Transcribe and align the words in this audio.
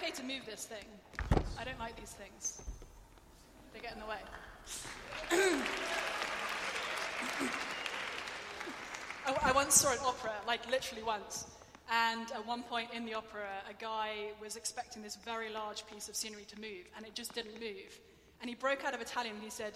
okay 0.00 0.10
to 0.12 0.22
move 0.22 0.46
this 0.46 0.64
thing? 0.64 0.84
I 1.58 1.64
don't 1.64 1.78
like 1.78 1.96
these 1.96 2.12
things. 2.12 2.62
They 3.74 3.80
get 3.80 3.92
in 3.92 4.00
the 4.00 4.06
way. 4.06 4.16
I, 9.26 9.50
I 9.50 9.52
once 9.52 9.74
saw 9.74 9.92
an 9.92 9.98
opera, 10.04 10.32
like 10.46 10.68
literally 10.70 11.02
once. 11.02 11.46
And 11.92 12.30
at 12.32 12.46
one 12.46 12.62
point 12.62 12.90
in 12.94 13.04
the 13.04 13.14
opera, 13.14 13.48
a 13.68 13.74
guy 13.74 14.30
was 14.40 14.56
expecting 14.56 15.02
this 15.02 15.16
very 15.16 15.52
large 15.52 15.86
piece 15.86 16.08
of 16.08 16.16
scenery 16.16 16.44
to 16.44 16.60
move, 16.60 16.86
and 16.96 17.04
it 17.04 17.14
just 17.14 17.34
didn't 17.34 17.60
move. 17.60 18.00
And 18.40 18.48
he 18.48 18.54
broke 18.54 18.84
out 18.84 18.94
of 18.94 19.02
Italian 19.02 19.34
and 19.34 19.44
he 19.44 19.50
said, 19.50 19.74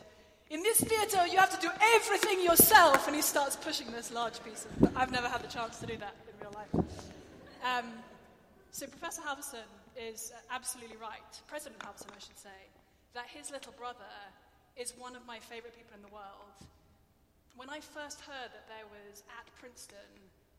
In 0.49 0.63
this 0.63 0.81
theatre, 0.81 1.27
you 1.27 1.39
have 1.39 1.51
to 1.59 1.61
do 1.61 1.71
everything 1.97 2.43
yourself. 2.43 3.07
And 3.09 3.15
he 3.15 3.21
starts 3.21 3.57
pushing 3.57 3.93
this 3.93 4.11
large 4.11 4.43
piece 4.43 4.65
of. 4.65 4.97
I've 4.97 5.13
never 5.13 5.29
had 5.29 5.43
the 5.43 5.49
chance 5.49 5.81
to 5.81 5.87
do 5.87 5.99
that 5.99 6.15
in 6.29 6.41
real 6.41 6.55
life. 6.55 6.87
Um, 7.63 7.85
so, 8.71 8.87
Professor 8.87 9.21
Halvorson 9.21 9.65
is 9.97 10.33
absolutely 10.51 10.97
right, 10.97 11.33
President 11.47 11.81
Halvorson, 11.81 12.11
I 12.15 12.21
should 12.21 12.39
say, 12.39 12.61
that 13.15 13.27
his 13.27 13.51
little 13.51 13.73
brother 13.79 14.15
is 14.77 14.95
one 14.99 15.15
of 15.15 15.27
my 15.27 15.39
favorite 15.39 15.77
people 15.77 15.95
in 15.95 16.03
the 16.03 16.13
world. 16.13 16.55
When 17.57 17.71
I 17.71 17.79
first 17.79 18.21
heard 18.21 18.51
that 18.51 18.67
there 18.67 18.87
was 18.91 19.23
at 19.31 19.47
Princeton 19.61 20.11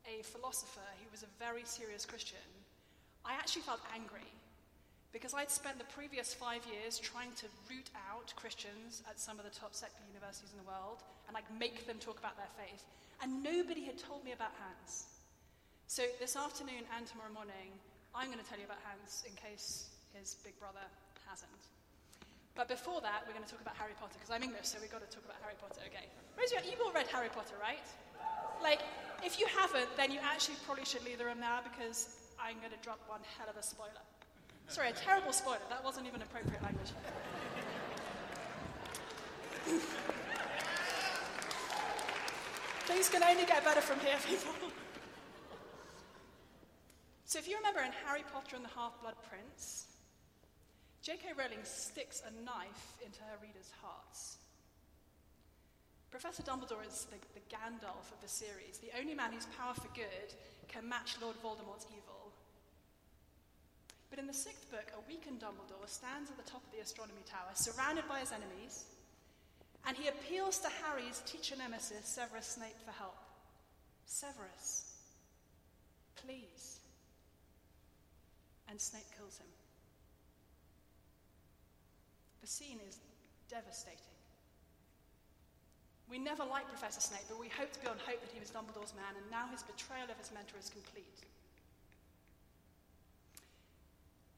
a 0.07 0.23
philosopher 0.23 0.87
who 1.03 1.11
was 1.11 1.23
a 1.23 1.31
very 1.39 1.65
serious 1.65 2.05
Christian, 2.05 2.47
I 3.25 3.33
actually 3.33 3.63
felt 3.63 3.81
angry 3.93 4.29
because 5.11 5.33
I'd 5.33 5.49
spent 5.51 5.79
the 5.79 5.87
previous 5.95 6.33
five 6.33 6.61
years 6.67 6.99
trying 6.99 7.31
to 7.39 7.47
root 7.71 7.89
out 8.11 8.35
Christians 8.35 9.01
at 9.09 9.19
some 9.19 9.39
of 9.39 9.45
the 9.45 9.51
top 9.51 9.73
secular 9.73 10.03
universities 10.07 10.51
in 10.51 10.59
the 10.59 10.67
world 10.67 11.03
and 11.27 11.33
like 11.33 11.47
make 11.59 11.87
them 11.87 11.99
talk 11.99 12.19
about 12.19 12.37
their 12.37 12.51
faith, 12.55 12.83
and 13.23 13.43
nobody 13.43 13.83
had 13.83 13.97
told 13.97 14.23
me 14.23 14.31
about 14.31 14.51
Hans. 14.59 15.07
So 15.87 16.03
this 16.19 16.35
afternoon 16.35 16.83
and 16.95 17.07
tomorrow 17.07 17.31
morning, 17.31 17.75
I'm 18.15 18.31
going 18.31 18.39
to 18.39 18.47
tell 18.47 18.57
you 18.57 18.63
about 18.63 18.79
Hans 18.87 19.27
in 19.27 19.35
case 19.35 19.91
his 20.15 20.39
big 20.39 20.57
brother 20.57 20.87
hasn't. 21.27 21.51
But 22.55 22.71
before 22.71 23.03
that, 23.03 23.27
we're 23.27 23.35
going 23.35 23.43
to 23.43 23.51
talk 23.51 23.59
about 23.59 23.75
Harry 23.75 23.91
Potter 23.99 24.15
because 24.15 24.31
I'm 24.31 24.41
English, 24.41 24.71
so 24.71 24.79
we've 24.79 24.91
got 24.91 25.03
to 25.03 25.11
talk 25.11 25.27
about 25.27 25.35
Harry 25.43 25.59
Potter. 25.59 25.83
Okay, 25.91 26.07
Rosie, 26.39 26.55
you've 26.63 26.79
all 26.79 26.95
read 26.95 27.11
Harry 27.11 27.27
Potter, 27.27 27.59
right? 27.59 27.83
Like, 28.63 28.79
if 29.19 29.35
you 29.37 29.45
haven't, 29.51 29.91
then 29.99 30.15
you 30.15 30.23
actually 30.23 30.55
probably 30.63 30.87
should 30.87 31.03
leave 31.03 31.19
the 31.19 31.27
room 31.27 31.43
now 31.43 31.59
because 31.59 32.31
I'm 32.39 32.55
going 32.63 32.71
to 32.71 32.79
drop 32.79 33.03
one 33.11 33.19
hell 33.35 33.51
of 33.51 33.59
a 33.59 33.63
spoiler. 33.63 33.99
Sorry, 34.71 34.89
a 34.89 34.93
terrible 34.95 35.35
spoiler. 35.35 35.59
That 35.69 35.83
wasn't 35.83 36.07
even 36.07 36.23
appropriate 36.23 36.63
language. 36.63 36.95
Things 42.87 43.09
can 43.09 43.23
only 43.23 43.45
get 43.45 43.65
better 43.65 43.81
from 43.81 43.99
here, 43.99 44.15
people. 44.25 44.53
So, 47.25 47.39
if 47.39 47.47
you 47.47 47.57
remember 47.57 47.81
in 47.81 47.91
Harry 48.05 48.23
Potter 48.31 48.55
and 48.55 48.65
the 48.65 48.69
Half 48.69 49.01
Blood 49.01 49.15
Prince, 49.29 49.85
J.K. 51.01 51.37
Rowling 51.37 51.61
sticks 51.63 52.23
a 52.25 52.31
knife 52.43 52.97
into 53.05 53.21
her 53.21 53.37
readers' 53.41 53.69
hearts. 53.81 54.37
Professor 56.09 56.43
Dumbledore 56.43 56.87
is 56.87 57.05
the, 57.11 57.19
the 57.37 57.45
Gandalf 57.51 58.09
of 58.09 58.21
the 58.21 58.27
series, 58.27 58.79
the 58.79 58.89
only 58.97 59.13
man 59.13 59.33
whose 59.33 59.45
power 59.59 59.73
for 59.73 59.89
good 59.93 60.33
can 60.67 60.87
match 60.87 61.17
Lord 61.21 61.35
Voldemort's 61.43 61.85
evil. 61.91 62.31
But 64.09 64.19
in 64.19 64.27
the 64.27 64.33
sixth 64.33 64.71
book, 64.71 64.91
a 64.95 65.07
weakened 65.09 65.41
Dumbledore 65.41 65.87
stands 65.87 66.31
at 66.31 66.37
the 66.37 66.49
top 66.49 66.63
of 66.65 66.71
the 66.71 66.81
astronomy 66.81 67.21
tower, 67.29 67.51
surrounded 67.53 68.07
by 68.07 68.21
his 68.21 68.31
enemies, 68.31 68.85
and 69.85 69.97
he 69.97 70.07
appeals 70.07 70.57
to 70.59 70.69
Harry's 70.83 71.21
teacher 71.25 71.55
nemesis, 71.57 72.07
Severus 72.07 72.47
Snape, 72.47 72.79
for 72.85 72.91
help. 72.91 73.17
Severus, 74.05 74.93
please. 76.15 76.79
And 78.69 78.79
Snape 78.79 79.07
kills 79.17 79.37
him. 79.37 79.47
The 82.41 82.47
scene 82.47 82.79
is 82.87 82.97
devastating. 83.49 84.15
We 86.09 86.19
never 86.19 86.45
liked 86.45 86.69
Professor 86.69 87.01
Snape, 87.01 87.25
but 87.27 87.39
we 87.39 87.49
hoped 87.49 87.81
beyond 87.81 87.97
hope 88.05 88.21
that 88.21 88.29
he 88.29 88.39
was 88.39 88.53
Dumbledore's 88.53 88.93
man, 88.93 89.17
and 89.17 89.25
now 89.31 89.49
his 89.49 89.63
betrayal 89.63 90.05
of 90.05 90.17
his 90.21 90.29
mentor 90.29 90.61
is 90.61 90.69
complete. 90.69 91.25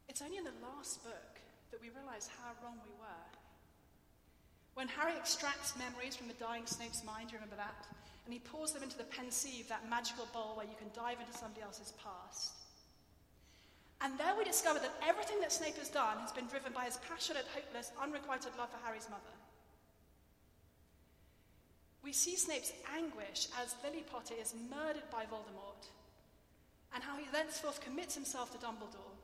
It's 0.08 0.22
only 0.22 0.38
in 0.38 0.48
the 0.48 0.56
last 0.64 1.04
book 1.04 1.34
that 1.72 1.82
we 1.82 1.92
realize 1.92 2.32
how 2.32 2.56
wrong 2.64 2.80
we 2.88 2.96
were. 2.96 3.28
When 4.76 4.88
Harry 4.88 5.18
extracts 5.18 5.76
memories 5.76 6.16
from 6.16 6.28
the 6.28 6.40
dying 6.40 6.66
Snape's 6.66 7.04
mind, 7.04 7.32
you 7.32 7.38
remember 7.38 7.60
that? 7.60 7.84
And 8.24 8.34
he 8.34 8.40
pours 8.40 8.72
them 8.72 8.84
into 8.84 8.98
the 8.98 9.10
Pensieve, 9.12 9.68
that 9.68 9.90
magical 9.90 10.28
bowl 10.32 10.56
where 10.56 10.66
you 10.66 10.80
can 10.80 10.88
dive 10.96 11.20
into 11.20 11.36
somebody 11.36 11.62
else's 11.62 11.94
past. 12.00 12.67
And 14.02 14.18
there 14.18 14.36
we 14.38 14.44
discover 14.44 14.80
that 14.80 14.94
everything 15.08 15.40
that 15.42 15.52
Snape 15.52 15.78
has 15.78 15.90
done 15.90 16.20
has 16.20 16.32
been 16.32 16.46
driven 16.48 16.72
by 16.72 16.86
his 16.86 17.00
passionate, 17.10 17.46
hopeless, 17.54 17.92
unrequited 18.02 18.52
love 18.58 18.70
for 18.70 18.86
Harry's 18.86 19.10
mother. 19.10 19.34
We 22.04 22.14
see 22.14 22.36
Snape's 22.36 22.74
anguish 22.96 23.48
as 23.62 23.76
Lily 23.84 24.04
Potter 24.10 24.36
is 24.40 24.54
murdered 24.70 25.10
by 25.12 25.24
Voldemort, 25.24 25.90
and 26.94 27.04
how 27.04 27.18
he 27.18 27.26
thenceforth 27.32 27.82
commits 27.82 28.16
himself 28.16 28.52
to 28.52 28.66
Dumbledore. 28.66 29.18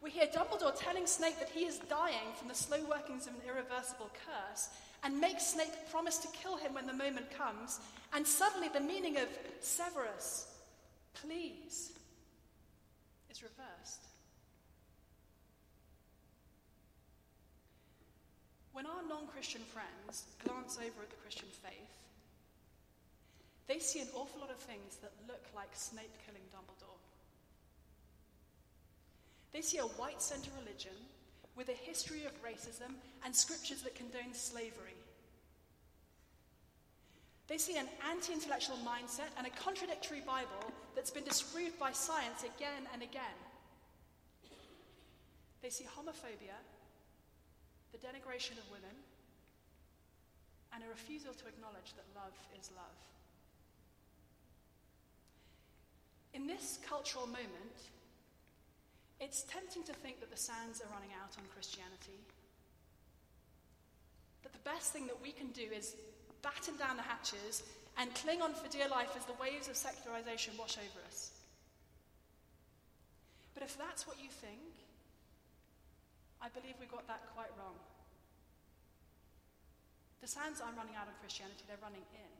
We 0.00 0.10
hear 0.10 0.26
Dumbledore 0.26 0.74
telling 0.78 1.06
Snape 1.06 1.38
that 1.40 1.50
he 1.50 1.64
is 1.64 1.78
dying 1.90 2.32
from 2.38 2.48
the 2.48 2.54
slow 2.54 2.82
workings 2.88 3.26
of 3.26 3.34
an 3.34 3.40
irreversible 3.46 4.10
curse, 4.26 4.70
and 5.04 5.20
makes 5.20 5.46
Snape 5.46 5.74
promise 5.90 6.18
to 6.18 6.28
kill 6.28 6.56
him 6.56 6.74
when 6.74 6.86
the 6.86 6.92
moment 6.92 7.30
comes, 7.36 7.80
and 8.14 8.26
suddenly 8.26 8.68
the 8.68 8.80
meaning 8.80 9.18
of 9.18 9.28
Severus, 9.60 10.46
please, 11.12 11.92
is 13.32 13.42
reversed. 13.42 14.04
When 18.72 18.84
our 18.84 19.02
non 19.08 19.26
Christian 19.26 19.62
friends 19.62 20.26
glance 20.44 20.76
over 20.76 21.02
at 21.02 21.10
the 21.10 21.16
Christian 21.16 21.48
faith, 21.48 21.96
they 23.68 23.78
see 23.78 24.00
an 24.00 24.08
awful 24.14 24.40
lot 24.40 24.50
of 24.50 24.58
things 24.58 24.96
that 25.00 25.12
look 25.26 25.44
like 25.56 25.70
Snape 25.72 26.12
killing 26.26 26.44
Dumbledore. 26.52 27.00
They 29.52 29.62
see 29.62 29.78
a 29.78 29.92
white 30.00 30.20
centre 30.20 30.50
religion 30.60 30.96
with 31.56 31.68
a 31.68 31.84
history 31.88 32.24
of 32.24 32.32
racism 32.42 32.92
and 33.24 33.34
scriptures 33.34 33.82
that 33.82 33.94
condone 33.94 34.34
slavery. 34.34 34.96
They 37.48 37.58
see 37.58 37.76
an 37.76 37.88
anti 38.10 38.32
intellectual 38.32 38.76
mindset 38.78 39.28
and 39.36 39.46
a 39.46 39.50
contradictory 39.50 40.20
Bible 40.20 40.72
that's 40.94 41.10
been 41.10 41.24
disproved 41.24 41.78
by 41.78 41.92
science 41.92 42.42
again 42.42 42.86
and 42.92 43.02
again. 43.02 43.38
They 45.62 45.70
see 45.70 45.84
homophobia 45.84 46.56
the 47.92 48.00
denigration 48.00 48.56
of 48.56 48.64
women, 48.72 48.96
and 50.72 50.82
a 50.82 50.88
refusal 50.88 51.34
to 51.34 51.46
acknowledge 51.46 51.92
that 51.94 52.08
love 52.16 52.32
is 52.58 52.70
love. 52.74 52.98
In 56.32 56.46
this 56.46 56.80
cultural 56.88 57.26
moment, 57.26 57.92
it's 59.20 59.42
tempting 59.44 59.84
to 59.84 59.92
think 59.92 60.20
that 60.20 60.30
the 60.30 60.40
sands 60.40 60.80
are 60.80 60.88
running 60.88 61.12
out 61.22 61.36
on 61.36 61.44
Christianity. 61.52 62.16
That 64.42 64.52
the 64.54 64.64
best 64.64 64.92
thing 64.92 65.06
that 65.06 65.20
we 65.22 65.30
can 65.30 65.48
do 65.48 65.68
is 65.70 65.94
batten 66.42 66.76
down 66.76 66.96
the 66.96 67.02
hatches 67.02 67.62
and 67.98 68.14
cling 68.14 68.42
on 68.42 68.54
for 68.54 68.68
dear 68.68 68.88
life 68.88 69.14
as 69.16 69.24
the 69.24 69.38
waves 69.40 69.68
of 69.68 69.76
secularization 69.76 70.54
wash 70.58 70.76
over 70.78 71.00
us. 71.06 71.30
But 73.54 73.62
if 73.62 73.76
that's 73.78 74.06
what 74.06 74.16
you 74.22 74.28
think, 74.28 74.74
I 76.40 76.48
believe 76.48 76.74
we 76.80 76.86
got 76.86 77.06
that 77.06 77.22
quite 77.34 77.50
wrong. 77.58 77.76
The 80.20 80.28
sands 80.28 80.60
aren't 80.60 80.76
running 80.76 80.96
out 80.96 81.08
of 81.08 81.18
Christianity, 81.20 81.64
they're 81.66 81.82
running 81.82 82.06
in. 82.14 82.32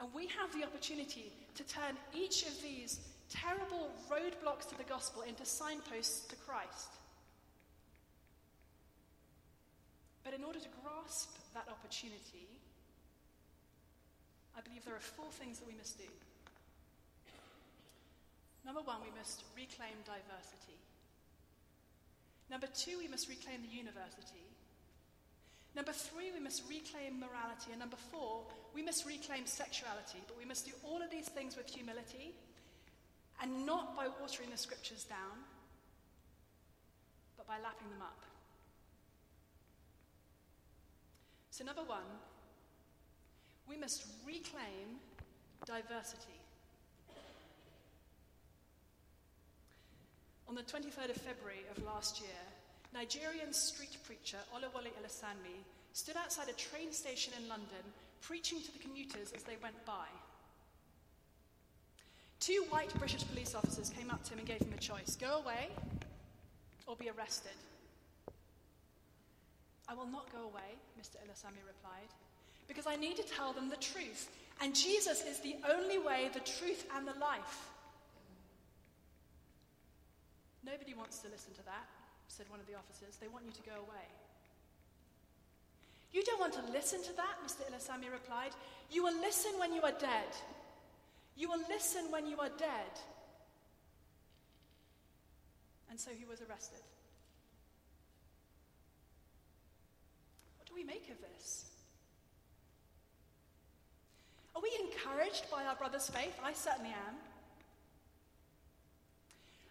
And 0.00 0.12
we 0.14 0.26
have 0.26 0.52
the 0.52 0.64
opportunity 0.64 1.32
to 1.54 1.62
turn 1.64 1.96
each 2.12 2.42
of 2.42 2.60
these 2.60 3.00
terrible 3.30 3.90
roadblocks 4.10 4.68
to 4.68 4.76
the 4.76 4.84
gospel 4.84 5.22
into 5.22 5.44
signposts 5.44 6.26
to 6.26 6.36
Christ. 6.36 6.90
But 10.24 10.34
in 10.34 10.44
order 10.44 10.58
to 10.58 10.68
grasp 10.82 11.34
that 11.54 11.66
opportunity, 11.68 12.46
I 14.56 14.60
believe 14.60 14.84
there 14.84 14.94
are 14.94 15.10
four 15.18 15.30
things 15.32 15.58
that 15.58 15.66
we 15.66 15.74
must 15.74 15.98
do. 15.98 16.08
Number 18.64 18.80
one, 18.80 19.02
we 19.02 19.10
must 19.18 19.42
reclaim 19.56 19.98
diversity. 20.06 20.78
Number 22.50 22.68
two, 22.70 22.98
we 22.98 23.08
must 23.08 23.28
reclaim 23.28 23.62
the 23.62 23.74
university. 23.74 24.46
Number 25.74 25.92
three, 25.92 26.30
we 26.30 26.38
must 26.38 26.62
reclaim 26.68 27.18
morality. 27.18 27.72
And 27.72 27.80
number 27.80 27.96
four, 28.12 28.44
we 28.74 28.82
must 28.82 29.06
reclaim 29.06 29.46
sexuality. 29.46 30.20
But 30.28 30.38
we 30.38 30.44
must 30.44 30.66
do 30.66 30.72
all 30.84 31.02
of 31.02 31.10
these 31.10 31.28
things 31.28 31.56
with 31.56 31.66
humility 31.66 32.36
and 33.42 33.66
not 33.66 33.96
by 33.96 34.06
watering 34.20 34.50
the 34.50 34.56
scriptures 34.56 35.04
down, 35.04 35.42
but 37.36 37.48
by 37.48 37.56
lapping 37.64 37.88
them 37.90 38.02
up. 38.02 38.22
So, 41.52 41.64
number 41.64 41.84
one, 41.84 42.10
we 43.68 43.76
must 43.76 44.04
reclaim 44.26 44.98
diversity. 45.64 46.42
on 50.52 50.56
the 50.56 50.62
23rd 50.70 51.08
of 51.08 51.16
February 51.16 51.64
of 51.74 51.82
last 51.82 52.20
year, 52.20 52.28
Nigerian 52.92 53.54
street 53.54 53.96
preacher 54.04 54.36
Olawale 54.54 54.90
Ilesanmi 55.00 55.64
stood 55.94 56.14
outside 56.14 56.50
a 56.50 56.52
train 56.52 56.92
station 56.92 57.32
in 57.40 57.48
London 57.48 57.80
preaching 58.20 58.60
to 58.60 58.70
the 58.70 58.78
commuters 58.78 59.32
as 59.34 59.44
they 59.44 59.56
went 59.62 59.82
by. 59.86 60.04
Two 62.38 62.66
white 62.68 62.92
British 62.98 63.26
police 63.26 63.54
officers 63.54 63.88
came 63.88 64.10
up 64.10 64.22
to 64.24 64.34
him 64.34 64.40
and 64.40 64.48
gave 64.48 64.60
him 64.60 64.74
a 64.76 64.78
choice 64.78 65.16
go 65.16 65.40
away 65.42 65.70
or 66.86 66.96
be 66.96 67.08
arrested. 67.08 67.56
I 69.88 69.94
will 69.94 70.06
not 70.06 70.30
go 70.32 70.44
away, 70.44 70.78
Mr. 71.00 71.16
Ilesanmi 71.24 71.62
replied, 71.66 72.10
because 72.68 72.86
I 72.86 72.96
need 72.96 73.16
to 73.16 73.22
tell 73.22 73.52
them 73.52 73.68
the 73.68 73.76
truth. 73.76 74.30
And 74.60 74.74
Jesus 74.74 75.24
is 75.24 75.40
the 75.40 75.56
only 75.68 75.98
way, 75.98 76.30
the 76.32 76.40
truth, 76.40 76.86
and 76.96 77.06
the 77.06 77.18
life. 77.18 77.68
Nobody 80.64 80.94
wants 80.94 81.18
to 81.18 81.28
listen 81.28 81.52
to 81.54 81.64
that, 81.64 81.86
said 82.28 82.46
one 82.48 82.60
of 82.60 82.66
the 82.66 82.74
officers. 82.74 83.16
They 83.20 83.28
want 83.28 83.44
you 83.44 83.52
to 83.52 83.62
go 83.68 83.74
away. 83.74 84.06
You 86.12 86.22
don't 86.22 86.40
want 86.40 86.52
to 86.54 86.62
listen 86.72 87.02
to 87.02 87.16
that, 87.16 87.36
Mr. 87.44 87.66
Ilesanmi 87.68 88.12
replied. 88.12 88.52
You 88.90 89.02
will 89.02 89.18
listen 89.20 89.52
when 89.58 89.72
you 89.72 89.82
are 89.82 89.92
dead. 89.98 90.30
You 91.36 91.48
will 91.48 91.62
listen 91.68 92.10
when 92.10 92.26
you 92.26 92.38
are 92.38 92.50
dead. 92.58 92.92
And 95.90 95.98
so 95.98 96.10
he 96.16 96.24
was 96.24 96.40
arrested. 96.42 96.80
Do 100.72 100.80
we 100.80 100.86
make 100.86 101.08
of 101.10 101.16
this? 101.20 101.66
Are 104.54 104.62
we 104.62 104.70
encouraged 104.80 105.50
by 105.50 105.64
our 105.64 105.74
brother's 105.74 106.08
faith? 106.08 106.38
I 106.42 106.52
certainly 106.52 106.90
am. 106.90 107.14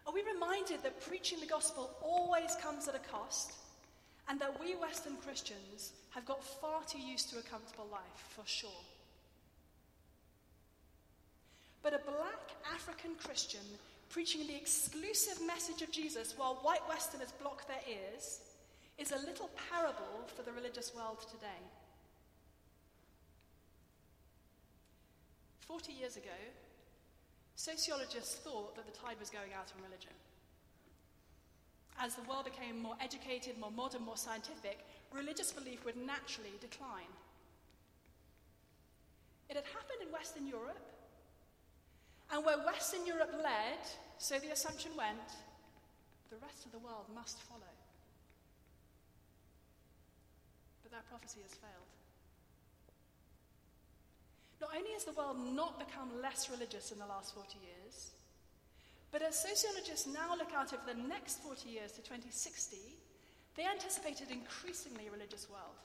Are 0.08 0.14
we 0.14 0.24
reminded 0.24 0.84
that 0.84 1.02
preaching 1.02 1.40
the 1.40 1.46
gospel 1.46 1.92
always 2.02 2.56
comes 2.62 2.88
at 2.88 2.96
a 2.96 3.00
cost 3.00 3.54
and 4.28 4.40
that 4.40 4.60
we 4.60 4.76
Western 4.76 5.16
Christians 5.18 5.94
have 6.10 6.26
got 6.26 6.44
far 6.44 6.82
too 6.88 7.00
used 7.00 7.30
to 7.32 7.40
a 7.40 7.44
comfortable 7.44 7.88
life, 7.92 8.36
for 8.36 8.46
sure? 8.46 8.70
But 11.84 11.94
a 11.94 12.00
black 12.00 12.52
African 12.74 13.12
Christian 13.16 13.62
preaching 14.10 14.46
the 14.46 14.56
exclusive 14.56 15.40
message 15.46 15.82
of 15.82 15.92
Jesus 15.92 16.36
while 16.38 16.56
white 16.62 16.88
Westerners 16.90 17.32
block 17.42 17.68
their 17.68 17.82
ears 17.90 18.42
is 19.02 19.12
a 19.12 19.26
little 19.26 19.50
parable 19.72 20.30
for 20.36 20.44
the 20.44 20.52
religious 20.52 20.94
world 20.96 21.18
today. 21.30 21.62
Forty 25.60 25.94
years 25.94 26.18
ago, 26.18 26.38
Sociologists 27.56 28.36
thought 28.36 28.76
that 28.76 28.86
the 28.86 28.98
tide 28.98 29.20
was 29.20 29.30
going 29.30 29.54
out 29.54 29.72
on 29.76 29.84
religion. 29.84 30.14
As 32.00 32.16
the 32.16 32.24
world 32.24 32.46
became 32.46 32.82
more 32.82 32.96
educated, 33.00 33.60
more 33.60 33.70
modern, 33.70 34.04
more 34.04 34.18
scientific, 34.18 34.80
religious 35.14 35.52
belief 35.52 35.86
would 35.86 35.98
naturally 35.98 36.54
decline. 36.60 37.12
It 39.50 39.56
had 39.56 39.66
happened 39.66 40.02
in 40.02 40.12
Western 40.12 40.48
Europe. 40.48 40.80
And 42.32 42.46
where 42.46 42.58
Western 42.66 43.06
Europe 43.06 43.34
led, 43.44 43.84
so 44.18 44.40
the 44.40 44.54
assumption 44.54 44.92
went, 44.98 45.30
the 46.32 46.38
rest 46.42 46.66
of 46.66 46.72
the 46.72 46.80
world 46.80 47.06
must 47.14 47.42
follow. 47.42 47.76
That 50.92 51.08
prophecy 51.10 51.40
has 51.42 51.56
failed. 51.56 51.92
Not 54.60 54.76
only 54.78 54.92
has 54.92 55.06
the 55.06 55.18
world 55.18 55.40
not 55.40 55.80
become 55.80 56.22
less 56.22 56.50
religious 56.50 56.92
in 56.92 57.00
the 57.00 57.08
last 57.08 57.34
40 57.34 57.58
years, 57.64 58.12
but 59.12 59.22
as 59.22 59.40
sociologists 59.40 60.08
now 60.08 60.36
look 60.38 60.54
out 60.54 60.72
over 60.72 60.84
the 60.86 61.08
next 61.08 61.42
40 61.42 61.68
years 61.68 61.92
to 61.94 62.02
2060, 62.04 62.78
they 63.56 63.66
anticipate 63.66 64.22
an 64.22 64.32
increasingly 64.32 65.10
religious 65.12 65.50
world. 65.50 65.80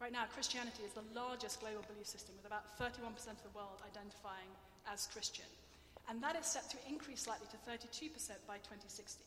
Right 0.00 0.12
now, 0.12 0.24
Christianity 0.28 0.82
is 0.84 0.92
the 0.92 1.08
largest 1.14 1.60
global 1.60 1.84
belief 1.88 2.06
system, 2.06 2.34
with 2.36 2.44
about 2.44 2.76
31% 2.76 3.16
of 3.16 3.42
the 3.44 3.56
world 3.56 3.80
identifying 3.80 4.52
as 4.92 5.08
Christian. 5.08 5.48
And 6.08 6.22
that 6.22 6.36
is 6.36 6.44
set 6.44 6.68
to 6.70 6.76
increase 6.88 7.22
slightly 7.22 7.48
to 7.48 7.58
32% 7.64 8.12
by 8.46 8.60
2060. 8.60 9.24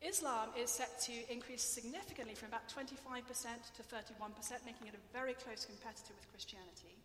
Islam 0.00 0.48
is 0.56 0.70
set 0.70 1.00
to 1.02 1.12
increase 1.30 1.62
significantly 1.62 2.34
from 2.34 2.48
about 2.48 2.68
25% 2.72 3.20
to 3.76 3.82
31%, 3.84 4.64
making 4.64 4.88
it 4.88 4.96
a 4.96 5.12
very 5.12 5.34
close 5.34 5.66
competitor 5.66 6.16
with 6.16 6.30
Christianity. 6.32 6.96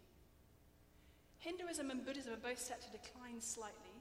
Hinduism 1.40 1.92
and 1.92 2.06
Buddhism 2.06 2.34
are 2.34 2.42
both 2.42 2.60
set 2.60 2.82
to 2.82 2.90
decline 2.90 3.42
slightly. 3.42 3.94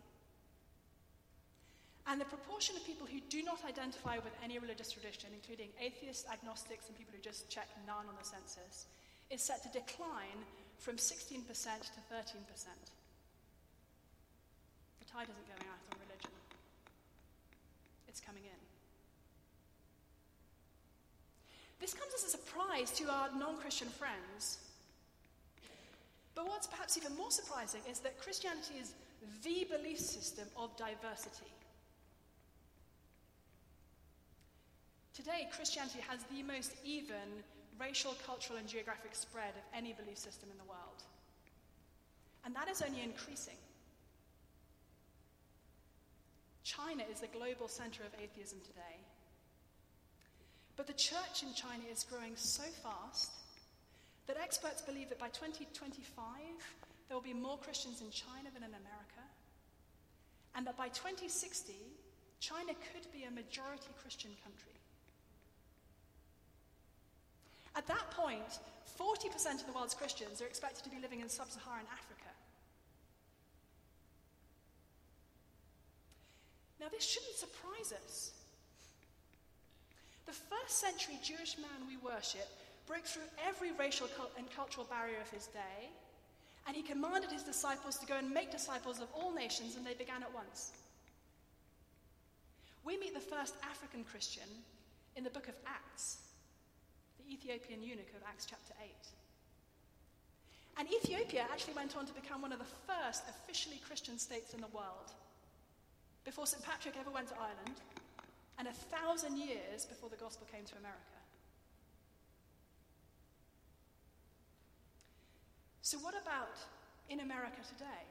And 2.06 2.20
the 2.20 2.28
proportion 2.28 2.76
of 2.76 2.86
people 2.86 3.06
who 3.06 3.20
do 3.28 3.42
not 3.42 3.64
identify 3.66 4.16
with 4.16 4.32
any 4.44 4.58
religious 4.58 4.92
tradition, 4.92 5.30
including 5.34 5.68
atheists, 5.80 6.24
agnostics, 6.30 6.88
and 6.88 6.96
people 6.96 7.14
who 7.16 7.22
just 7.22 7.48
check 7.48 7.68
none 7.86 8.06
on 8.08 8.14
the 8.16 8.24
census, 8.24 8.86
is 9.30 9.42
set 9.42 9.62
to 9.64 9.70
decline 9.72 10.44
from 10.78 10.96
16% 10.96 11.42
to 11.42 12.00
13%. 12.12 12.28
The 15.00 15.06
tide 15.08 15.28
isn't 15.28 15.48
going 15.48 15.66
out 15.68 15.80
on 15.90 15.96
religion, 16.00 16.30
it's 18.06 18.20
coming 18.20 18.44
in. 18.44 18.53
This 21.84 21.92
comes 21.92 22.14
as 22.14 22.24
a 22.24 22.30
surprise 22.30 22.90
to 22.92 23.04
our 23.12 23.28
non 23.38 23.58
Christian 23.58 23.88
friends. 23.88 24.56
But 26.34 26.46
what's 26.46 26.66
perhaps 26.66 26.96
even 26.96 27.14
more 27.14 27.30
surprising 27.30 27.82
is 27.90 27.98
that 27.98 28.18
Christianity 28.18 28.80
is 28.80 28.94
the 29.42 29.66
belief 29.70 29.98
system 29.98 30.48
of 30.56 30.74
diversity. 30.78 31.52
Today, 35.12 35.46
Christianity 35.54 35.98
has 36.08 36.20
the 36.32 36.42
most 36.42 36.72
even 36.86 37.44
racial, 37.78 38.16
cultural, 38.24 38.58
and 38.58 38.66
geographic 38.66 39.14
spread 39.14 39.52
of 39.52 39.76
any 39.76 39.92
belief 39.92 40.16
system 40.16 40.48
in 40.50 40.56
the 40.56 40.64
world. 40.64 41.04
And 42.46 42.56
that 42.56 42.70
is 42.70 42.80
only 42.80 43.02
increasing. 43.02 43.60
China 46.62 47.04
is 47.12 47.20
the 47.20 47.26
global 47.26 47.68
center 47.68 48.04
of 48.04 48.18
atheism 48.18 48.60
today. 48.64 49.04
But 50.76 50.86
the 50.86 50.92
church 50.92 51.42
in 51.42 51.54
China 51.54 51.84
is 51.90 52.04
growing 52.04 52.36
so 52.36 52.64
fast 52.82 53.30
that 54.26 54.36
experts 54.36 54.82
believe 54.82 55.08
that 55.08 55.18
by 55.18 55.28
2025 55.28 56.26
there 57.08 57.16
will 57.16 57.22
be 57.22 57.34
more 57.34 57.58
Christians 57.58 58.00
in 58.00 58.10
China 58.10 58.48
than 58.52 58.64
in 58.64 58.74
America, 58.74 59.22
and 60.54 60.66
that 60.66 60.76
by 60.76 60.88
2060 60.88 61.74
China 62.40 62.72
could 62.92 63.06
be 63.12 63.24
a 63.24 63.30
majority 63.30 63.92
Christian 64.02 64.30
country. 64.42 64.72
At 67.76 67.86
that 67.86 68.10
point, 68.10 68.60
40% 68.98 69.60
of 69.60 69.66
the 69.66 69.72
world's 69.72 69.94
Christians 69.94 70.40
are 70.40 70.46
expected 70.46 70.84
to 70.84 70.90
be 70.90 71.00
living 71.00 71.20
in 71.20 71.28
sub 71.28 71.50
Saharan 71.50 71.86
Africa. 71.92 72.30
Now, 76.80 76.86
this 76.90 77.04
shouldn't 77.04 77.34
surprise 77.34 77.92
us. 78.04 78.32
The 80.26 80.32
first 80.32 80.80
century 80.80 81.18
Jewish 81.22 81.56
man 81.58 81.86
we 81.86 81.96
worship 81.98 82.48
broke 82.86 83.04
through 83.04 83.28
every 83.46 83.72
racial 83.72 84.08
and 84.36 84.50
cultural 84.54 84.86
barrier 84.86 85.20
of 85.20 85.30
his 85.30 85.46
day, 85.48 85.88
and 86.66 86.76
he 86.76 86.82
commanded 86.82 87.30
his 87.30 87.42
disciples 87.42 87.98
to 87.98 88.06
go 88.06 88.16
and 88.16 88.30
make 88.30 88.50
disciples 88.50 89.00
of 89.00 89.08
all 89.14 89.32
nations, 89.32 89.76
and 89.76 89.86
they 89.86 89.94
began 89.94 90.22
at 90.22 90.34
once. 90.34 90.72
We 92.84 92.98
meet 92.98 93.14
the 93.14 93.20
first 93.20 93.54
African 93.62 94.04
Christian 94.04 94.48
in 95.16 95.24
the 95.24 95.30
book 95.30 95.48
of 95.48 95.54
Acts, 95.66 96.18
the 97.18 97.32
Ethiopian 97.32 97.82
eunuch 97.82 98.12
of 98.16 98.22
Acts 98.26 98.46
chapter 98.48 98.74
8. 98.82 98.90
And 100.76 100.88
Ethiopia 100.88 101.46
actually 101.52 101.74
went 101.74 101.96
on 101.96 102.04
to 102.06 102.12
become 102.12 102.42
one 102.42 102.52
of 102.52 102.58
the 102.58 102.74
first 102.86 103.22
officially 103.28 103.80
Christian 103.86 104.18
states 104.18 104.54
in 104.54 104.60
the 104.60 104.68
world. 104.68 105.12
Before 106.24 106.46
St. 106.46 106.64
Patrick 106.64 106.94
ever 106.98 107.10
went 107.10 107.28
to 107.28 107.34
Ireland, 107.34 107.80
and 108.58 108.68
a 108.68 108.72
thousand 108.72 109.36
years 109.36 109.84
before 109.86 110.08
the 110.08 110.16
gospel 110.16 110.46
came 110.50 110.64
to 110.64 110.76
America. 110.78 111.18
So, 115.82 115.98
what 115.98 116.14
about 116.14 116.56
in 117.10 117.20
America 117.20 117.60
today? 117.68 118.08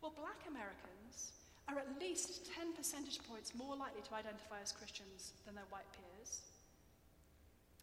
Well, 0.00 0.14
black 0.16 0.42
Americans 0.48 1.30
are 1.68 1.78
at 1.78 1.86
least 2.00 2.50
10 2.56 2.72
percentage 2.72 3.20
points 3.28 3.54
more 3.54 3.76
likely 3.76 4.02
to 4.02 4.14
identify 4.14 4.58
as 4.62 4.72
Christians 4.72 5.36
than 5.46 5.54
their 5.54 5.68
white 5.70 5.86
peers. 5.94 6.40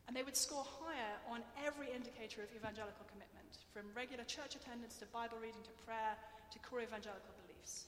And 0.08 0.18
they 0.18 0.26
would 0.26 0.36
score 0.36 0.66
higher 0.66 1.22
on 1.30 1.46
every 1.62 1.94
indicator 1.94 2.42
of 2.42 2.50
evangelical 2.52 3.06
commitment, 3.06 3.62
from 3.72 3.86
regular 3.96 4.26
church 4.26 4.58
attendance 4.58 4.98
to 4.98 5.06
Bible 5.14 5.38
reading 5.38 5.62
to 5.64 5.74
prayer 5.86 6.18
to 6.52 6.58
core 6.60 6.82
evangelical 6.82 7.32
beliefs. 7.46 7.86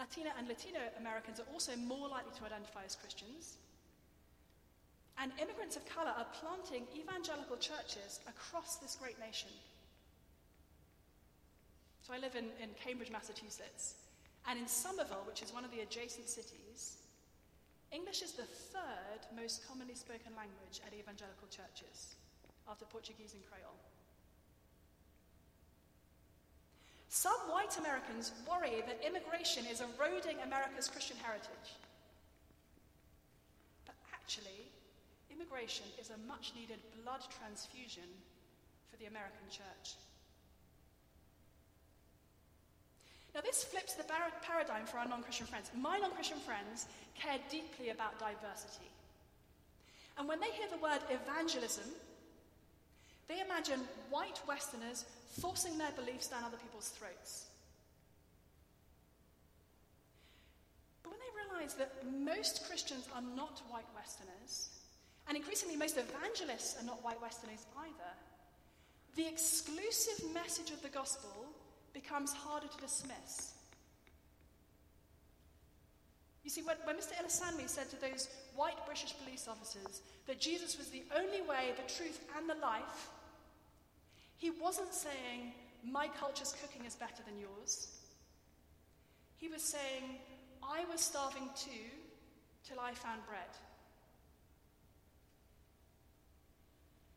Latina 0.00 0.32
and 0.38 0.48
Latino 0.48 0.80
Americans 0.98 1.38
are 1.38 1.52
also 1.52 1.76
more 1.76 2.08
likely 2.08 2.32
to 2.40 2.44
identify 2.48 2.80
as 2.88 2.96
Christians. 2.96 3.60
And 5.20 5.30
immigrants 5.36 5.76
of 5.76 5.84
color 5.84 6.16
are 6.16 6.26
planting 6.40 6.88
evangelical 6.96 7.60
churches 7.60 8.24
across 8.26 8.76
this 8.76 8.96
great 8.96 9.20
nation. 9.20 9.52
So 12.00 12.14
I 12.14 12.18
live 12.18 12.34
in, 12.34 12.48
in 12.64 12.72
Cambridge, 12.82 13.12
Massachusetts. 13.12 14.00
And 14.48 14.58
in 14.58 14.66
Somerville, 14.66 15.28
which 15.28 15.42
is 15.42 15.52
one 15.52 15.66
of 15.66 15.70
the 15.70 15.84
adjacent 15.84 16.30
cities, 16.30 17.04
English 17.92 18.22
is 18.22 18.32
the 18.32 18.48
third 18.72 19.20
most 19.36 19.68
commonly 19.68 19.94
spoken 19.94 20.32
language 20.32 20.80
at 20.86 20.96
evangelical 20.96 21.52
churches, 21.52 22.16
after 22.64 22.86
Portuguese 22.86 23.34
and 23.34 23.44
Creole. 23.44 23.76
Some 27.10 27.50
white 27.50 27.76
Americans 27.76 28.30
worry 28.46 28.86
that 28.86 29.02
immigration 29.04 29.66
is 29.66 29.82
eroding 29.82 30.38
America's 30.46 30.86
Christian 30.86 31.16
heritage. 31.18 31.74
But 33.84 33.96
actually, 34.14 34.70
immigration 35.28 35.86
is 36.00 36.10
a 36.10 36.28
much 36.28 36.52
needed 36.54 36.78
blood 37.02 37.20
transfusion 37.36 38.06
for 38.88 38.96
the 38.98 39.06
American 39.06 39.42
church. 39.50 39.98
Now, 43.34 43.40
this 43.40 43.64
flips 43.64 43.94
the 43.94 44.04
paradigm 44.46 44.86
for 44.86 44.98
our 44.98 45.08
non 45.08 45.24
Christian 45.24 45.46
friends. 45.46 45.70
My 45.76 45.98
non 45.98 46.12
Christian 46.12 46.38
friends 46.38 46.86
care 47.18 47.38
deeply 47.50 47.90
about 47.90 48.20
diversity. 48.20 48.90
And 50.16 50.28
when 50.28 50.38
they 50.38 50.50
hear 50.54 50.68
the 50.70 50.82
word 50.82 51.02
evangelism, 51.10 51.90
they 53.26 53.40
imagine 53.40 53.80
white 54.10 54.40
Westerners 54.46 55.06
forcing 55.38 55.78
their 55.78 55.92
beliefs 55.92 56.28
down 56.28 56.44
other 56.44 56.56
people's 56.56 56.88
throats. 56.88 57.46
But 61.02 61.10
when 61.10 61.20
they 61.20 61.54
realize 61.54 61.74
that 61.74 61.92
most 62.12 62.66
Christians 62.66 63.08
are 63.14 63.22
not 63.36 63.62
white 63.68 63.86
Westerners, 63.94 64.70
and 65.28 65.36
increasingly 65.36 65.76
most 65.76 65.96
evangelists 65.96 66.80
are 66.80 66.86
not 66.86 67.04
white 67.04 67.20
Westerners 67.22 67.66
either, 67.78 68.12
the 69.16 69.26
exclusive 69.26 70.32
message 70.34 70.70
of 70.70 70.82
the 70.82 70.88
gospel 70.88 71.46
becomes 71.92 72.32
harder 72.32 72.68
to 72.68 72.78
dismiss. 72.78 73.52
You 76.42 76.50
see, 76.50 76.62
when, 76.62 76.76
when 76.84 76.96
Mr. 76.96 77.12
Ilesanmi 77.12 77.68
said 77.68 77.90
to 77.90 78.00
those 78.00 78.28
white 78.56 78.84
British 78.86 79.14
police 79.22 79.46
officers 79.46 80.02
that 80.26 80.40
Jesus 80.40 80.78
was 80.78 80.88
the 80.88 81.04
only 81.16 81.42
way, 81.42 81.72
the 81.76 81.92
truth, 81.92 82.20
and 82.36 82.48
the 82.48 82.54
life, 82.54 83.10
he 84.40 84.50
wasn't 84.50 84.92
saying, 84.94 85.52
My 85.84 86.08
culture's 86.08 86.56
cooking 86.60 86.86
is 86.86 86.96
better 86.96 87.22
than 87.26 87.38
yours. 87.38 87.88
He 89.36 89.48
was 89.48 89.62
saying, 89.62 90.16
I 90.62 90.84
was 90.90 91.00
starving 91.00 91.48
too 91.54 91.92
till 92.66 92.80
I 92.80 92.92
found 92.92 93.20
bread. 93.26 93.52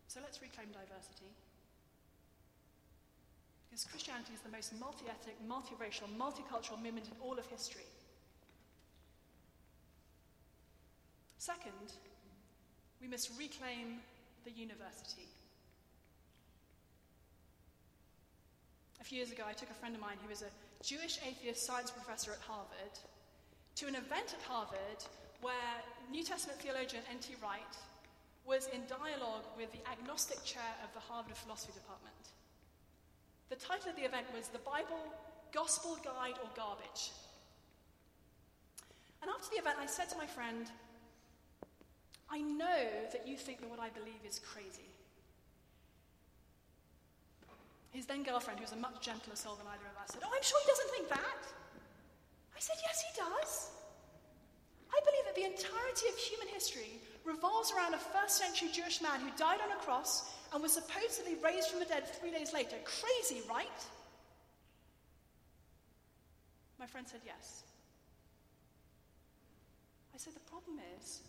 So 0.10 0.20
let's 0.22 0.42
reclaim 0.42 0.68
diversity. 0.68 1.32
Because 3.70 3.86
Christianity 3.86 4.34
is 4.36 4.42
the 4.42 4.52
most 4.52 4.78
multi 4.78 5.06
ethnic, 5.10 5.40
multiracial, 5.48 6.12
multicultural 6.20 6.78
movement 6.84 7.08
in 7.08 7.16
all 7.22 7.40
of 7.40 7.46
history. 7.48 7.88
Second, 11.38 11.96
we 13.02 13.08
must 13.08 13.32
reclaim 13.40 14.00
the 14.44 14.52
university. 14.52 15.28
A 19.04 19.06
few 19.06 19.18
years 19.18 19.36
ago, 19.36 19.44
I 19.46 19.52
took 19.52 19.70
a 19.70 19.74
friend 19.74 19.94
of 19.94 20.00
mine 20.00 20.16
who 20.24 20.30
was 20.30 20.44
a 20.44 20.56
Jewish 20.82 21.20
atheist 21.28 21.68
science 21.68 21.92
professor 21.92 22.32
at 22.32 22.40
Harvard 22.40 22.96
to 23.76 23.88
an 23.88 23.96
event 23.96 24.32
at 24.32 24.42
Harvard 24.48 25.04
where 25.42 25.76
New 26.10 26.24
Testament 26.24 26.62
theologian 26.62 27.04
N.T. 27.12 27.36
Wright 27.44 27.76
was 28.46 28.72
in 28.72 28.80
dialogue 28.88 29.44
with 29.58 29.68
the 29.74 29.84
agnostic 29.92 30.42
chair 30.46 30.72
of 30.88 30.94
the 30.94 31.02
Harvard 31.02 31.36
Philosophy 31.36 31.74
Department. 31.74 32.32
The 33.50 33.58
title 33.58 33.92
of 33.92 33.98
the 33.98 34.08
event 34.08 34.28
was 34.34 34.48
The 34.48 34.64
Bible, 34.64 35.04
Gospel 35.52 36.00
Guide, 36.00 36.40
or 36.40 36.48
Garbage. 36.56 37.12
And 39.20 39.28
after 39.28 39.52
the 39.52 39.60
event, 39.60 39.80
I 39.82 39.86
said 39.86 40.08
to 40.12 40.18
my 40.18 40.28
friend, 40.28 40.72
I 42.32 42.40
know 42.40 42.88
that 43.12 43.28
you 43.28 43.36
think 43.36 43.60
that 43.60 43.70
what 43.70 43.84
I 43.84 43.90
believe 43.90 44.24
is 44.26 44.40
crazy. 44.40 44.93
His 47.94 48.10
then 48.10 48.24
girlfriend, 48.24 48.58
who 48.58 48.66
was 48.66 48.74
a 48.74 48.82
much 48.82 49.00
gentler 49.06 49.38
soul 49.38 49.56
than 49.56 49.70
either 49.70 49.86
of 49.86 50.02
us, 50.02 50.10
said, 50.10 50.26
Oh, 50.26 50.34
I'm 50.34 50.42
sure 50.42 50.58
he 50.66 50.68
doesn't 50.68 50.92
think 50.98 51.10
that. 51.10 51.42
I 52.58 52.60
said, 52.60 52.76
Yes, 52.82 53.06
he 53.06 53.12
does. 53.14 53.70
I 54.90 55.00
believe 55.06 55.26
that 55.30 55.38
the 55.38 55.46
entirety 55.46 56.10
of 56.10 56.18
human 56.18 56.48
history 56.50 56.98
revolves 57.26 57.72
around 57.72 57.94
a 57.94 58.02
first 58.02 58.38
century 58.38 58.70
Jewish 58.74 59.02
man 59.02 59.22
who 59.22 59.30
died 59.38 59.62
on 59.62 59.72
a 59.72 59.80
cross 59.82 60.34
and 60.52 60.62
was 60.62 60.74
supposedly 60.74 61.38
raised 61.44 61.70
from 61.70 61.80
the 61.80 61.86
dead 61.86 62.10
three 62.18 62.32
days 62.32 62.54
later. 62.54 62.78
Crazy, 62.84 63.42
right? 63.50 63.80
My 66.80 66.86
friend 66.86 67.08
said 67.08 67.22
yes. 67.26 67.64
I 70.14 70.18
said, 70.18 70.34
The 70.34 70.50
problem 70.50 70.82
is, 70.98 71.22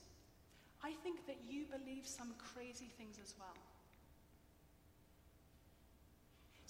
I 0.82 0.92
think 1.02 1.26
that 1.26 1.36
you 1.48 1.64
believe 1.68 2.06
some 2.06 2.34
crazy 2.38 2.88
things 2.96 3.16
as 3.22 3.34
well. 3.38 3.56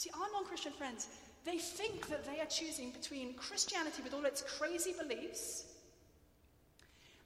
See, 0.05 0.11
our 0.21 0.29
non 0.35 0.45
Christian 0.45 0.73
friends, 0.73 1.09
they 1.47 1.57
think 1.57 2.09
that 2.09 2.27
they 2.27 2.39
are 2.39 2.53
choosing 2.61 2.91
between 2.91 3.33
Christianity 3.41 4.03
with 4.03 4.13
all 4.13 4.27
its 4.27 4.43
crazy 4.43 4.93
beliefs 4.93 5.65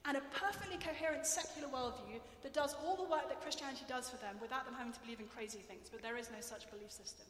and 0.05 0.15
a 0.15 0.21
perfectly 0.31 0.77
coherent 0.77 1.25
secular 1.25 1.67
worldview 1.67 2.23
that 2.41 2.53
does 2.53 2.73
all 2.81 2.95
the 2.95 3.03
work 3.03 3.27
that 3.27 3.41
Christianity 3.41 3.83
does 3.89 4.09
for 4.09 4.15
them 4.23 4.37
without 4.41 4.63
them 4.63 4.75
having 4.77 4.93
to 4.93 4.99
believe 5.01 5.19
in 5.19 5.27
crazy 5.27 5.59
things, 5.59 5.89
but 5.91 6.01
there 6.01 6.15
is 6.15 6.31
no 6.31 6.39
such 6.39 6.71
belief 6.71 6.89
system. 6.89 7.27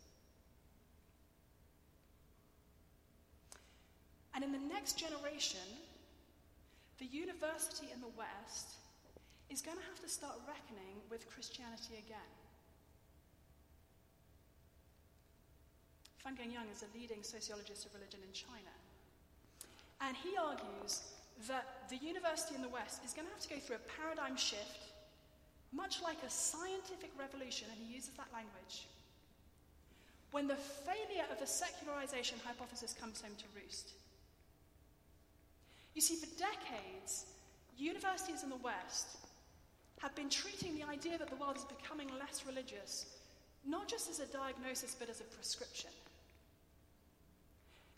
And 4.36 4.44
in 4.44 4.51
the 4.51 4.62
next 4.72 5.00
generation, 5.00 5.65
the 7.00 7.08
university 7.08 7.88
in 7.91 8.01
the 8.01 8.13
West 8.15 8.77
is 9.50 9.63
going 9.63 9.77
to 9.77 9.84
have 9.89 10.00
to 10.01 10.10
start 10.10 10.36
reckoning 10.46 11.01
with 11.10 11.27
Christianity 11.27 12.06
again. 12.06 12.38
Fenggang 16.19 16.51
Yang 16.51 16.67
is 16.75 16.83
a 16.83 16.91
leading 16.97 17.23
sociologist 17.23 17.85
of 17.85 17.93
religion 17.95 18.19
in 18.25 18.33
China. 18.33 18.73
And 20.01 20.15
he 20.15 20.35
argues 20.35 21.15
that 21.47 21.88
the 21.89 21.97
university 21.97 22.55
in 22.55 22.61
the 22.61 22.71
West 22.71 23.03
is 23.05 23.13
going 23.13 23.27
to 23.27 23.33
have 23.33 23.43
to 23.43 23.49
go 23.49 23.59
through 23.59 23.79
a 23.79 23.89
paradigm 23.95 24.35
shift, 24.35 24.91
much 25.71 26.01
like 26.01 26.19
a 26.25 26.29
scientific 26.29 27.11
revolution, 27.15 27.67
and 27.71 27.79
he 27.79 27.95
uses 27.95 28.11
that 28.19 28.27
language. 28.33 28.88
When 30.31 30.47
the 30.47 30.59
failure 30.59 31.25
of 31.31 31.39
the 31.39 31.47
secularization 31.47 32.38
hypothesis 32.45 32.93
comes 32.93 33.21
home 33.21 33.35
to 33.39 33.47
roost. 33.55 33.93
You 35.95 36.01
see, 36.01 36.15
for 36.15 36.29
decades, 36.38 37.25
universities 37.77 38.43
in 38.43 38.49
the 38.49 38.61
West 38.61 39.17
have 39.99 40.15
been 40.15 40.29
treating 40.29 40.75
the 40.75 40.83
idea 40.83 41.17
that 41.17 41.29
the 41.29 41.35
world 41.35 41.57
is 41.57 41.65
becoming 41.65 42.07
less 42.19 42.45
religious 42.45 43.19
not 43.65 43.88
just 43.88 44.09
as 44.09 44.19
a 44.19 44.25
diagnosis 44.27 44.95
but 44.97 45.09
as 45.09 45.21
a 45.21 45.25
prescription. 45.25 45.91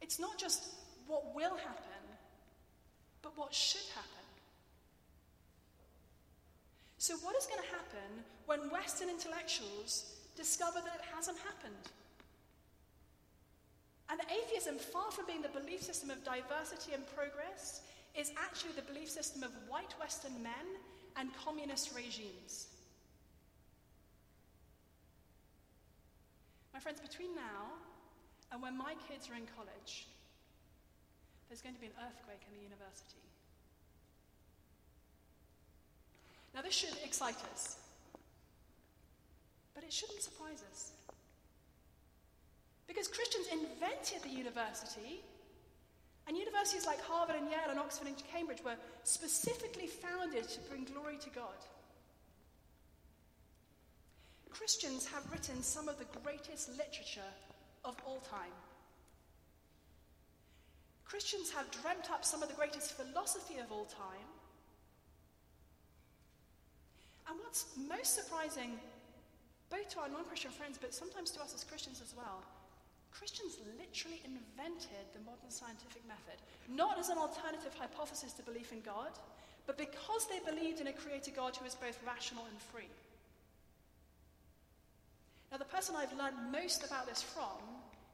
It's 0.01 0.19
not 0.19 0.37
just 0.37 0.63
what 1.07 1.35
will 1.35 1.55
happen, 1.55 2.03
but 3.21 3.37
what 3.37 3.53
should 3.53 3.87
happen. 3.95 4.25
So, 6.97 7.15
what 7.17 7.35
is 7.35 7.45
going 7.47 7.61
to 7.61 7.67
happen 7.69 8.23
when 8.45 8.69
Western 8.69 9.09
intellectuals 9.09 10.15
discover 10.35 10.79
that 10.85 10.95
it 10.95 11.15
hasn't 11.15 11.37
happened? 11.39 11.89
And 14.09 14.19
that 14.19 14.29
atheism, 14.29 14.77
far 14.77 15.09
from 15.09 15.25
being 15.25 15.41
the 15.41 15.49
belief 15.49 15.81
system 15.81 16.09
of 16.09 16.23
diversity 16.23 16.93
and 16.93 17.03
progress, 17.15 17.81
is 18.15 18.31
actually 18.37 18.73
the 18.73 18.81
belief 18.81 19.09
system 19.09 19.41
of 19.41 19.51
white 19.67 19.93
Western 19.99 20.43
men 20.43 20.77
and 21.15 21.29
communist 21.43 21.95
regimes. 21.95 22.67
My 26.73 26.79
friends, 26.79 26.99
between 26.99 27.33
now 27.35 27.71
and 28.51 28.61
when 28.61 28.77
my 28.77 28.93
kids 29.07 29.29
are 29.29 29.35
in 29.35 29.47
college, 29.55 30.07
there's 31.47 31.61
going 31.61 31.75
to 31.75 31.81
be 31.81 31.87
an 31.87 31.99
earthquake 31.99 32.43
in 32.47 32.57
the 32.57 32.63
university. 32.63 33.23
Now, 36.53 36.61
this 36.61 36.73
should 36.73 36.95
excite 37.03 37.39
us, 37.53 37.77
but 39.73 39.83
it 39.83 39.91
shouldn't 39.91 40.21
surprise 40.21 40.63
us. 40.71 40.91
Because 42.87 43.07
Christians 43.07 43.47
invented 43.51 44.21
the 44.23 44.35
university, 44.35 45.23
and 46.27 46.37
universities 46.37 46.85
like 46.85 47.01
Harvard 47.01 47.37
and 47.37 47.49
Yale 47.49 47.69
and 47.69 47.79
Oxford 47.79 48.07
and 48.07 48.15
Cambridge 48.31 48.63
were 48.63 48.75
specifically 49.03 49.87
founded 49.87 50.47
to 50.49 50.59
bring 50.69 50.83
glory 50.83 51.17
to 51.17 51.29
God. 51.29 51.55
Christians 54.49 55.05
have 55.07 55.23
written 55.31 55.63
some 55.63 55.87
of 55.87 55.97
the 55.97 56.05
greatest 56.21 56.69
literature 56.69 57.31
of 57.83 57.95
all 58.05 58.19
time. 58.19 58.53
Christians 61.05 61.51
have 61.51 61.69
dreamt 61.71 62.09
up 62.09 62.23
some 62.23 62.41
of 62.41 62.49
the 62.49 62.55
greatest 62.55 62.95
philosophy 62.95 63.57
of 63.59 63.71
all 63.71 63.85
time. 63.85 64.29
And 67.27 67.37
what's 67.43 67.65
most 67.75 68.15
surprising, 68.15 68.79
both 69.69 69.89
to 69.89 69.99
our 69.99 70.09
non 70.09 70.25
Christian 70.25 70.51
friends, 70.51 70.77
but 70.79 70.93
sometimes 70.93 71.31
to 71.31 71.41
us 71.41 71.53
as 71.53 71.63
Christians 71.63 72.01
as 72.01 72.15
well, 72.15 72.43
Christians 73.11 73.59
literally 73.77 74.23
invented 74.23 75.03
the 75.13 75.19
modern 75.27 75.51
scientific 75.51 76.01
method, 76.07 76.39
not 76.69 76.97
as 76.97 77.09
an 77.09 77.17
alternative 77.17 77.75
hypothesis 77.77 78.33
to 78.33 78.43
belief 78.43 78.71
in 78.71 78.81
God, 78.81 79.11
but 79.67 79.77
because 79.77 80.27
they 80.27 80.39
believed 80.49 80.79
in 80.79 80.87
a 80.87 80.93
creator 80.93 81.31
God 81.35 81.55
who 81.55 81.65
is 81.65 81.75
both 81.75 81.99
rational 82.07 82.45
and 82.49 82.59
free. 82.71 82.89
Now, 85.51 85.57
the 85.57 85.65
person 85.65 85.95
I've 85.97 86.15
learned 86.17 86.37
most 86.51 86.85
about 86.85 87.07
this 87.07 87.21
from 87.21 87.59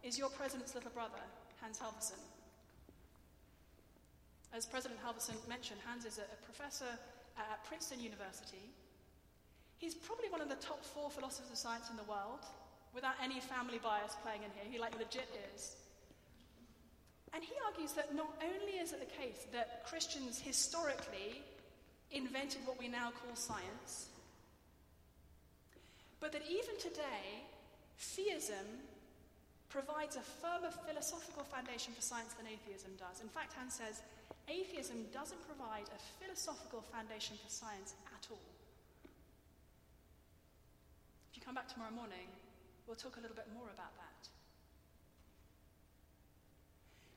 is 0.04 0.18
your 0.18 0.30
president's 0.30 0.74
little 0.74 0.90
brother, 0.90 1.22
Hans 1.62 1.78
Halvorson. 1.78 2.18
As 4.54 4.66
President 4.66 5.00
Halvorson 5.06 5.36
mentioned, 5.48 5.80
Hans 5.86 6.06
is 6.06 6.18
a, 6.18 6.24
a 6.24 6.46
professor 6.46 6.90
at 7.38 7.64
Princeton 7.66 8.02
University. 8.02 8.74
He's 9.78 9.94
probably 9.94 10.30
one 10.30 10.42
of 10.42 10.50
the 10.50 10.56
top 10.56 10.84
four 10.84 11.12
philosophers 11.12 11.52
of 11.52 11.58
science 11.58 11.92
in 11.92 11.98
the 11.98 12.10
world, 12.10 12.42
without 12.96 13.14
any 13.24 13.40
family 13.40 13.78
bias 13.78 14.16
playing 14.24 14.42
in 14.42 14.50
here. 14.56 14.66
He 14.72 14.80
like 14.80 14.98
legit 14.98 15.30
is. 15.54 15.76
And 17.34 17.44
he 17.44 17.54
argues 17.68 17.94
that 17.94 18.16
not 18.16 18.34
only 18.42 18.80
is 18.80 18.94
it 18.94 19.00
the 19.00 19.14
case 19.14 19.46
that 19.54 19.86
Christians 19.86 20.40
historically 20.40 21.44
invented 22.12 22.62
what 22.66 22.80
we 22.80 22.88
now 22.88 23.12
call 23.12 23.36
science, 23.36 24.10
but 26.20 26.32
that 26.32 26.44
even 26.50 26.78
today, 26.78 27.46
theism 27.98 28.66
provides 29.70 30.16
a 30.16 30.22
firmer 30.22 30.72
philosophical 30.88 31.44
foundation 31.44 31.94
for 31.94 32.02
science 32.02 32.34
than 32.34 32.48
atheism 32.48 32.92
does. 32.98 33.22
In 33.22 33.30
fact, 33.30 33.54
Hans 33.54 33.76
says 33.76 34.02
atheism 34.48 35.06
doesn't 35.14 35.40
provide 35.46 35.86
a 35.92 36.00
philosophical 36.24 36.82
foundation 36.82 37.36
for 37.44 37.50
science 37.52 37.94
at 38.16 38.26
all. 38.32 38.48
If 41.30 41.38
you 41.38 41.42
come 41.44 41.56
back 41.56 41.68
tomorrow 41.68 41.92
morning, 41.92 42.32
we'll 42.88 42.96
talk 42.96 43.18
a 43.18 43.22
little 43.22 43.36
bit 43.36 43.48
more 43.54 43.68
about 43.70 43.94
that. 44.00 44.22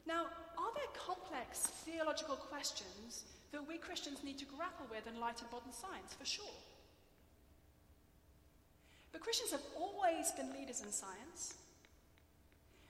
Now, 0.06 0.26
are 0.58 0.72
there 0.74 0.90
complex 0.98 1.70
theological 1.86 2.34
questions 2.34 3.24
that 3.52 3.62
we 3.66 3.78
Christians 3.78 4.24
need 4.24 4.38
to 4.38 4.44
grapple 4.44 4.86
with 4.90 5.06
in 5.06 5.20
light 5.20 5.40
of 5.40 5.52
modern 5.52 5.72
science? 5.72 6.18
For 6.18 6.26
sure. 6.26 6.58
But 9.12 9.20
Christians 9.20 9.50
have 9.50 9.64
always 9.78 10.30
been 10.32 10.52
leaders 10.52 10.82
in 10.82 10.92
science. 10.92 11.54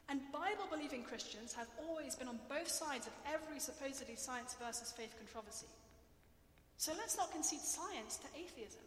And 0.09 0.21
Bible 0.33 0.67
believing 0.71 1.05
Christians 1.05 1.53
have 1.55 1.69
always 1.87 2.17
been 2.17 2.29
on 2.29 2.41
both 2.49 2.69
sides 2.69 3.07
of 3.07 3.12
every 3.33 3.61
supposedly 3.61 4.17
science 4.17 4.57
versus 4.62 4.93
faith 4.93 5.15
controversy. 5.17 5.69
So 6.77 6.93
let's 6.99 7.17
not 7.17 7.31
concede 7.31 7.61
science 7.61 8.19
to 8.19 8.27
atheism. 8.35 8.81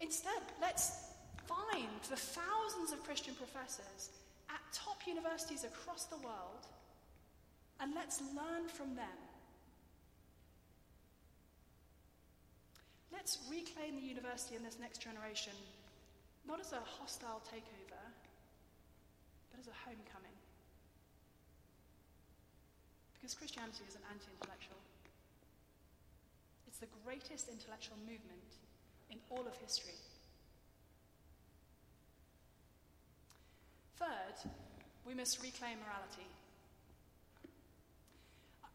Instead, 0.00 0.42
let's 0.60 1.14
find 1.46 1.88
the 2.10 2.16
thousands 2.16 2.92
of 2.92 3.02
Christian 3.04 3.34
professors 3.34 4.10
at 4.50 4.60
top 4.72 5.06
universities 5.06 5.64
across 5.64 6.04
the 6.04 6.16
world 6.18 6.66
and 7.80 7.94
let's 7.94 8.20
learn 8.20 8.68
from 8.68 8.94
them. 8.94 9.23
Let's 13.24 13.40
reclaim 13.48 13.96
the 13.96 14.04
university 14.04 14.54
in 14.54 14.62
this 14.62 14.76
next 14.78 15.00
generation, 15.00 15.56
not 16.46 16.60
as 16.60 16.76
a 16.76 16.84
hostile 16.84 17.40
takeover, 17.48 18.04
but 19.48 19.56
as 19.58 19.64
a 19.64 19.72
homecoming. 19.80 20.36
Because 23.16 23.32
Christianity 23.32 23.80
is 23.88 23.96
an 23.96 24.04
anti 24.12 24.28
intellectual. 24.28 24.76
It's 26.68 26.76
the 26.76 26.92
greatest 27.00 27.48
intellectual 27.48 27.96
movement 28.04 28.60
in 29.08 29.16
all 29.30 29.48
of 29.48 29.56
history. 29.56 29.96
Third, 33.96 34.52
we 35.08 35.14
must 35.14 35.40
reclaim 35.40 35.80
morality. 35.80 36.28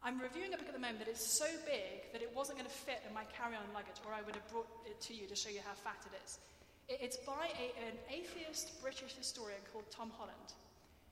I'm 0.02 0.16
reviewing 0.18 0.54
a 0.54 0.56
book 0.56 0.68
at 0.68 0.72
the 0.72 0.80
moment 0.80 1.04
that 1.04 1.12
is 1.12 1.20
so 1.20 1.44
big 1.68 2.08
that 2.12 2.22
it 2.24 2.32
wasn't 2.32 2.56
going 2.56 2.68
to 2.68 2.72
fit 2.72 3.04
in 3.06 3.12
my 3.12 3.24
carry 3.36 3.52
on 3.52 3.68
luggage, 3.76 4.00
or 4.08 4.16
I 4.16 4.24
would 4.24 4.32
have 4.34 4.48
brought 4.48 4.68
it 4.88 4.96
to 4.96 5.12
you 5.12 5.28
to 5.28 5.36
show 5.36 5.52
you 5.52 5.60
how 5.60 5.76
fat 5.76 6.00
it 6.08 6.16
is. 6.24 6.40
It's 6.88 7.20
by 7.20 7.52
a, 7.52 7.66
an 7.84 8.00
atheist 8.08 8.80
British 8.80 9.12
historian 9.12 9.60
called 9.72 9.84
Tom 9.92 10.10
Holland. 10.16 10.56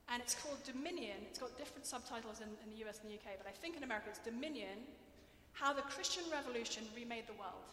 And 0.09 0.22
it's 0.24 0.35
called 0.35 0.57
Dominion. 0.64 1.20
It's 1.29 1.38
got 1.38 1.53
different 1.61 1.85
subtitles 1.85 2.40
in, 2.40 2.48
in 2.64 2.72
the 2.72 2.88
US 2.88 3.05
and 3.05 3.12
the 3.12 3.20
UK, 3.20 3.37
but 3.37 3.46
I 3.46 3.53
think 3.53 3.77
in 3.77 3.85
America 3.85 4.09
it's 4.09 4.24
Dominion 4.24 4.81
How 5.53 5.77
the 5.77 5.85
Christian 5.85 6.24
Revolution 6.33 6.83
Remade 6.96 7.29
the 7.29 7.37
World. 7.37 7.68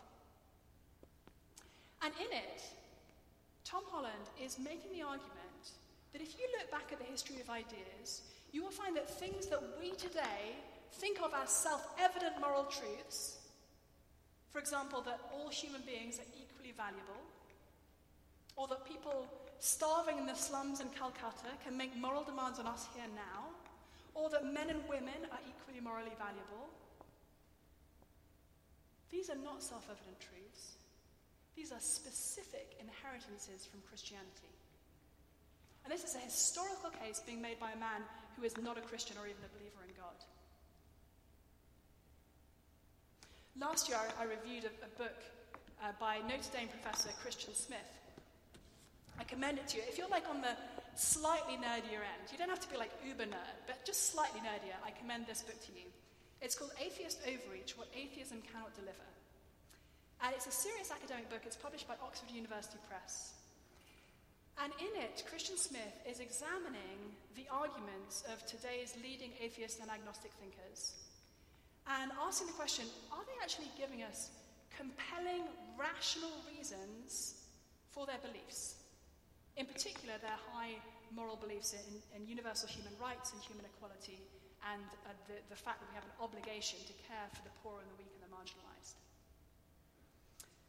And 2.04 2.12
in 2.19 2.28
it, 2.36 2.60
Tom 3.63 3.88
Holland 3.88 4.28
is 4.36 4.60
making 4.60 4.91
the 4.91 5.01
argument 5.01 5.80
that 6.12 6.21
if 6.21 6.36
you 6.38 6.45
look 6.60 6.69
back 6.69 6.91
at 6.91 6.99
the 6.99 7.08
history 7.08 7.39
of 7.39 7.49
ideas, 7.49 8.28
you 8.51 8.62
will 8.62 8.75
find 8.75 8.95
that 8.95 9.10
things 9.10 9.47
that 9.47 9.63
we 9.80 9.91
today 9.95 10.60
think 10.99 11.19
of 11.21 11.31
as 11.34 11.49
self 11.49 11.86
evident 11.99 12.39
moral 12.39 12.65
truths, 12.65 13.38
for 14.49 14.60
example, 14.60 15.01
that 15.01 15.19
all 15.34 15.49
human 15.49 15.81
beings 15.81 16.19
are 16.19 16.29
equally 16.39 16.73
valuable, 16.75 17.21
or 18.55 18.67
that 18.67 18.86
people 18.86 19.27
starving 19.60 20.17
in 20.17 20.25
the 20.25 20.36
slums 20.36 20.79
in 20.79 20.88
Calcutta 20.89 21.51
can 21.63 21.77
make 21.77 21.95
moral 21.97 22.23
demands 22.23 22.60
on 22.60 22.67
us 22.67 22.88
here 22.95 23.08
now, 23.15 23.51
or 24.13 24.29
that 24.29 24.45
men 24.45 24.69
and 24.69 24.81
women 24.88 25.27
are 25.31 25.43
equally 25.47 25.81
morally 25.84 26.15
valuable. 26.17 26.71
These 29.12 29.29
are 29.29 29.39
not 29.43 29.62
self 29.62 29.86
evident 29.91 30.19
truths. 30.19 30.75
These 31.55 31.71
are 31.71 31.79
specific 31.79 32.75
inheritances 32.79 33.65
from 33.65 33.79
Christianity. 33.88 34.51
And 35.84 35.93
this 35.93 36.03
is 36.03 36.15
a 36.15 36.19
historical 36.19 36.89
case 36.89 37.21
being 37.25 37.41
made 37.41 37.60
by 37.60 37.71
a 37.71 37.79
man 37.79 38.01
who 38.36 38.43
is 38.43 38.58
not 38.58 38.77
a 38.77 38.81
Christian 38.81 39.15
or 39.21 39.27
even 39.27 39.39
a 39.45 39.53
believer 39.55 39.86
in 39.88 39.93
God. 39.95 40.17
Last 43.59 43.87
year, 43.87 43.97
I, 44.19 44.23
reviewed 44.23 44.65
a, 44.65 44.73
a 44.85 44.91
book 44.97 45.15
uh, 45.81 45.91
by 45.99 46.17
Notre 46.27 46.51
Dame 46.51 46.67
professor 46.67 47.09
Christian 47.21 47.53
Smith 47.53 47.95
I 49.19 49.23
commend 49.23 49.59
it 49.59 49.67
to 49.69 49.77
you. 49.77 49.83
If 49.87 49.97
you're 49.97 50.11
like 50.11 50.27
on 50.29 50.41
the 50.41 50.55
slightly 50.95 51.55
nerdier 51.55 52.03
end, 52.03 52.27
you 52.31 52.37
don't 52.37 52.49
have 52.49 52.59
to 52.59 52.69
be 52.69 52.77
like 52.77 52.91
uber 53.05 53.23
nerd, 53.23 53.57
but 53.67 53.85
just 53.85 54.11
slightly 54.11 54.41
nerdier, 54.41 54.75
I 54.83 54.91
commend 54.91 55.27
this 55.27 55.41
book 55.41 55.59
to 55.67 55.71
you. 55.71 55.87
It's 56.41 56.55
called 56.55 56.71
Atheist 56.79 57.19
Overreach 57.23 57.77
What 57.77 57.87
Atheism 57.95 58.43
Cannot 58.51 58.75
Deliver. 58.75 59.07
And 60.23 60.35
it's 60.35 60.47
a 60.47 60.51
serious 60.51 60.91
academic 60.91 61.29
book. 61.29 61.41
It's 61.45 61.55
published 61.55 61.87
by 61.87 61.95
Oxford 62.03 62.31
University 62.31 62.79
Press. 62.89 63.33
And 64.61 64.71
in 64.79 64.91
it, 64.99 65.23
Christian 65.27 65.57
Smith 65.57 65.95
is 66.07 66.19
examining 66.19 67.15
the 67.35 67.47
arguments 67.51 68.23
of 68.31 68.45
today's 68.45 68.95
leading 69.03 69.31
atheist 69.39 69.79
and 69.79 69.89
agnostic 69.91 70.31
thinkers 70.39 71.04
and 71.87 72.11
asking 72.25 72.47
the 72.47 72.57
question 72.57 72.85
are 73.11 73.23
they 73.25 73.37
actually 73.41 73.69
giving 73.77 74.01
us 74.01 74.31
compelling, 74.73 75.45
rational 75.77 76.33
reasons 76.49 77.45
for 77.91 78.05
their 78.05 78.19
beliefs? 78.25 78.81
In 79.55 79.65
particular, 79.65 80.19
their 80.19 80.39
high 80.51 80.75
moral 81.13 81.37
beliefs 81.37 81.73
in, 81.73 82.01
in 82.11 82.27
universal 82.27 82.67
human 82.67 82.91
rights 82.99 83.31
and 83.31 83.39
human 83.39 83.63
equality, 83.63 84.19
and 84.73 84.83
uh, 85.05 85.13
the, 85.29 85.37
the 85.47 85.55
fact 85.55 85.79
that 85.79 85.87
we 85.87 85.95
have 85.95 86.03
an 86.03 86.17
obligation 86.19 86.81
to 86.89 86.95
care 87.07 87.29
for 87.31 87.45
the 87.45 87.53
poor 87.63 87.79
and 87.79 87.87
the 87.87 87.97
weak 88.01 88.11
and 88.17 88.23
the 88.25 88.31
marginalized. 88.33 88.99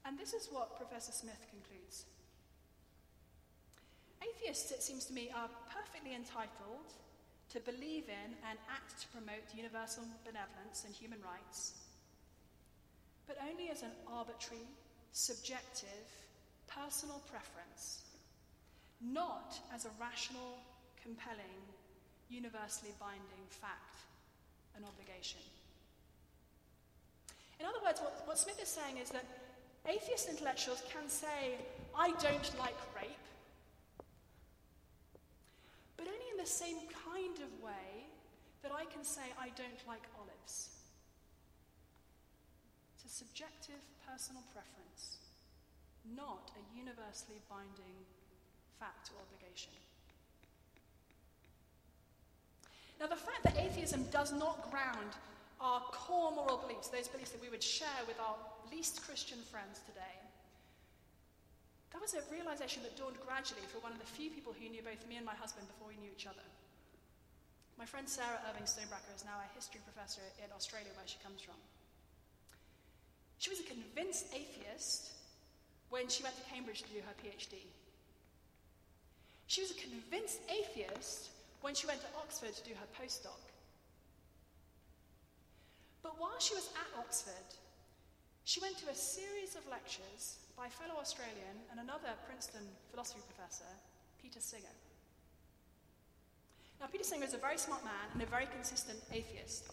And 0.04 0.14
this 0.14 0.34
is 0.34 0.46
what 0.52 0.78
Professor 0.78 1.10
Smith 1.10 1.40
concludes. 1.50 2.06
Atheists, 4.22 4.70
it 4.70 4.82
seems 4.82 5.04
to 5.06 5.12
me, 5.12 5.32
are 5.34 5.50
perfectly 5.72 6.14
entitled 6.14 6.94
to 7.52 7.60
believe 7.60 8.08
in 8.08 8.30
and 8.48 8.58
act 8.70 9.00
to 9.02 9.08
promote 9.08 9.42
universal 9.54 10.04
benevolence 10.24 10.84
and 10.84 10.94
human 10.94 11.18
rights, 11.22 11.74
but 13.26 13.38
only 13.48 13.70
as 13.70 13.82
an 13.82 13.92
arbitrary, 14.06 14.66
subjective, 15.12 16.06
personal 16.66 17.22
preference 17.30 18.06
not 19.00 19.58
as 19.74 19.84
a 19.84 19.90
rational, 20.00 20.58
compelling, 21.02 21.60
universally 22.28 22.92
binding 22.98 23.46
fact 23.48 23.96
and 24.74 24.84
obligation. 24.84 25.40
In 27.60 27.66
other 27.66 27.78
words, 27.84 28.00
what, 28.00 28.22
what 28.26 28.38
Smith 28.38 28.60
is 28.60 28.68
saying 28.68 28.98
is 28.98 29.10
that 29.10 29.24
atheist 29.86 30.28
intellectuals 30.28 30.82
can 30.92 31.08
say, 31.08 31.56
I 31.96 32.10
don't 32.20 32.58
like 32.58 32.76
rape, 32.94 33.26
but 35.96 36.06
only 36.06 36.28
in 36.32 36.38
the 36.38 36.46
same 36.46 36.76
kind 37.36 37.52
of 37.52 37.62
way 37.62 38.08
that 38.62 38.72
I 38.72 38.84
can 38.88 39.04
say, 39.04 39.22
I 39.38 39.52
don't 39.56 39.82
like 39.86 40.08
olives. 40.16 40.72
It's 42.96 43.04
a 43.04 43.12
subjective 43.12 43.82
personal 44.08 44.42
preference, 44.56 45.20
not 46.16 46.50
a 46.56 46.62
universally 46.72 47.44
binding 47.50 47.96
fact 48.80 49.12
or 49.12 49.20
obligation. 49.20 49.72
Now, 52.98 53.06
the 53.06 53.20
fact 53.20 53.44
that 53.44 53.60
atheism 53.60 54.08
does 54.10 54.32
not 54.32 54.70
ground 54.72 55.12
our 55.60 55.80
core 55.92 56.32
moral 56.32 56.56
beliefs, 56.56 56.88
those 56.88 57.08
beliefs 57.08 57.30
that 57.32 57.42
we 57.42 57.52
would 57.52 57.62
share 57.62 58.00
with 58.08 58.16
our 58.20 58.36
least 58.72 59.04
Christian 59.04 59.38
friends 59.52 59.84
today, 59.84 60.16
that 61.92 62.00
was 62.00 62.16
a 62.16 62.24
realization 62.32 62.82
that 62.82 62.96
dawned 62.96 63.20
gradually 63.28 63.64
for 63.68 63.80
one 63.80 63.92
of 63.92 64.00
the 64.00 64.08
few 64.08 64.30
people 64.30 64.56
who 64.56 64.68
knew 64.68 64.80
both 64.80 65.04
me 65.08 65.16
and 65.16 65.24
my 65.24 65.36
husband 65.36 65.68
before 65.68 65.88
we 65.88 66.00
knew 66.00 66.12
each 66.12 66.26
other. 66.26 66.44
My 67.78 67.84
friend 67.84 68.08
Sarah 68.08 68.40
Irving 68.48 68.64
Stonebraker 68.64 69.12
is 69.14 69.24
now 69.24 69.36
a 69.36 69.54
history 69.54 69.80
professor 69.84 70.24
in 70.40 70.48
Australia, 70.56 70.88
where 70.96 71.06
she 71.06 71.18
comes 71.22 71.42
from. 71.42 71.60
She 73.38 73.50
was 73.50 73.60
a 73.60 73.68
convinced 73.68 74.32
atheist 74.32 75.12
when 75.90 76.08
she 76.08 76.22
went 76.22 76.36
to 76.36 76.42
Cambridge 76.48 76.82
to 76.82 76.88
do 76.88 77.04
her 77.04 77.16
PhD. 77.20 77.68
She 79.46 79.60
was 79.60 79.70
a 79.70 79.78
convinced 79.78 80.40
atheist 80.48 81.30
when 81.60 81.74
she 81.74 81.86
went 81.86 82.00
to 82.00 82.06
Oxford 82.16 82.56
to 82.56 82.64
do 82.64 82.72
her 82.74 82.88
postdoc. 82.96 83.44
But 86.02 86.18
while 86.18 86.40
she 86.40 86.54
was 86.54 86.70
at 86.80 86.98
Oxford, 86.98 87.48
she 88.44 88.60
went 88.60 88.78
to 88.78 88.88
a 88.88 88.94
series 88.94 89.54
of 89.54 89.68
lectures 89.68 90.38
by 90.56 90.68
fellow 90.68 90.98
Australian 90.98 91.60
and 91.70 91.80
another 91.80 92.16
Princeton 92.26 92.64
philosophy 92.90 93.20
professor, 93.28 93.68
Peter 94.22 94.40
Singer. 94.40 94.72
Now, 96.80 96.86
Peter 96.86 97.04
Singer 97.04 97.24
is 97.24 97.34
a 97.34 97.38
very 97.38 97.58
smart 97.58 97.84
man 97.84 98.06
and 98.12 98.22
a 98.22 98.26
very 98.26 98.46
consistent 98.46 98.98
atheist, 99.12 99.64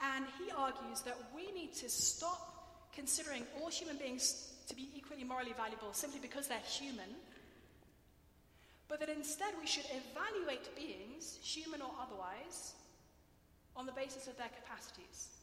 and 0.00 0.24
he 0.38 0.50
argues 0.50 1.00
that 1.02 1.16
we 1.34 1.50
need 1.52 1.74
to 1.74 1.88
stop 1.88 2.90
considering 2.94 3.44
all 3.60 3.68
human 3.68 3.96
beings 3.96 4.52
to 4.68 4.74
be 4.74 4.88
equally 4.94 5.24
morally 5.24 5.54
valuable 5.56 5.92
simply 5.92 6.20
because 6.20 6.48
they're 6.48 6.68
human, 6.68 7.08
but 8.88 9.00
that 9.00 9.08
instead 9.08 9.54
we 9.60 9.66
should 9.66 9.86
evaluate 9.90 10.74
beings, 10.76 11.38
human 11.42 11.80
or 11.80 11.90
otherwise, 12.00 12.74
on 13.76 13.86
the 13.86 13.92
basis 13.92 14.26
of 14.26 14.36
their 14.36 14.50
capacities. 14.62 15.40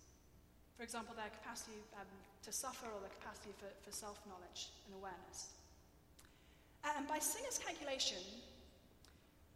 For 0.76 0.84
example, 0.84 1.16
their 1.16 1.32
capacity 1.42 1.82
um, 2.00 2.06
to 2.44 2.52
suffer 2.52 2.86
or 2.86 3.02
their 3.02 3.16
capacity 3.20 3.50
for, 3.58 3.66
for 3.82 3.92
self 3.92 4.20
knowledge 4.30 4.70
and 4.86 4.94
awareness. 4.94 5.58
And 6.86 7.08
by 7.08 7.18
Singer's 7.18 7.58
calculation, 7.58 8.22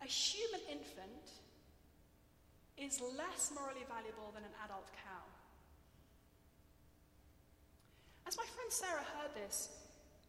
a 0.01 0.07
human 0.07 0.61
infant 0.71 1.40
is 2.81 2.99
less 2.99 3.51
morally 3.53 3.85
valuable 3.85 4.33
than 4.33 4.43
an 4.43 4.55
adult 4.65 4.89
cow. 5.05 5.23
As 8.25 8.35
my 8.37 8.45
friend 8.57 8.71
Sarah 8.73 9.05
heard 9.21 9.33
this, 9.37 9.69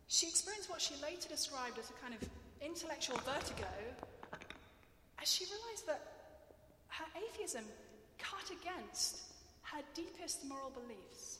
she 0.09 0.29
experienced 0.29 0.69
what 0.69 0.81
she 0.81 0.95
later 1.01 1.29
described 1.29 1.79
as 1.79 1.89
a 1.89 1.97
kind 2.05 2.13
of 2.13 2.21
intellectual 2.61 3.17
vertigo 3.25 3.73
as 5.21 5.33
she 5.33 5.45
realized 5.49 5.87
that 5.87 6.03
her 6.89 7.09
atheism 7.17 7.65
cut 8.19 8.45
against 8.53 9.33
her 9.73 9.81
deepest 9.95 10.45
moral 10.45 10.71
beliefs. 10.71 11.39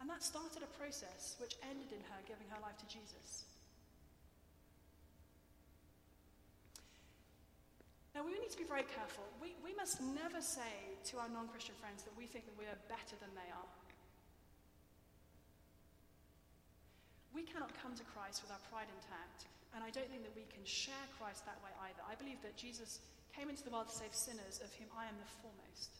And 0.00 0.08
that 0.10 0.22
started 0.22 0.62
a 0.62 0.78
process 0.78 1.34
which 1.40 1.56
ended 1.64 1.90
in 1.90 2.04
her 2.12 2.20
giving 2.28 2.46
her 2.52 2.60
life 2.60 2.76
to 2.78 2.86
Jesus. 2.86 3.48
Now, 8.14 8.22
we 8.22 8.38
need 8.38 8.54
to 8.54 8.62
be 8.62 8.64
very 8.64 8.86
careful. 8.86 9.26
We, 9.42 9.58
we 9.66 9.74
must 9.74 9.98
never 9.98 10.38
say 10.38 10.94
to 11.10 11.18
our 11.18 11.26
non 11.26 11.50
Christian 11.50 11.74
friends 11.82 12.06
that 12.06 12.14
we 12.14 12.30
think 12.30 12.46
that 12.46 12.54
we 12.54 12.70
are 12.70 12.78
better 12.86 13.18
than 13.18 13.34
they 13.34 13.50
are. 13.50 13.70
We 17.34 17.42
cannot 17.42 17.74
come 17.82 17.98
to 17.98 18.06
Christ 18.14 18.46
with 18.46 18.54
our 18.54 18.62
pride 18.70 18.86
intact, 18.86 19.50
and 19.74 19.82
I 19.82 19.90
don't 19.90 20.06
think 20.06 20.22
that 20.22 20.38
we 20.38 20.46
can 20.46 20.62
share 20.62 21.02
Christ 21.18 21.42
that 21.50 21.58
way 21.66 21.74
either. 21.90 22.06
I 22.06 22.14
believe 22.14 22.38
that 22.46 22.54
Jesus 22.54 23.02
came 23.34 23.50
into 23.50 23.66
the 23.66 23.74
world 23.74 23.90
to 23.90 23.98
save 23.98 24.14
sinners, 24.14 24.62
of 24.62 24.70
whom 24.78 24.86
I 24.94 25.10
am 25.10 25.18
the 25.18 25.26
foremost. 25.42 25.90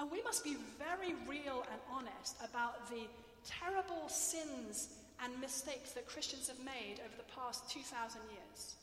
And 0.00 0.08
we 0.08 0.24
must 0.24 0.40
be 0.40 0.56
very 0.80 1.12
real 1.28 1.60
and 1.68 1.80
honest 1.92 2.40
about 2.40 2.88
the 2.88 3.04
terrible 3.44 4.08
sins 4.08 4.96
and 5.20 5.28
mistakes 5.44 5.92
that 5.92 6.08
Christians 6.08 6.48
have 6.48 6.58
made 6.64 7.04
over 7.04 7.12
the 7.20 7.28
past 7.36 7.68
2,000 7.68 8.16
years. 8.32 8.80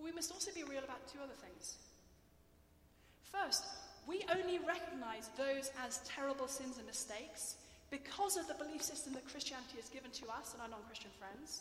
But 0.00 0.08
we 0.08 0.16
must 0.16 0.32
also 0.32 0.50
be 0.56 0.64
real 0.64 0.82
about 0.82 1.06
two 1.12 1.18
other 1.22 1.36
things. 1.44 1.76
First, 3.28 3.66
we 4.08 4.24
only 4.32 4.58
recognize 4.64 5.28
those 5.36 5.70
as 5.84 6.00
terrible 6.08 6.48
sins 6.48 6.78
and 6.78 6.86
mistakes 6.86 7.56
because 7.90 8.38
of 8.38 8.48
the 8.48 8.54
belief 8.54 8.80
system 8.80 9.12
that 9.12 9.28
Christianity 9.28 9.76
has 9.76 9.90
given 9.90 10.10
to 10.12 10.24
us 10.32 10.54
and 10.54 10.62
our 10.62 10.72
non 10.72 10.80
Christian 10.88 11.10
friends. 11.20 11.60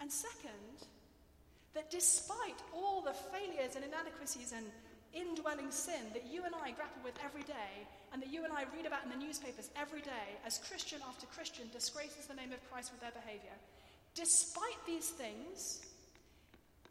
And 0.00 0.10
second, 0.10 0.88
that 1.74 1.90
despite 1.90 2.56
all 2.72 3.02
the 3.02 3.12
failures 3.12 3.76
and 3.76 3.84
inadequacies 3.84 4.54
and 4.56 4.64
indwelling 5.12 5.70
sin 5.70 6.00
that 6.14 6.32
you 6.32 6.44
and 6.48 6.54
I 6.54 6.70
grapple 6.70 7.04
with 7.04 7.18
every 7.22 7.42
day, 7.42 7.84
and 8.12 8.22
that 8.22 8.32
you 8.32 8.44
and 8.44 8.54
I 8.54 8.64
read 8.74 8.86
about 8.86 9.04
in 9.04 9.10
the 9.10 9.20
newspapers 9.20 9.68
every 9.76 10.00
day, 10.00 10.40
as 10.46 10.64
Christian 10.64 11.00
after 11.06 11.26
Christian 11.26 11.68
disgraces 11.72 12.24
the 12.24 12.34
name 12.34 12.52
of 12.52 12.70
Christ 12.72 12.90
with 12.90 13.02
their 13.04 13.12
behavior, 13.12 13.52
despite 14.14 14.78
these 14.86 15.08
things, 15.08 15.84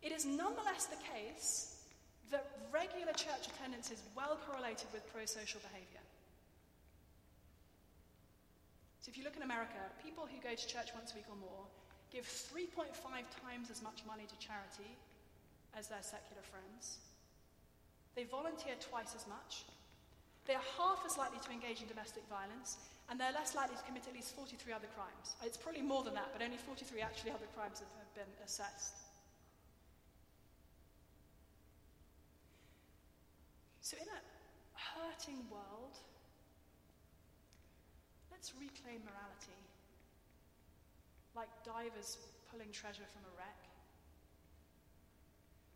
it 0.01 0.11
is 0.11 0.25
nonetheless 0.25 0.85
the 0.85 1.01
case 1.03 1.75
that 2.31 2.45
regular 2.71 3.13
church 3.13 3.47
attendance 3.47 3.91
is 3.91 4.01
well 4.15 4.37
correlated 4.47 4.87
with 4.93 5.05
pro 5.11 5.25
social 5.25 5.59
behavior. 5.61 6.03
So 9.01 9.09
if 9.09 9.17
you 9.17 9.23
look 9.23 9.35
in 9.35 9.43
America, 9.43 9.81
people 10.03 10.27
who 10.29 10.37
go 10.41 10.53
to 10.53 10.67
church 10.67 10.93
once 10.93 11.11
a 11.11 11.15
week 11.15 11.25
or 11.29 11.39
more 11.39 11.65
give 12.11 12.25
3.5 12.25 12.93
times 13.41 13.69
as 13.71 13.81
much 13.81 14.01
money 14.05 14.25
to 14.27 14.37
charity 14.37 14.97
as 15.77 15.87
their 15.87 16.01
secular 16.01 16.41
friends. 16.41 16.97
They 18.15 18.23
volunteer 18.23 18.73
twice 18.79 19.15
as 19.15 19.27
much. 19.27 19.65
They 20.49 20.57
are 20.57 20.73
half 20.81 21.05
as 21.05 21.13
likely 21.13 21.37
to 21.45 21.51
engage 21.53 21.85
in 21.85 21.87
domestic 21.87 22.25
violence, 22.25 22.81
and 23.05 23.21
they're 23.21 23.37
less 23.37 23.53
likely 23.53 23.77
to 23.77 23.85
commit 23.85 24.09
at 24.09 24.17
least 24.17 24.33
43 24.33 24.73
other 24.73 24.89
crimes. 24.97 25.37
It's 25.45 25.61
probably 25.61 25.85
more 25.85 26.01
than 26.01 26.17
that, 26.17 26.33
but 26.33 26.41
only 26.41 26.57
43 26.57 27.05
actually 27.05 27.37
other 27.37 27.45
crimes 27.53 27.77
have, 27.85 27.93
have 28.01 28.09
been 28.17 28.33
assessed. 28.41 28.97
So, 33.85 33.93
in 34.01 34.09
a 34.09 34.21
hurting 34.73 35.45
world, 35.53 36.01
let's 38.33 38.49
reclaim 38.57 39.05
morality 39.05 39.61
like 41.37 41.53
divers 41.61 42.17
pulling 42.49 42.73
treasure 42.73 43.05
from 43.05 43.21
a 43.21 43.33
wreck. 43.37 43.61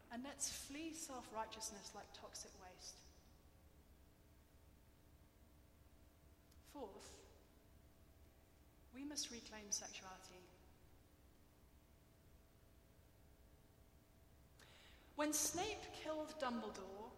And 0.09 0.25
let's 0.25 0.49
flee 0.49 0.97
self 0.97 1.29
righteousness 1.29 1.93
like 1.93 2.09
toxic 2.17 2.49
waste. 2.57 2.97
Fourth, 6.73 7.13
we 8.95 9.03
must 9.03 9.31
reclaim 9.31 9.69
sexuality. 9.69 10.41
When 15.15 15.31
Snape 15.33 15.86
killed 16.03 16.33
Dumbledore, 16.41 17.12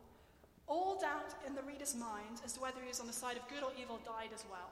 all 0.67 0.99
doubt 0.99 1.33
in 1.47 1.55
the 1.55 1.61
reader's 1.63 1.95
mind 1.95 2.41
as 2.43 2.53
to 2.53 2.59
whether 2.61 2.81
he 2.81 2.89
was 2.89 2.99
on 2.99 3.07
the 3.07 3.13
side 3.13 3.37
of 3.37 3.47
good 3.47 3.63
or 3.63 3.71
evil 3.79 3.99
died 4.05 4.31
as 4.33 4.43
well. 4.49 4.69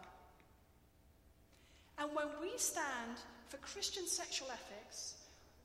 And 1.97 2.13
when 2.15 2.27
we 2.41 2.57
stand 2.57 3.17
for 3.47 3.57
Christian 3.57 4.07
sexual 4.07 4.49
ethics, 4.51 5.15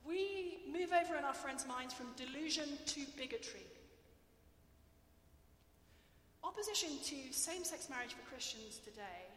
we 0.07 0.59
move 0.71 0.91
over 0.93 1.17
in 1.17 1.25
our 1.25 1.33
friends' 1.33 1.67
minds 1.67 1.93
from 1.93 2.07
delusion 2.15 2.69
to 2.85 3.01
bigotry. 3.17 3.65
Opposition 6.43 6.89
to 7.03 7.33
same 7.33 7.63
sex 7.63 7.89
marriage 7.89 8.13
for 8.13 8.23
Christians 8.29 8.79
today 8.83 9.27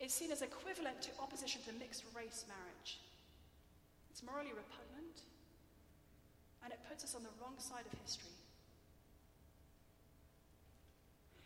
is 0.00 0.12
seen 0.12 0.30
as 0.30 0.42
equivalent 0.42 1.00
to 1.02 1.10
opposition 1.20 1.60
to 1.66 1.72
mixed 1.78 2.04
race 2.14 2.44
marriage. 2.48 3.00
It's 4.10 4.22
morally 4.22 4.50
repugnant, 4.50 5.22
and 6.62 6.72
it 6.72 6.78
puts 6.88 7.02
us 7.04 7.14
on 7.14 7.22
the 7.22 7.34
wrong 7.40 7.54
side 7.58 7.84
of 7.90 7.98
history. 8.00 8.30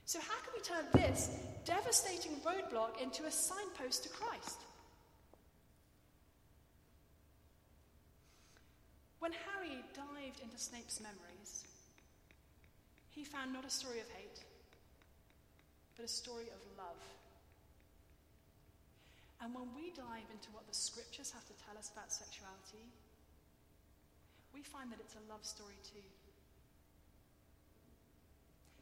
So, 0.04 0.20
how 0.20 0.36
can 0.40 0.52
we 0.54 0.62
turn 0.62 0.86
this 0.94 1.30
devastating 1.64 2.32
roadblock 2.40 3.00
into 3.00 3.24
a 3.24 3.30
signpost 3.30 4.04
to 4.04 4.08
Christ? 4.08 4.60
When 9.18 9.32
Harry 9.32 9.84
dived 9.94 10.40
into 10.40 10.56
Snape's 10.56 11.00
memories, 11.00 11.66
he 13.10 13.24
found 13.24 13.52
not 13.52 13.66
a 13.66 13.70
story 13.70 14.00
of 14.00 14.08
hate, 14.08 14.44
but 15.98 16.06
a 16.06 16.08
story 16.08 16.46
of 16.54 16.62
love. 16.78 17.02
And 19.42 19.52
when 19.52 19.66
we 19.74 19.90
dive 19.90 20.30
into 20.30 20.46
what 20.54 20.66
the 20.70 20.74
scriptures 20.74 21.34
have 21.34 21.44
to 21.50 21.58
tell 21.66 21.74
us 21.74 21.90
about 21.90 22.14
sexuality, 22.14 22.86
we 24.54 24.62
find 24.62 24.92
that 24.92 25.02
it's 25.02 25.18
a 25.18 25.26
love 25.30 25.42
story 25.44 25.74
too. 25.82 26.06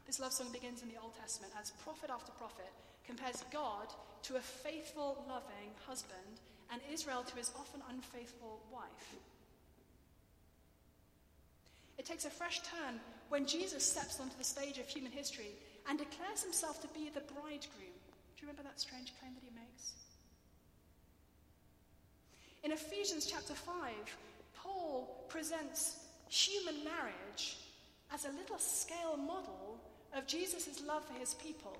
This 0.05 0.19
love 0.19 0.31
song 0.31 0.53
begins 0.53 0.83
in 0.83 0.89
the 0.89 1.01
Old 1.01 1.17
Testament 1.19 1.53
as 1.59 1.71
prophet 1.83 2.09
after 2.13 2.31
prophet 2.37 2.69
compares 3.05 3.43
God 3.51 3.89
to 4.29 4.37
a 4.37 4.39
faithful, 4.39 5.25
loving 5.27 5.73
husband 5.87 6.37
and 6.71 6.81
Israel 6.93 7.23
to 7.25 7.35
his 7.35 7.51
often 7.57 7.81
unfaithful 7.89 8.61
wife. 8.71 9.15
It 11.97 12.05
takes 12.05 12.25
a 12.25 12.29
fresh 12.29 12.61
turn 12.61 12.99
when 13.29 13.47
Jesus 13.47 13.83
steps 13.83 14.19
onto 14.19 14.37
the 14.37 14.43
stage 14.43 14.77
of 14.77 14.87
human 14.87 15.11
history 15.11 15.57
and 15.87 15.97
declares 15.97 16.43
himself 16.43 16.81
to 16.81 16.87
be 16.89 17.09
the 17.09 17.21
bridegroom. 17.21 17.95
Do 18.35 18.45
you 18.45 18.47
remember 18.47 18.63
that 18.63 18.79
strange 18.79 19.13
claim 19.19 19.33
that 19.33 19.43
he 19.43 19.51
makes? 19.55 19.93
In 22.63 22.71
Ephesians 22.71 23.25
chapter 23.25 23.53
5, 23.53 23.73
Paul 24.53 25.25
presents 25.29 25.99
human 26.27 26.83
marriage 26.83 27.57
as 28.13 28.25
a 28.25 28.31
little 28.31 28.57
scale 28.57 29.15
model 29.15 29.79
of 30.15 30.27
Jesus' 30.27 30.81
love 30.85 31.05
for 31.05 31.13
his 31.13 31.33
people. 31.35 31.77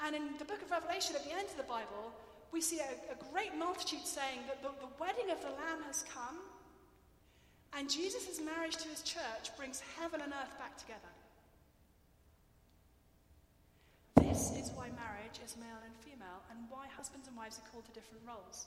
And 0.00 0.14
in 0.14 0.36
the 0.38 0.44
book 0.44 0.60
of 0.60 0.70
Revelation, 0.70 1.16
at 1.16 1.24
the 1.24 1.32
end 1.32 1.48
of 1.48 1.56
the 1.56 1.62
Bible, 1.62 2.12
we 2.52 2.60
see 2.60 2.80
a, 2.80 3.12
a 3.12 3.32
great 3.32 3.56
multitude 3.56 4.04
saying 4.06 4.40
that 4.48 4.62
the, 4.62 4.68
the 4.80 4.92
wedding 5.00 5.30
of 5.30 5.40
the 5.40 5.48
Lamb 5.48 5.82
has 5.86 6.04
come, 6.12 6.38
and 7.72 7.90
Jesus' 7.90 8.40
marriage 8.40 8.76
to 8.76 8.88
his 8.88 9.02
church 9.02 9.56
brings 9.56 9.82
heaven 9.98 10.20
and 10.20 10.32
earth 10.32 10.58
back 10.58 10.76
together. 10.76 11.13
This 14.44 14.68
is 14.68 14.76
why 14.76 14.92
marriage 14.92 15.40
is 15.40 15.56
male 15.56 15.80
and 15.80 15.96
female, 16.04 16.44
and 16.52 16.68
why 16.68 16.84
husbands 16.92 17.26
and 17.26 17.34
wives 17.34 17.56
are 17.56 17.64
called 17.72 17.86
to 17.86 17.92
different 17.96 18.20
roles. 18.28 18.66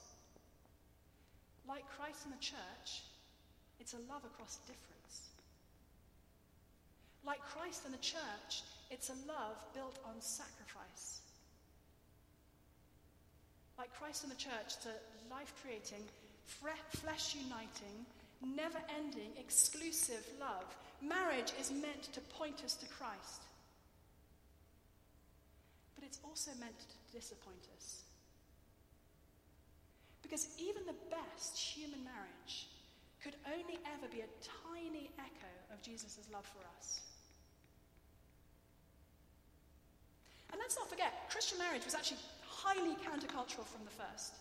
Like 1.69 1.85
Christ 1.93 2.25
in 2.25 2.31
the 2.31 2.41
church, 2.41 3.05
it's 3.79 3.93
a 3.93 4.01
love 4.09 4.25
across 4.25 4.57
difference. 4.65 5.29
Like 7.23 7.45
Christ 7.53 7.85
in 7.85 7.91
the 7.91 8.01
church, 8.01 8.65
it's 8.89 9.09
a 9.09 9.17
love 9.29 9.61
built 9.75 9.99
on 10.01 10.17
sacrifice. 10.17 11.21
Like 13.77 13.93
Christ 13.93 14.23
in 14.23 14.31
the 14.31 14.41
church, 14.41 14.81
it's 14.81 14.87
a 14.89 14.97
life 15.29 15.53
creating, 15.61 16.01
flesh 16.89 17.37
uniting, 17.37 18.01
never 18.41 18.81
ending, 18.97 19.29
exclusive 19.37 20.25
love. 20.39 20.65
Marriage 21.03 21.53
is 21.61 21.69
meant 21.69 22.09
to 22.13 22.21
point 22.33 22.63
us 22.65 22.73
to 22.81 22.87
Christ, 22.87 23.45
it's 26.07 26.23
also 26.23 26.51
meant 26.63 26.79
to 26.79 26.97
disappoint 27.11 27.67
us. 27.75 28.07
Because 30.23 30.47
even 30.55 30.87
the 30.87 30.95
best 31.11 31.59
human 31.59 31.99
marriage 32.07 32.71
could 33.19 33.35
only 33.43 33.75
ever 33.91 34.07
be 34.07 34.23
a 34.23 34.31
tiny 34.63 35.11
echo 35.19 35.51
of 35.71 35.83
Jesus' 35.83 36.23
love 36.31 36.47
for 36.47 36.63
us. 36.79 37.01
And 40.51 40.59
let's 40.63 40.79
not 40.79 40.89
forget, 40.89 41.27
Christian 41.29 41.59
marriage 41.59 41.83
was 41.83 41.93
actually 41.93 42.23
highly 42.47 42.95
countercultural 43.03 43.67
from 43.67 43.83
the 43.83 43.91
first. 43.91 44.39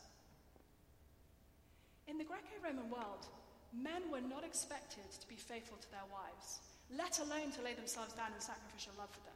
In 2.06 2.18
the 2.18 2.24
Greco 2.24 2.54
Roman 2.62 2.88
world, 2.90 3.26
men 3.74 4.06
were 4.10 4.22
not 4.22 4.44
expected 4.46 5.10
to 5.18 5.26
be 5.26 5.34
faithful 5.34 5.78
to 5.82 5.90
their 5.90 6.06
wives, 6.14 6.62
let 6.94 7.18
alone 7.18 7.50
to 7.58 7.62
lay 7.62 7.74
themselves 7.74 8.14
down 8.14 8.30
in 8.30 8.40
sacrificial 8.40 8.94
love 8.98 9.10
for 9.10 9.22
them. 9.26 9.34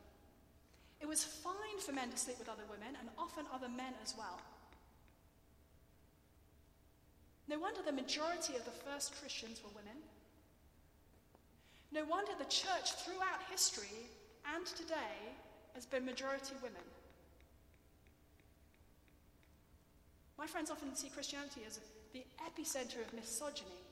It 1.00 1.08
was 1.08 1.24
fine 1.24 1.80
for 1.80 1.92
men 1.92 2.10
to 2.10 2.16
sleep 2.16 2.38
with 2.38 2.48
other 2.48 2.68
women, 2.70 2.96
and 3.00 3.08
often 3.18 3.46
other 3.52 3.68
men 3.68 3.94
as 4.02 4.14
well. 4.16 4.40
No 7.48 7.58
wonder 7.58 7.80
the 7.84 7.92
majority 7.92 8.54
of 8.54 8.64
the 8.64 8.70
first 8.70 9.18
Christians 9.20 9.60
were 9.64 9.74
women. 9.74 9.98
No 11.90 12.04
wonder 12.04 12.30
the 12.38 12.44
church 12.44 12.94
throughout 13.02 13.42
history 13.50 14.06
and 14.54 14.64
today 14.64 15.34
has 15.74 15.84
been 15.84 16.06
majority 16.06 16.54
women. 16.62 16.86
My 20.38 20.46
friends 20.46 20.70
often 20.70 20.94
see 20.94 21.08
Christianity 21.08 21.62
as 21.66 21.80
the 22.12 22.24
epicenter 22.46 23.04
of 23.04 23.12
misogyny. 23.12 23.82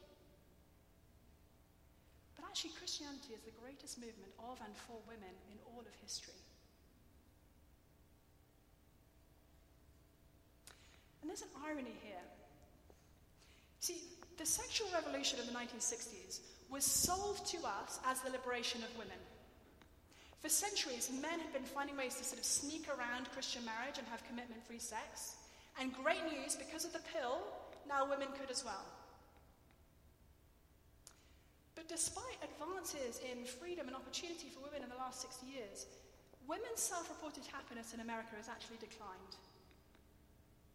But 2.37 2.47
actually, 2.47 2.71
Christianity 2.79 3.35
is 3.35 3.43
the 3.43 3.59
greatest 3.61 3.99
movement 3.99 4.33
of 4.39 4.59
and 4.65 4.75
for 4.87 4.97
women 5.07 5.35
in 5.53 5.59
all 5.67 5.81
of 5.81 5.95
history. 6.01 6.39
And 11.29 11.37
there's 11.37 11.45
an 11.45 11.61
irony 11.61 11.93
here. 12.01 12.25
See, 13.81 14.01
the 14.39 14.47
sexual 14.47 14.89
revolution 14.97 15.39
of 15.39 15.45
the 15.45 15.53
1960s 15.53 16.41
was 16.73 16.85
sold 16.85 17.45
to 17.53 17.59
us 17.69 18.01
as 18.09 18.23
the 18.23 18.33
liberation 18.33 18.81
of 18.81 18.97
women. 18.97 19.21
For 20.41 20.49
centuries, 20.49 21.13
men 21.21 21.39
had 21.39 21.53
been 21.53 21.69
finding 21.69 21.99
ways 21.99 22.15
to 22.17 22.25
sort 22.25 22.39
of 22.41 22.47
sneak 22.49 22.89
around 22.89 23.29
Christian 23.37 23.61
marriage 23.69 24.01
and 24.01 24.09
have 24.09 24.25
commitment 24.25 24.65
free 24.65 24.81
sex. 24.81 25.37
And 25.79 25.93
great 25.93 26.25
news, 26.33 26.57
because 26.57 26.87
of 26.87 26.95
the 26.95 27.05
pill, 27.13 27.45
now 27.87 28.09
women 28.09 28.29
could 28.41 28.51
as 28.51 28.65
well. 28.65 28.89
But 31.77 31.93
despite 31.93 32.41
advances 32.41 33.21
in 33.21 33.45
freedom 33.45 33.85
and 33.85 33.95
opportunity 33.95 34.49
for 34.49 34.65
women 34.65 34.81
in 34.81 34.89
the 34.89 34.97
last 34.97 35.21
60 35.21 35.45
years, 35.45 35.93
women's 36.49 36.81
self 36.81 37.05
reported 37.13 37.45
happiness 37.53 37.93
in 37.93 38.01
America 38.01 38.33
has 38.41 38.49
actually 38.49 38.81
declined. 38.81 39.37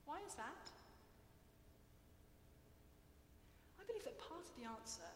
Why 0.06 0.20
is 0.28 0.36
that? 0.36 0.63
I 3.80 3.84
believe 3.88 4.04
that 4.04 4.20
part 4.20 4.42
of 4.42 4.52
the 4.58 4.68
answer 4.68 5.10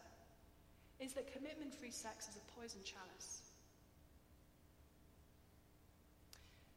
is 1.00 1.12
that 1.12 1.32
commitment 1.32 1.74
free 1.74 1.92
sex 1.92 2.28
is 2.28 2.36
a 2.36 2.44
poison 2.58 2.80
chalice. 2.84 3.42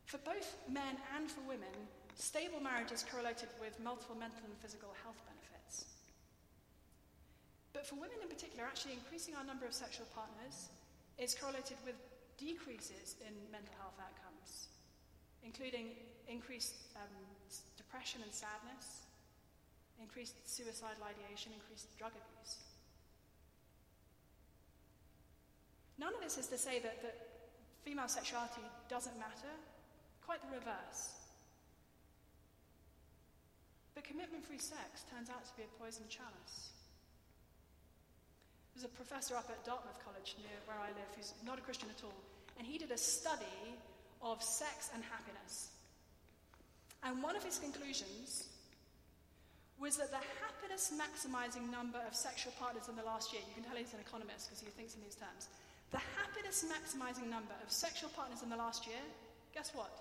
For 0.06 0.18
both 0.20 0.58
men 0.70 0.98
and 1.16 1.32
for 1.32 1.42
women, 1.48 1.72
Stable 2.22 2.60
marriage 2.60 2.92
is 2.92 3.02
correlated 3.02 3.50
with 3.60 3.74
multiple 3.82 4.14
mental 4.14 4.46
and 4.46 4.54
physical 4.62 4.94
health 5.02 5.18
benefits. 5.26 5.90
But 7.74 7.88
for 7.88 7.96
women 7.96 8.22
in 8.22 8.30
particular, 8.30 8.62
actually 8.62 8.94
increasing 8.94 9.34
our 9.34 9.42
number 9.42 9.66
of 9.66 9.74
sexual 9.74 10.06
partners 10.14 10.70
is 11.18 11.34
correlated 11.34 11.82
with 11.82 11.96
decreases 12.38 13.18
in 13.26 13.34
mental 13.50 13.74
health 13.82 13.98
outcomes, 13.98 14.70
including 15.42 15.98
increased 16.30 16.94
um, 16.94 17.10
depression 17.92 18.22
and 18.24 18.32
sadness, 18.32 19.04
increased 20.00 20.40
suicidal 20.48 21.04
ideation, 21.04 21.52
increased 21.52 21.92
drug 22.00 22.12
abuse. 22.16 22.56
None 26.00 26.16
of 26.16 26.22
this 26.24 26.38
is 26.38 26.48
to 26.48 26.58
say 26.58 26.80
that, 26.80 27.04
that 27.04 27.20
female 27.84 28.08
sexuality 28.08 28.64
doesn't 28.88 29.20
matter, 29.20 29.52
quite 30.26 30.40
the 30.40 30.56
reverse. 30.56 31.20
But 33.94 34.06
commitment 34.06 34.48
free 34.48 34.58
sex 34.58 35.04
turns 35.12 35.30
out 35.30 35.44
to 35.44 35.54
be 35.60 35.68
a 35.68 35.72
poison 35.76 36.08
chalice. 36.08 36.72
There's 38.74 38.88
a 38.88 38.96
professor 38.96 39.36
up 39.36 39.52
at 39.52 39.66
Dartmouth 39.66 40.00
College 40.00 40.40
near 40.40 40.56
where 40.64 40.80
I 40.80 40.96
live 40.96 41.12
who's 41.18 41.34
not 41.46 41.60
a 41.60 41.62
Christian 41.62 41.90
at 41.92 42.02
all, 42.06 42.16
and 42.58 42.66
he 42.66 42.80
did 42.80 42.92
a 42.92 42.98
study 42.98 43.76
of 44.24 44.42
sex 44.42 44.90
and 44.96 45.04
happiness. 45.04 45.76
And 47.04 47.24
one 47.24 47.36
of 47.36 47.44
his 47.44 47.58
conclusions 47.58 48.48
was 49.82 49.98
that 49.98 50.12
the 50.12 50.22
happiness 50.38 50.94
maximizing 50.94 51.66
number 51.72 51.98
of 52.08 52.14
sexual 52.14 52.54
partners 52.60 52.88
in 52.88 52.96
the 52.96 53.04
last 53.04 53.34
year, 53.34 53.42
you 53.48 53.54
can 53.56 53.64
tell 53.64 53.76
he's 53.76 53.94
an 53.94 54.00
economist 54.00 54.48
because 54.48 54.62
he 54.62 54.70
thinks 54.70 54.94
in 54.94 55.02
these 55.02 55.18
terms, 55.18 55.50
the 55.90 55.98
happiness 56.16 56.64
maximizing 56.70 57.28
number 57.30 57.58
of 57.66 57.72
sexual 57.72 58.10
partners 58.16 58.44
in 58.44 58.50
the 58.50 58.56
last 58.56 58.86
year, 58.86 59.02
guess 59.54 59.74
what? 59.74 59.92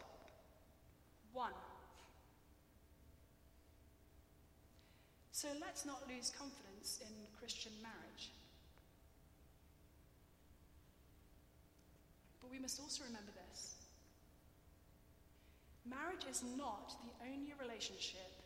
One. 1.32 1.56
So 5.32 5.48
let's 5.58 5.86
not 5.86 6.04
lose 6.06 6.28
confidence 6.28 7.00
in 7.00 7.08
Christian 7.40 7.72
marriage. 7.80 8.28
But 12.42 12.50
we 12.50 12.58
must 12.58 12.78
also 12.78 13.04
remember 13.04 13.32
this 13.48 13.79
marriage 15.90 16.24
is 16.30 16.42
not 16.56 16.94
the 17.04 17.26
only 17.26 17.52
relationship 17.60 18.40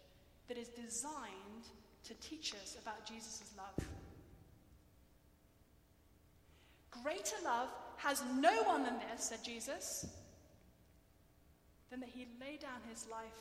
that 0.48 0.58
is 0.58 0.68
designed 0.68 1.68
to 2.04 2.14
teach 2.14 2.54
us 2.54 2.76
about 2.80 3.06
Jesus' 3.06 3.52
love. 3.56 3.86
Greater 6.90 7.36
love 7.44 7.68
has 7.96 8.22
no 8.40 8.62
one 8.64 8.82
than 8.82 8.98
this, 8.98 9.24
said 9.24 9.44
Jesus, 9.44 10.06
than 11.90 12.00
that 12.00 12.08
he 12.08 12.26
laid 12.40 12.60
down 12.60 12.80
his 12.90 13.06
life 13.10 13.40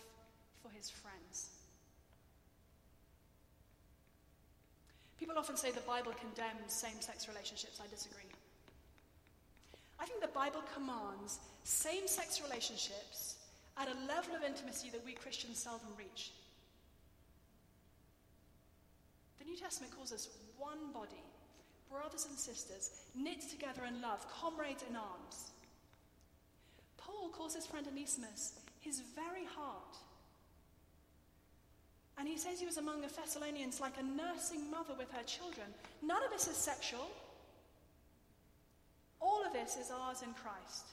for 0.62 0.70
his 0.70 0.90
friends. 0.90 1.50
People 5.20 5.38
often 5.38 5.56
say 5.56 5.72
the 5.72 5.80
Bible 5.82 6.14
condemns 6.20 6.74
same 6.74 7.00
sex 7.00 7.28
relationships. 7.28 7.80
I 7.84 7.88
disagree. 7.88 8.30
I 10.00 10.06
think 10.06 10.22
the 10.22 10.28
Bible 10.28 10.62
commands 10.74 11.40
same 11.64 12.08
sex 12.08 12.42
relationships 12.44 13.38
at 13.78 13.88
a 13.88 14.08
level 14.08 14.36
of 14.36 14.44
intimacy 14.44 14.90
that 14.92 15.06
we 15.06 15.14
Christians 15.14 15.60
seldom 15.60 15.90
reach. 15.98 16.32
The 19.40 19.46
New 19.46 19.58
Testament 19.58 19.96
calls 19.96 20.14
us 20.14 20.30
one 20.58 20.92
body, 20.94 21.24
brothers 21.90 22.26
and 22.30 22.38
sisters, 22.38 22.92
knit 23.16 23.42
together 23.50 23.84
in 23.86 24.02
love, 24.02 24.26
comrades 24.32 24.84
in 24.90 24.96
arms. 24.96 25.52
Paul 26.98 27.30
calls 27.30 27.56
his 27.56 27.66
friend 27.66 27.88
Onesimus 27.88 28.54
his 28.84 29.02
very 29.16 29.46
heart. 29.46 29.98
And 32.18 32.28
he 32.28 32.38
says 32.38 32.60
he 32.60 32.66
was 32.66 32.78
among 32.78 33.02
the 33.02 33.08
Thessalonians 33.08 33.80
like 33.80 33.98
a 33.98 34.04
nursing 34.04 34.70
mother 34.70 34.94
with 34.98 35.12
her 35.12 35.24
children. 35.24 35.68
None 36.02 36.24
of 36.24 36.32
this 36.32 36.48
is 36.48 36.58
sexual. 36.58 37.10
All 39.20 39.44
of 39.46 39.54
this 39.54 39.78
is 39.78 39.90
ours 39.90 40.22
in 40.22 40.34
Christ. 40.34 40.86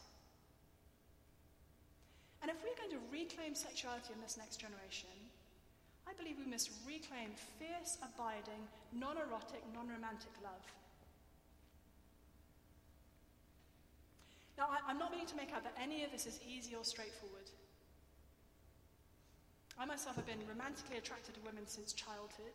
And 2.41 2.51
if 2.51 2.57
we're 2.65 2.77
going 2.77 2.97
to 2.97 3.03
reclaim 3.13 3.55
sexuality 3.55 4.17
in 4.17 4.21
this 4.21 4.41
next 4.41 4.57
generation, 4.57 5.13
I 6.09 6.17
believe 6.17 6.41
we 6.41 6.51
must 6.51 6.73
reclaim 6.89 7.37
fierce, 7.61 8.01
abiding, 8.01 8.65
non 8.97 9.21
erotic, 9.21 9.63
non 9.77 9.87
romantic 9.87 10.33
love. 10.43 10.65
Now, 14.57 14.69
I, 14.69 14.91
am 14.91 14.99
not 14.99 15.13
meaning 15.13 15.29
to 15.29 15.37
make 15.37 15.53
out 15.57 15.65
that 15.65 15.77
any 15.81 16.05
of 16.05 16.13
this 16.13 16.27
is 16.27 16.41
easy 16.45 16.77
or 16.77 16.85
straightforward. 16.85 17.49
I 19.81 19.89
myself 19.89 20.17
have 20.17 20.29
been 20.29 20.45
romantically 20.45 21.01
attracted 21.01 21.33
to 21.37 21.41
women 21.41 21.65
since 21.65 21.97
childhood. 21.97 22.53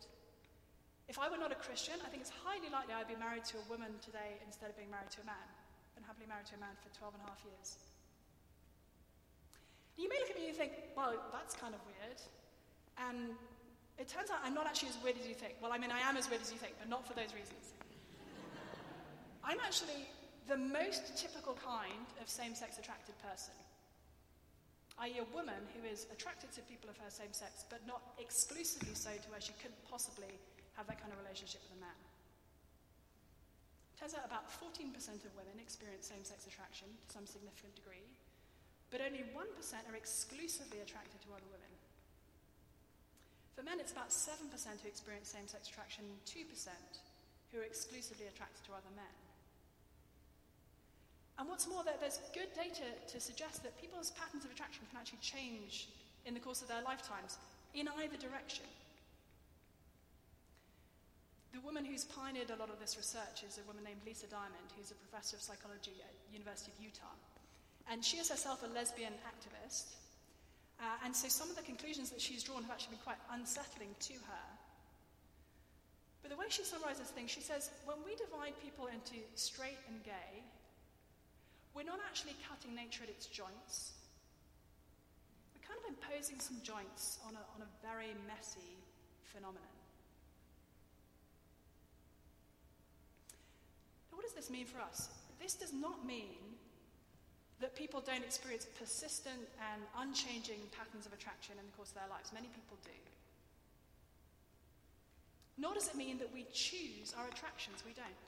If 1.10 1.18
I 1.18 1.30
were 1.30 1.42
not 1.42 1.50
a 1.50 1.58
Christian, 1.58 1.98
I 2.06 2.10
think 2.14 2.22
it's 2.22 2.34
highly 2.46 2.70
likely 2.70 2.94
I'd 2.94 3.10
be 3.10 3.18
married 3.18 3.46
to 3.50 3.58
a 3.58 3.66
woman 3.66 3.98
today 4.06 4.38
instead 4.46 4.70
of 4.70 4.78
being 4.78 4.94
married 4.94 5.10
to 5.18 5.26
a 5.26 5.28
man. 5.30 5.50
I've 5.50 5.98
been 5.98 6.06
happily 6.06 6.30
married 6.30 6.46
to 6.54 6.58
a 6.58 6.62
man 6.62 6.78
for 6.78 6.94
12 6.94 7.18
and 7.18 7.24
a 7.26 7.28
half 7.34 7.42
years. 7.42 7.82
You 9.98 10.10
may 10.10 10.20
look 10.20 10.32
at 10.32 10.36
me 10.36 10.48
and 10.50 10.58
think, 10.58 10.74
well, 10.96 11.14
that's 11.32 11.56
kind 11.56 11.74
of 11.74 11.82
weird. 11.88 12.20
And 13.00 13.36
it 13.98 14.08
turns 14.08 14.30
out 14.30 14.40
I'm 14.44 14.54
not 14.54 14.68
actually 14.68 14.90
as 14.90 15.00
weird 15.04 15.16
as 15.20 15.28
you 15.28 15.36
think. 15.36 15.56
Well, 15.62 15.72
I 15.72 15.78
mean, 15.78 15.92
I 15.92 16.00
am 16.04 16.18
as 16.18 16.30
weird 16.30 16.42
as 16.42 16.52
you 16.52 16.58
think, 16.58 16.76
but 16.80 16.90
not 16.90 17.08
for 17.08 17.14
those 17.14 17.32
reasons. 17.34 17.74
I'm 19.44 19.60
actually 19.64 20.08
the 20.48 20.58
most 20.58 21.18
typical 21.18 21.58
kind 21.64 22.08
of 22.22 22.30
same 22.30 22.54
sex 22.54 22.78
attracted 22.78 23.16
person 23.24 23.56
i.e., 25.04 25.20
a 25.20 25.28
woman 25.36 25.60
who 25.76 25.84
is 25.84 26.08
attracted 26.12 26.52
to 26.56 26.64
people 26.72 26.88
of 26.88 26.96
her 27.04 27.12
same 27.12 27.32
sex, 27.36 27.68
but 27.68 27.84
not 27.84 28.16
exclusively 28.16 28.96
so 28.96 29.12
to 29.12 29.28
where 29.28 29.44
she 29.44 29.52
couldn't 29.60 29.80
possibly 29.92 30.32
have 30.80 30.88
that 30.88 31.00
kind 31.00 31.12
of 31.12 31.20
relationship 31.20 31.60
with 31.68 31.76
a 31.76 31.82
man. 31.84 32.00
Turns 34.00 34.16
out 34.16 34.28
about 34.28 34.48
14% 34.52 34.92
of 35.24 35.32
women 35.36 35.56
experience 35.60 36.08
same 36.08 36.24
sex 36.24 36.48
attraction 36.48 36.88
to 36.88 37.08
some 37.12 37.28
significant 37.28 37.76
degree, 37.76 38.04
but 38.92 39.02
only 39.02 39.24
1% 39.24 39.34
are 39.34 39.98
exclusively 39.98 40.80
attracted 40.80 41.22
to 41.22 41.34
other 41.34 41.50
women. 41.52 41.74
For 43.56 43.64
men, 43.64 43.80
it's 43.80 43.92
about 43.96 44.12
7% 44.12 44.52
who 44.52 44.88
experience 44.88 45.30
same 45.32 45.48
sex 45.48 45.70
attraction, 45.70 46.04
2% 46.28 46.68
who 47.52 47.60
are 47.60 47.64
exclusively 47.64 48.28
attracted 48.28 48.64
to 48.68 48.76
other 48.76 48.92
men. 48.96 49.16
And 51.40 51.48
what's 51.50 51.68
more, 51.68 51.84
there's 51.84 52.20
good 52.34 52.52
data 52.56 52.88
to 53.12 53.18
suggest 53.20 53.64
that 53.64 53.80
people's 53.80 54.12
patterns 54.12 54.46
of 54.46 54.52
attraction 54.52 54.84
can 54.92 55.00
actually 55.00 55.24
change 55.24 55.90
in 56.26 56.34
the 56.34 56.40
course 56.40 56.62
of 56.62 56.68
their 56.68 56.82
lifetimes 56.84 57.38
in 57.74 57.88
either 58.00 58.16
direction. 58.16 58.66
The 61.52 61.60
woman 61.64 61.84
who's 61.84 62.04
pioneered 62.04 62.52
a 62.52 62.60
lot 62.60 62.70
of 62.70 62.80
this 62.80 62.96
research 63.00 63.44
is 63.48 63.60
a 63.60 63.68
woman 63.68 63.84
named 63.84 64.04
Lisa 64.06 64.28
Diamond, 64.28 64.68
who's 64.76 64.92
a 64.92 65.00
professor 65.00 65.36
of 65.36 65.44
psychology 65.44 65.96
at 66.04 66.12
the 66.28 66.36
University 66.36 66.72
of 66.72 66.84
Utah. 66.84 67.16
And 67.92 68.04
she 68.04 68.18
is 68.18 68.30
herself 68.30 68.64
a 68.64 68.74
lesbian 68.74 69.14
activist. 69.30 69.94
Uh, 70.80 71.06
and 71.06 71.16
so 71.16 71.28
some 71.28 71.50
of 71.50 71.56
the 71.56 71.62
conclusions 71.62 72.10
that 72.10 72.20
she's 72.20 72.44
drawn 72.44 72.62
have 72.64 72.72
actually 72.72 72.96
been 72.96 73.06
quite 73.06 73.22
unsettling 73.32 73.96
to 74.00 74.14
her. 74.14 74.46
But 76.22 76.32
the 76.32 76.38
way 76.38 76.48
she 76.50 76.64
summarizes 76.64 77.08
things, 77.14 77.30
she 77.30 77.42
says, 77.42 77.70
when 77.86 77.98
we 78.04 78.16
divide 78.16 78.54
people 78.64 78.88
into 78.88 79.22
straight 79.36 79.78
and 79.88 80.04
gay, 80.04 80.42
we're 81.76 81.86
not 81.86 82.00
actually 82.10 82.34
cutting 82.50 82.74
nature 82.74 83.04
at 83.04 83.10
its 83.10 83.28
joints. 83.28 83.94
We're 85.54 85.68
kind 85.68 85.78
of 85.78 85.86
imposing 85.94 86.40
some 86.40 86.58
joints 86.64 87.20
on 87.28 87.36
a, 87.36 87.44
on 87.54 87.62
a 87.62 87.70
very 87.86 88.16
messy 88.26 88.74
phenomenon. 89.22 89.62
Now, 94.10 94.18
what 94.18 94.24
does 94.24 94.34
this 94.34 94.50
mean 94.50 94.66
for 94.66 94.82
us? 94.82 95.10
This 95.40 95.54
does 95.54 95.74
not 95.74 96.08
mean 96.08 96.55
that 97.62 97.76
people 97.76 98.02
don't 98.02 98.24
experience 98.24 98.68
persistent 98.78 99.48
and 99.72 99.82
unchanging 100.00 100.60
patterns 100.76 101.06
of 101.06 101.14
attraction 101.14 101.56
in 101.60 101.66
the 101.66 101.72
course 101.78 101.90
of 101.90 101.96
their 101.96 102.10
lives. 102.10 102.32
Many 102.34 102.48
people 102.48 102.78
do. 102.84 102.92
Nor 105.58 105.74
does 105.74 105.88
it 105.88 105.96
mean 105.96 106.18
that 106.20 106.34
we 106.34 106.46
choose 106.52 107.16
our 107.18 107.28
attractions. 107.28 107.84
We 107.86 107.94
don't. 107.94 108.28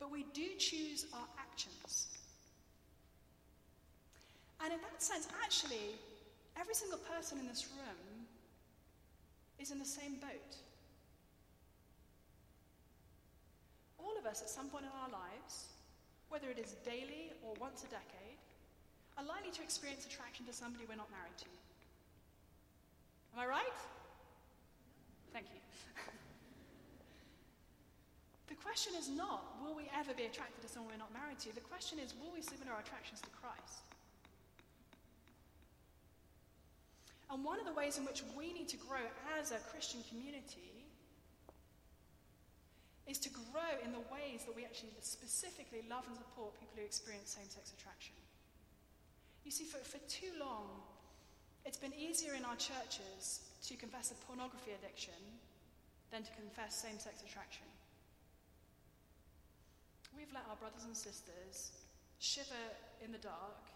But 0.00 0.10
we 0.10 0.24
do 0.32 0.46
choose 0.58 1.06
our 1.12 1.28
actions. 1.38 2.08
And 4.64 4.72
in 4.72 4.80
that 4.80 5.02
sense, 5.02 5.28
actually, 5.44 6.00
every 6.58 6.74
single 6.74 6.98
person 6.98 7.38
in 7.38 7.46
this 7.46 7.68
room 7.76 8.24
is 9.58 9.70
in 9.70 9.78
the 9.78 9.84
same 9.84 10.14
boat. 10.16 10.56
all 14.04 14.20
of 14.20 14.26
us 14.26 14.42
at 14.42 14.50
some 14.50 14.68
point 14.68 14.84
in 14.84 14.92
our 15.02 15.08
lives, 15.08 15.72
whether 16.34 16.50
it 16.50 16.58
is 16.58 16.74
daily 16.82 17.30
or 17.46 17.54
once 17.62 17.86
a 17.86 17.90
decade, 17.94 18.42
are 19.14 19.22
likely 19.22 19.54
to 19.54 19.62
experience 19.62 20.02
attraction 20.02 20.42
to 20.42 20.50
somebody 20.50 20.82
we're 20.82 20.98
not 20.98 21.06
married 21.14 21.38
to. 21.38 21.46
Am 23.38 23.38
I 23.38 23.46
right? 23.46 23.78
Thank 25.30 25.46
you. 25.54 25.62
the 28.50 28.58
question 28.58 28.98
is 28.98 29.06
not, 29.06 29.62
will 29.62 29.78
we 29.78 29.86
ever 29.94 30.10
be 30.10 30.26
attracted 30.26 30.58
to 30.66 30.68
someone 30.68 30.90
we're 30.90 30.98
not 30.98 31.14
married 31.14 31.38
to? 31.46 31.54
The 31.54 31.62
question 31.62 32.02
is, 32.02 32.18
will 32.18 32.34
we 32.34 32.42
submit 32.42 32.66
our 32.66 32.82
attractions 32.82 33.22
to 33.22 33.30
Christ? 33.38 33.86
And 37.30 37.46
one 37.46 37.62
of 37.62 37.66
the 37.66 37.78
ways 37.78 37.94
in 37.94 38.04
which 38.04 38.26
we 38.34 38.50
need 38.50 38.66
to 38.74 38.76
grow 38.76 39.06
as 39.38 39.54
a 39.54 39.62
Christian 39.70 40.02
community 40.10 40.83
is 43.06 43.18
to 43.20 43.28
grow 43.52 43.72
in 43.84 43.92
the 43.92 44.00
ways 44.08 44.48
that 44.48 44.56
we 44.56 44.64
actually 44.64 44.96
specifically 45.00 45.84
love 45.90 46.04
and 46.08 46.16
support 46.16 46.56
people 46.56 46.80
who 46.80 46.84
experience 46.84 47.36
same 47.36 47.48
sex 47.48 47.72
attraction. 47.76 48.16
You 49.44 49.52
see, 49.52 49.64
for, 49.64 49.76
for 49.84 50.00
too 50.08 50.32
long, 50.40 50.80
it's 51.68 51.76
been 51.76 51.92
easier 51.92 52.32
in 52.32 52.44
our 52.44 52.56
churches 52.56 53.44
to 53.68 53.76
confess 53.76 54.12
a 54.12 54.16
pornography 54.24 54.72
addiction 54.72 55.20
than 56.12 56.24
to 56.24 56.32
confess 56.32 56.80
same 56.80 56.96
sex 56.96 57.20
attraction. 57.20 57.68
We've 60.16 60.32
let 60.32 60.48
our 60.48 60.56
brothers 60.56 60.88
and 60.88 60.96
sisters 60.96 61.76
shiver 62.20 62.64
in 63.04 63.12
the 63.12 63.20
dark, 63.20 63.68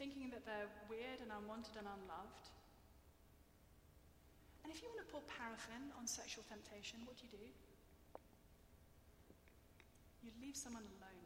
thinking 0.00 0.32
that 0.32 0.48
they're 0.48 0.72
weird 0.88 1.20
and 1.20 1.28
unwanted 1.28 1.76
and 1.76 1.84
unloved. 1.84 2.46
And 4.64 4.72
if 4.72 4.80
you 4.80 4.88
want 4.88 5.04
to 5.04 5.08
pour 5.10 5.20
paraffin 5.26 5.92
on 5.98 6.06
sexual 6.06 6.46
temptation, 6.48 7.04
what 7.04 7.18
do 7.18 7.28
you 7.28 7.32
do? 7.36 7.48
Leave 10.40 10.56
someone 10.56 10.82
alone. 10.82 11.22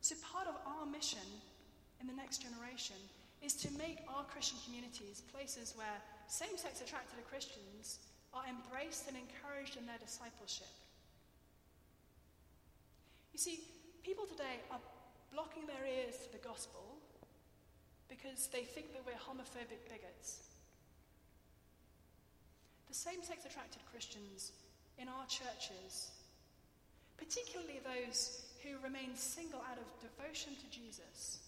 So, 0.00 0.14
part 0.32 0.46
of 0.46 0.54
our 0.64 0.86
mission 0.86 1.26
in 2.00 2.06
the 2.06 2.14
next 2.14 2.38
generation 2.38 2.96
is 3.42 3.54
to 3.54 3.68
make 3.78 3.98
our 4.08 4.24
Christian 4.24 4.58
communities 4.64 5.22
places 5.32 5.74
where 5.76 6.00
same 6.26 6.56
sex 6.56 6.80
attracted 6.80 7.18
Christians 7.28 7.98
are 8.34 8.42
embraced 8.48 9.08
and 9.08 9.16
encouraged 9.16 9.76
in 9.76 9.86
their 9.86 9.98
discipleship. 9.98 10.72
You 13.32 13.38
see, 13.38 13.60
people 14.02 14.26
today 14.26 14.64
are 14.70 14.80
blocking 15.32 15.66
their 15.66 15.84
ears 15.86 16.16
to 16.26 16.32
the 16.32 16.42
gospel 16.42 16.98
because 18.08 18.48
they 18.48 18.64
think 18.64 18.92
that 18.92 19.04
we're 19.04 19.20
homophobic 19.20 19.84
bigots. 19.86 20.48
The 22.88 22.94
same 22.94 23.22
sex 23.22 23.44
attracted 23.44 23.84
Christians 23.92 24.52
in 24.98 25.08
our 25.08 25.26
churches, 25.26 26.10
particularly 27.16 27.80
those 27.82 28.42
who 28.62 28.76
remain 28.82 29.14
single 29.14 29.62
out 29.70 29.78
of 29.78 29.86
devotion 30.02 30.52
to 30.58 30.66
Jesus, 30.70 31.38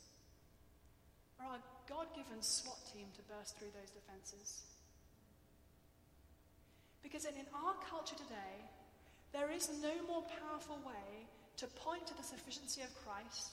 are 1.40 1.58
our 1.58 1.62
God 1.88 2.06
given 2.14 2.40
SWAT 2.40 2.78
team 2.92 3.06
to 3.16 3.22
burst 3.26 3.58
through 3.58 3.74
those 3.74 3.90
defenses. 3.90 4.62
Because 7.02 7.24
in 7.24 7.46
our 7.54 7.74
culture 7.88 8.14
today, 8.14 8.68
there 9.32 9.50
is 9.50 9.70
no 9.82 9.94
more 10.06 10.22
powerful 10.38 10.78
way 10.86 11.26
to 11.56 11.66
point 11.66 12.06
to 12.06 12.16
the 12.16 12.22
sufficiency 12.22 12.82
of 12.82 12.94
Christ. 13.04 13.52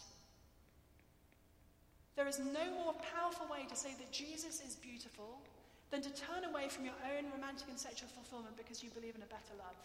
There 2.16 2.28
is 2.28 2.39
no 2.39 2.66
more 2.84 2.93
powerful 3.14 3.48
way 3.48 3.66
to 3.70 3.76
say 3.76 3.93
that 3.98 4.12
Jesus 4.12 4.62
is 4.62 4.76
beautiful 4.76 5.39
than 5.90 6.02
to 6.04 6.12
turn 6.12 6.44
away 6.44 6.68
from 6.68 6.84
your 6.84 6.98
own 7.16 7.32
romantic 7.32 7.68
and 7.72 7.80
sexual 7.80 8.12
fulfillment 8.12 8.58
because 8.60 8.84
you 8.84 8.92
believe 8.92 9.16
in 9.16 9.24
a 9.24 9.32
better 9.32 9.56
love. 9.56 9.80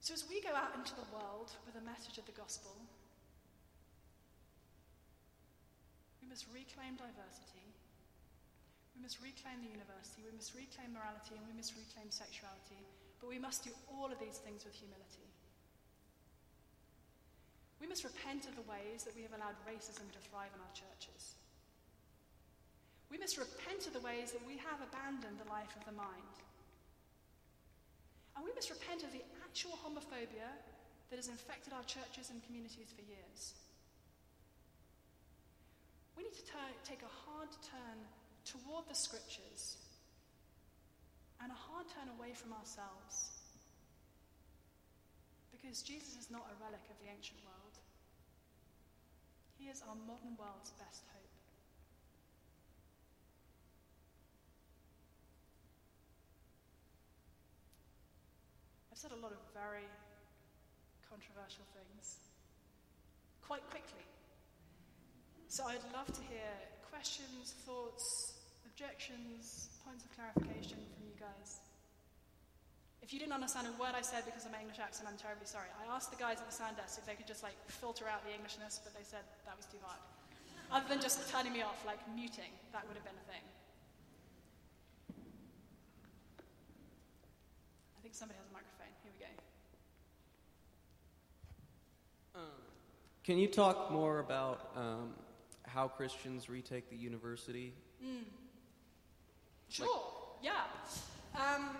So, 0.00 0.16
as 0.16 0.24
we 0.24 0.40
go 0.40 0.56
out 0.56 0.72
into 0.72 0.96
the 0.96 1.04
world 1.12 1.52
with 1.68 1.76
a 1.76 1.84
message 1.84 2.16
of 2.16 2.24
the 2.24 2.32
gospel, 2.32 2.72
we 6.24 6.32
must 6.32 6.48
reclaim 6.48 6.96
diversity, 6.96 7.68
we 8.96 9.04
must 9.04 9.20
reclaim 9.20 9.60
the 9.60 9.68
university, 9.68 10.24
we 10.24 10.32
must 10.32 10.56
reclaim 10.56 10.96
morality, 10.96 11.36
and 11.36 11.44
we 11.44 11.52
must 11.52 11.76
reclaim 11.76 12.08
sexuality. 12.08 12.80
But 13.20 13.28
we 13.28 13.36
must 13.36 13.68
do 13.68 13.74
all 13.92 14.08
of 14.08 14.16
these 14.16 14.40
things 14.40 14.64
with 14.64 14.72
humility. 14.72 15.28
We 17.76 17.86
must 17.86 18.08
repent 18.08 18.48
of 18.48 18.56
the 18.56 18.64
ways 18.64 19.04
that 19.04 19.12
we 19.12 19.28
have 19.28 19.36
allowed 19.36 19.60
racism 19.68 20.08
to 20.16 20.20
thrive 20.24 20.56
in 20.56 20.64
our 20.64 20.72
churches. 20.72 21.36
We 23.10 23.16
must 23.16 23.40
repent 23.40 23.88
of 23.88 23.96
the 23.96 24.04
ways 24.04 24.32
that 24.32 24.44
we 24.44 24.60
have 24.60 24.84
abandoned 24.84 25.40
the 25.40 25.48
life 25.48 25.72
of 25.76 25.84
the 25.88 25.96
mind. 25.96 26.36
And 28.36 28.44
we 28.44 28.52
must 28.54 28.70
repent 28.70 29.02
of 29.02 29.10
the 29.10 29.24
actual 29.42 29.74
homophobia 29.80 30.52
that 31.10 31.16
has 31.16 31.28
infected 31.28 31.72
our 31.72 31.84
churches 31.88 32.30
and 32.30 32.44
communities 32.44 32.92
for 32.92 33.02
years. 33.02 33.56
We 36.16 36.24
need 36.24 36.36
to 36.36 36.46
turn, 36.46 36.70
take 36.84 37.02
a 37.02 37.16
hard 37.26 37.48
turn 37.64 37.98
toward 38.44 38.84
the 38.88 38.94
scriptures 38.94 39.78
and 41.42 41.50
a 41.50 41.54
hard 41.54 41.86
turn 41.88 42.10
away 42.18 42.34
from 42.34 42.52
ourselves. 42.52 43.38
Because 45.50 45.82
Jesus 45.82 46.14
is 46.18 46.30
not 46.30 46.46
a 46.46 46.58
relic 46.62 46.82
of 46.90 46.98
the 47.02 47.10
ancient 47.10 47.38
world, 47.42 47.74
He 49.58 49.66
is 49.66 49.82
our 49.82 49.98
modern 50.06 50.38
world's 50.38 50.70
best 50.78 51.02
hope. 51.10 51.17
I've 58.98 59.14
said 59.14 59.14
a 59.14 59.22
lot 59.22 59.30
of 59.30 59.38
very 59.54 59.86
controversial 61.06 61.62
things 61.70 62.18
quite 63.46 63.62
quickly. 63.70 64.02
So 65.46 65.62
I'd 65.70 65.86
love 65.94 66.10
to 66.10 66.22
hear 66.26 66.50
questions, 66.90 67.54
thoughts, 67.62 68.34
objections, 68.66 69.70
points 69.86 70.02
of 70.02 70.10
clarification 70.18 70.82
from 70.82 71.06
you 71.06 71.14
guys. 71.14 71.62
If 72.98 73.14
you 73.14 73.22
didn't 73.22 73.38
understand 73.38 73.70
a 73.70 73.74
word 73.78 73.94
I 73.94 74.02
said 74.02 74.26
because 74.26 74.50
of 74.50 74.50
my 74.50 74.58
English 74.58 74.82
accent, 74.82 75.06
I'm 75.06 75.14
terribly 75.14 75.46
sorry. 75.46 75.70
I 75.78 75.86
asked 75.94 76.10
the 76.10 76.18
guys 76.18 76.42
at 76.42 76.50
the 76.50 76.56
sound 76.58 76.74
desk 76.74 76.98
if 76.98 77.06
they 77.06 77.14
could 77.14 77.30
just 77.30 77.46
like 77.46 77.54
filter 77.70 78.10
out 78.10 78.26
the 78.26 78.34
Englishness, 78.34 78.82
but 78.82 78.98
they 78.98 79.06
said 79.06 79.22
that 79.46 79.54
was 79.54 79.70
too 79.70 79.78
hard. 79.86 80.02
Other 80.74 80.90
than 80.90 80.98
just 80.98 81.22
turning 81.30 81.54
me 81.54 81.62
off, 81.62 81.78
like 81.86 82.02
muting, 82.18 82.50
that 82.74 82.82
would 82.90 82.98
have 82.98 83.06
been 83.06 83.14
a 83.14 83.26
thing. 83.30 83.46
I 87.94 88.02
think 88.02 88.18
somebody 88.18 88.42
has 88.42 88.50
a 88.50 88.54
microphone. 88.54 88.78
Here 89.02 89.12
we 89.12 89.20
go. 89.20 89.32
Um, 92.40 92.62
can 93.28 93.36
you 93.36 93.44
talk 93.46 93.92
more 93.92 94.24
about 94.24 94.72
um, 94.72 95.12
how 95.68 95.84
Christians 95.86 96.48
retake 96.48 96.88
the 96.88 96.96
university? 96.96 97.74
Sure, 99.68 100.00
yeah. 100.40 100.64
Um, 101.36 101.76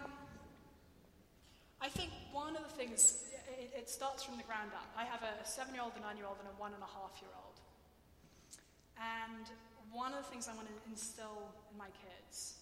I 1.80 1.88
think 1.88 2.12
one 2.36 2.52
of 2.52 2.68
the 2.68 2.74
things, 2.76 3.32
it, 3.56 3.72
it 3.72 3.88
starts 3.88 4.20
from 4.28 4.36
the 4.36 4.44
ground 4.44 4.76
up. 4.76 4.92
I 4.92 5.08
have 5.08 5.24
a 5.24 5.32
seven 5.48 5.72
year 5.72 5.80
old, 5.80 5.96
a 5.96 6.04
nine 6.04 6.20
year 6.20 6.28
old, 6.28 6.36
and 6.36 6.52
a 6.52 6.56
one 6.60 6.76
and 6.76 6.84
a 6.84 6.92
half 7.00 7.16
year 7.24 7.32
old. 7.32 7.56
And 9.00 9.48
one 9.88 10.12
of 10.12 10.20
the 10.20 10.28
things 10.28 10.52
I 10.52 10.54
want 10.54 10.68
to 10.68 10.76
instill 10.84 11.48
in 11.72 11.80
my 11.80 11.88
kids 11.96 12.60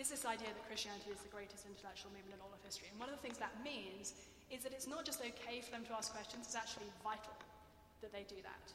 is 0.00 0.08
this 0.08 0.24
idea 0.24 0.48
that 0.48 0.64
Christianity 0.64 1.12
is 1.12 1.20
the 1.20 1.28
greatest 1.28 1.68
intellectual 1.68 2.08
movement 2.16 2.40
in 2.40 2.40
all 2.40 2.56
of 2.56 2.64
history. 2.64 2.88
And 2.88 2.96
one 2.96 3.12
of 3.12 3.20
the 3.20 3.24
things 3.24 3.36
that 3.36 3.52
means 3.60 4.16
is 4.48 4.64
that 4.64 4.72
it's 4.72 4.88
not 4.88 5.04
just 5.04 5.20
okay 5.20 5.60
for 5.60 5.76
them 5.76 5.84
to 5.84 5.92
ask 5.92 6.08
questions, 6.08 6.48
it's 6.48 6.56
actually 6.56 6.88
vital 7.04 7.36
that 8.04 8.12
they 8.12 8.28
do 8.28 8.36
that. 8.44 8.68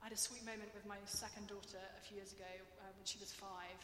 I 0.00 0.08
had 0.08 0.16
a 0.16 0.18
sweet 0.18 0.42
moment 0.48 0.72
with 0.72 0.88
my 0.88 0.96
second 1.04 1.46
daughter 1.52 1.78
a 1.78 2.02
few 2.02 2.16
years 2.16 2.32
ago 2.32 2.48
uh, 2.80 2.90
when 2.96 3.04
she 3.04 3.20
was 3.20 3.30
five. 3.30 3.76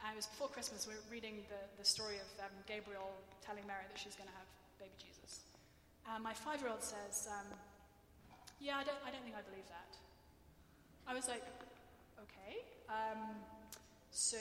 And 0.00 0.16
it 0.16 0.18
was 0.18 0.26
before 0.26 0.48
Christmas, 0.48 0.88
we 0.88 0.96
were 0.96 1.08
reading 1.12 1.44
the, 1.52 1.60
the 1.76 1.84
story 1.84 2.16
of 2.16 2.28
um, 2.40 2.56
Gabriel 2.64 3.12
telling 3.44 3.62
Mary 3.68 3.84
that 3.84 4.00
she's 4.00 4.16
going 4.16 4.32
to 4.32 4.34
have 4.40 4.48
baby 4.80 4.96
Jesus. 4.96 5.44
And 6.08 6.24
my 6.24 6.32
five 6.32 6.64
year 6.64 6.72
old 6.72 6.80
says, 6.80 7.28
um, 7.28 7.44
Yeah, 8.56 8.80
I 8.80 8.84
don't, 8.88 8.98
I 9.04 9.12
don't 9.12 9.20
think 9.20 9.36
I 9.36 9.44
believe 9.44 9.68
that. 9.68 9.92
I 11.04 11.12
was 11.12 11.28
like, 11.28 11.44
Okay. 12.16 12.64
Um, 12.88 13.36
so, 14.10 14.40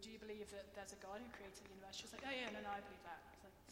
do 0.00 0.08
you 0.08 0.16
believe 0.22 0.48
that 0.56 0.72
there's 0.72 0.96
a 0.96 1.00
God 1.04 1.20
who 1.20 1.28
created 1.36 1.58
the 1.60 1.68
universe? 1.68 2.00
She 2.00 2.08
was 2.08 2.14
like, 2.16 2.24
Oh, 2.24 2.32
yeah, 2.32 2.48
no, 2.54 2.64
no, 2.64 2.70
I 2.72 2.80
believe 2.80 3.04
that. 3.04 3.20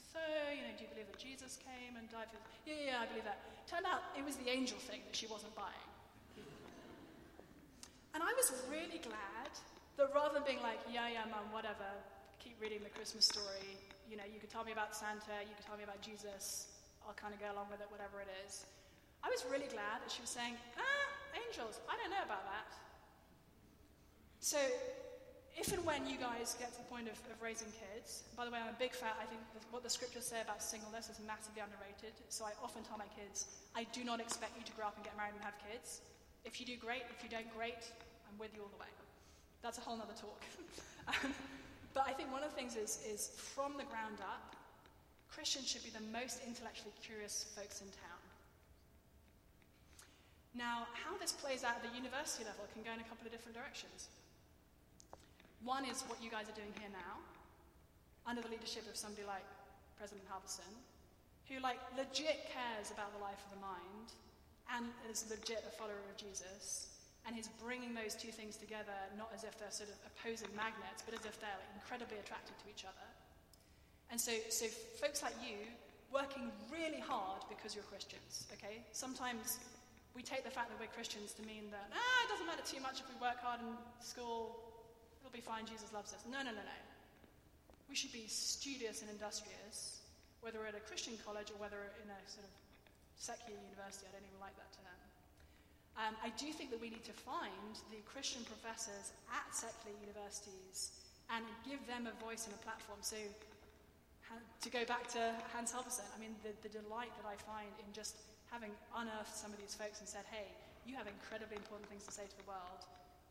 So, 0.09 0.21
you 0.49 0.65
know, 0.65 0.73
do 0.77 0.85
you 0.85 0.91
believe 0.91 1.09
that 1.13 1.21
Jesus 1.21 1.61
came 1.61 2.01
and 2.01 2.09
died 2.09 2.33
for. 2.33 2.41
Yeah, 2.65 2.75
yeah, 2.75 2.87
yeah, 2.97 3.05
I 3.05 3.07
believe 3.07 3.29
that. 3.29 3.45
Turned 3.69 3.85
out 3.85 4.01
it 4.17 4.25
was 4.25 4.41
the 4.41 4.49
angel 4.49 4.81
thing 4.81 5.05
that 5.05 5.13
she 5.13 5.29
wasn't 5.29 5.53
buying. 5.53 5.89
And 8.17 8.25
I 8.25 8.33
was 8.33 8.51
really 8.73 8.99
glad 9.05 9.53
that 10.01 10.09
rather 10.17 10.41
than 10.41 10.49
being 10.49 10.65
like, 10.65 10.81
yeah, 10.89 11.13
yeah, 11.13 11.29
mum, 11.29 11.53
whatever, 11.53 11.87
keep 12.41 12.57
reading 12.57 12.81
the 12.83 12.91
Christmas 12.91 13.29
story, 13.29 13.77
you 14.09 14.17
know, 14.17 14.25
you 14.25 14.41
could 14.41 14.49
tell 14.49 14.65
me 14.65 14.73
about 14.73 14.97
Santa, 14.97 15.45
you 15.45 15.53
could 15.53 15.69
tell 15.69 15.77
me 15.77 15.85
about 15.85 16.01
Jesus, 16.01 16.73
I'll 17.05 17.15
kind 17.15 17.37
of 17.37 17.39
go 17.39 17.53
along 17.53 17.69
with 17.69 17.85
it, 17.85 17.89
whatever 17.93 18.25
it 18.25 18.31
is. 18.49 18.65
I 19.21 19.29
was 19.29 19.45
really 19.53 19.69
glad 19.69 20.01
that 20.01 20.09
she 20.09 20.25
was 20.25 20.33
saying, 20.33 20.57
ah, 20.81 21.09
angels, 21.37 21.79
I 21.85 22.01
don't 22.01 22.11
know 22.11 22.25
about 22.25 22.49
that. 22.49 22.69
So, 24.41 24.59
if 25.59 25.75
and 25.75 25.83
when 25.83 26.07
you 26.07 26.17
guys 26.17 26.55
get 26.55 26.71
to 26.73 26.79
the 26.79 26.87
point 26.87 27.11
of, 27.11 27.19
of 27.29 27.37
raising 27.43 27.69
kids, 27.75 28.23
by 28.39 28.47
the 28.47 28.51
way, 28.55 28.63
I'm 28.63 28.71
a 28.71 28.79
big 28.79 28.95
fan, 28.95 29.11
I 29.19 29.27
think 29.27 29.43
what 29.75 29.83
the 29.83 29.91
scriptures 29.91 30.25
say 30.25 30.39
about 30.41 30.63
singleness 30.63 31.11
is 31.11 31.19
massively 31.27 31.61
underrated. 31.61 32.15
So, 32.31 32.47
I 32.47 32.55
often 32.63 32.87
tell 32.87 32.97
my 32.97 33.11
kids, 33.11 33.51
I 33.75 33.83
do 33.91 34.07
not 34.07 34.23
expect 34.23 34.55
you 34.55 34.65
to 34.65 34.75
grow 34.79 34.87
up 34.87 34.95
and 34.95 35.03
get 35.03 35.19
married 35.19 35.35
and 35.35 35.43
have 35.43 35.59
kids. 35.59 36.01
If 36.47 36.63
you 36.63 36.67
do, 36.67 36.79
great. 36.79 37.03
If 37.11 37.27
you 37.27 37.29
don't, 37.29 37.51
great. 37.53 37.83
I'm 38.31 38.39
with 38.39 38.55
you 38.55 38.63
all 38.63 38.71
the 38.71 38.79
way. 38.79 38.93
That's 39.61 39.79
a 39.79 39.85
whole 39.85 39.99
other 39.99 40.15
talk. 40.15 40.41
um, 41.11 41.35
but 41.93 42.07
I 42.07 42.15
think 42.15 42.31
one 42.31 42.47
of 42.47 42.55
the 42.55 42.57
things 42.57 42.79
is, 42.79 43.03
is 43.03 43.35
from 43.35 43.75
the 43.75 43.89
ground 43.91 44.23
up, 44.23 44.55
Christians 45.27 45.67
should 45.67 45.83
be 45.83 45.91
the 45.91 46.07
most 46.15 46.39
intellectually 46.47 46.95
curious 47.03 47.51
folks 47.59 47.83
in 47.83 47.91
town. 47.99 48.23
Now, 50.55 50.89
how 50.95 51.19
this 51.19 51.33
plays 51.33 51.63
out 51.63 51.77
at 51.79 51.85
the 51.85 51.95
university 51.95 52.43
level 52.43 52.67
can 52.73 52.83
go 52.83 52.91
in 52.95 52.99
a 52.99 53.09
couple 53.11 53.27
of 53.27 53.33
different 53.33 53.55
directions. 53.55 54.09
One 55.65 55.85
is 55.85 56.03
what 56.07 56.23
you 56.23 56.31
guys 56.31 56.47
are 56.47 56.55
doing 56.55 56.71
here 56.79 56.91
now, 56.93 57.19
under 58.27 58.43
the 58.43 58.49
leadership 58.49 58.87
of 58.87 58.95
somebody 58.95 59.27
like 59.27 59.47
President 59.99 60.23
Halvorson, 60.31 60.71
who 61.51 61.59
like 61.59 61.81
legit 61.97 62.53
cares 62.53 62.93
about 62.95 63.11
the 63.17 63.23
life 63.25 63.41
of 63.49 63.51
the 63.57 63.63
mind 63.63 64.15
and 64.71 64.87
is 65.11 65.25
legit 65.27 65.65
a 65.67 65.73
follower 65.75 66.05
of 66.07 66.17
Jesus, 66.21 66.93
and 67.27 67.35
he's 67.35 67.49
bringing 67.59 67.97
those 67.97 68.15
two 68.15 68.31
things 68.31 68.57
together 68.57 68.95
not 69.17 69.33
as 69.35 69.43
if 69.43 69.59
they're 69.59 69.73
sort 69.73 69.89
of 69.89 69.99
opposing 70.07 70.49
magnets, 70.55 71.03
but 71.03 71.17
as 71.17 71.25
if 71.25 71.41
they're 71.41 71.57
like, 71.57 71.73
incredibly 71.75 72.21
attracted 72.21 72.55
to 72.61 72.67
each 72.71 72.85
other. 72.85 73.09
And 74.13 74.21
so, 74.21 74.33
so 74.49 74.65
folks 75.01 75.23
like 75.23 75.37
you 75.43 75.57
working 76.13 76.53
really 76.73 77.01
hard 77.01 77.45
because 77.49 77.75
you're 77.75 77.85
Christians, 77.85 78.49
okay? 78.57 78.81
Sometimes 78.93 79.59
we 80.17 80.23
take 80.23 80.45
the 80.45 80.51
fact 80.53 80.73
that 80.73 80.81
we're 80.81 80.93
Christians 80.93 81.33
to 81.37 81.43
mean 81.45 81.69
that, 81.73 81.93
ah, 81.93 82.19
it 82.25 82.29
doesn't 82.33 82.49
matter 82.49 82.65
too 82.65 82.81
much 82.81 83.01
if 83.01 83.09
we 83.09 83.17
work 83.21 83.41
hard 83.45 83.61
in 83.61 83.77
school, 84.01 84.68
it'll 85.29 85.37
be 85.37 85.45
fine, 85.45 85.69
Jesus 85.69 85.93
loves 85.93 86.17
us. 86.17 86.25
No, 86.25 86.41
no, 86.41 86.57
no, 86.57 86.65
no. 86.65 86.81
We 87.93 87.93
should 87.93 88.17
be 88.17 88.25
studious 88.25 89.05
and 89.05 89.13
industrious, 89.13 90.01
whether 90.41 90.65
at 90.65 90.73
a 90.73 90.81
Christian 90.81 91.21
college 91.21 91.53
or 91.53 91.61
whether 91.61 91.93
in 92.01 92.09
a 92.09 92.21
sort 92.25 92.49
of 92.49 92.53
secular 93.21 93.61
university. 93.61 94.09
I 94.09 94.17
don't 94.17 94.25
even 94.25 94.41
like 94.41 94.57
that 94.57 94.73
term. 94.73 94.89
Um, 96.01 96.15
I 96.25 96.33
do 96.41 96.49
think 96.55 96.73
that 96.73 96.81
we 96.81 96.89
need 96.89 97.05
to 97.05 97.17
find 97.27 97.77
the 97.93 98.01
Christian 98.09 98.47
professors 98.49 99.13
at 99.29 99.45
secular 99.53 99.93
universities 100.01 100.97
and 101.29 101.45
give 101.69 101.85
them 101.85 102.09
a 102.09 102.15
voice 102.25 102.49
and 102.49 102.57
a 102.57 102.63
platform. 102.65 103.03
So, 103.05 103.19
to 104.33 104.69
go 104.71 104.85
back 104.89 105.09
to 105.19 105.35
Hans 105.53 105.73
Halvorson, 105.73 106.09
I 106.15 106.21
mean, 106.21 106.37
the, 106.45 106.57
the 106.65 106.73
delight 106.73 107.13
that 107.21 107.27
I 107.29 107.37
find 107.37 107.73
in 107.83 107.89
just 107.93 108.17
having 108.49 108.71
unearthed 108.97 109.35
some 109.35 109.53
of 109.53 109.59
these 109.59 109.75
folks 109.75 110.01
and 110.01 110.09
said, 110.09 110.25
hey, 110.31 110.49
you 110.87 110.95
have 110.97 111.09
incredibly 111.09 111.57
important 111.57 111.89
things 111.91 112.05
to 112.07 112.13
say 112.13 112.25
to 112.25 112.37
the 112.39 112.47
world. 112.49 112.85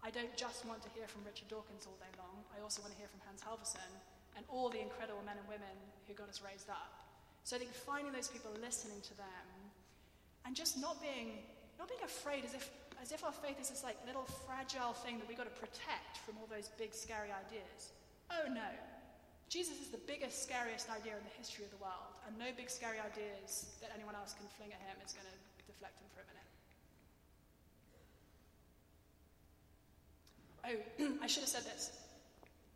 I 0.07 0.09
don't 0.09 0.31
just 0.39 0.63
want 0.63 0.79
to 0.87 0.91
hear 0.95 1.03
from 1.03 1.27
Richard 1.27 1.51
Dawkins 1.51 1.83
all 1.83 1.99
day 1.99 2.07
long. 2.15 2.39
I 2.55 2.63
also 2.63 2.79
want 2.79 2.95
to 2.95 2.99
hear 3.03 3.11
from 3.11 3.19
Hans 3.27 3.43
Halvorson 3.43 3.91
and 4.39 4.47
all 4.47 4.71
the 4.71 4.79
incredible 4.79 5.19
men 5.27 5.35
and 5.35 5.43
women 5.51 5.75
who 6.07 6.15
got 6.15 6.31
us 6.31 6.39
raised 6.39 6.71
up. 6.71 7.11
So 7.43 7.59
I 7.59 7.59
think 7.59 7.75
finding 7.75 8.15
those 8.15 8.31
people, 8.31 8.55
listening 8.63 9.03
to 9.03 9.13
them, 9.19 9.47
and 10.47 10.55
just 10.55 10.79
not 10.79 11.03
being 11.03 11.43
not 11.75 11.91
being 11.91 11.99
afraid 12.07 12.47
as 12.47 12.55
if 12.55 12.71
as 13.03 13.11
if 13.11 13.27
our 13.27 13.35
faith 13.35 13.59
is 13.59 13.67
this 13.67 13.83
like 13.83 13.99
little 14.07 14.23
fragile 14.47 14.95
thing 14.95 15.19
that 15.19 15.27
we've 15.27 15.35
got 15.35 15.51
to 15.51 15.59
protect 15.59 16.23
from 16.23 16.39
all 16.39 16.47
those 16.47 16.71
big 16.79 16.95
scary 16.95 17.35
ideas. 17.35 17.91
Oh 18.31 18.47
no. 18.47 18.71
Jesus 19.51 19.75
is 19.83 19.91
the 19.91 20.03
biggest, 20.07 20.43
scariest 20.43 20.87
idea 20.87 21.19
in 21.19 21.23
the 21.27 21.35
history 21.35 21.67
of 21.67 21.71
the 21.71 21.79
world, 21.83 22.15
and 22.27 22.35
no 22.39 22.51
big 22.55 22.71
scary 22.71 22.99
ideas 22.99 23.75
that 23.83 23.91
anyone 23.91 24.15
else 24.15 24.35
can 24.35 24.47
fling 24.55 24.71
at 24.71 24.79
him 24.87 24.95
is 25.03 25.11
going 25.11 25.27
to 25.27 25.37
deflect 25.67 25.99
him 25.99 26.07
for 26.15 26.23
a 26.23 26.27
minute. 26.31 26.47
Oh, 30.67 30.75
I 31.23 31.27
should 31.27 31.47
have 31.47 31.49
said 31.49 31.63
this. 31.63 31.91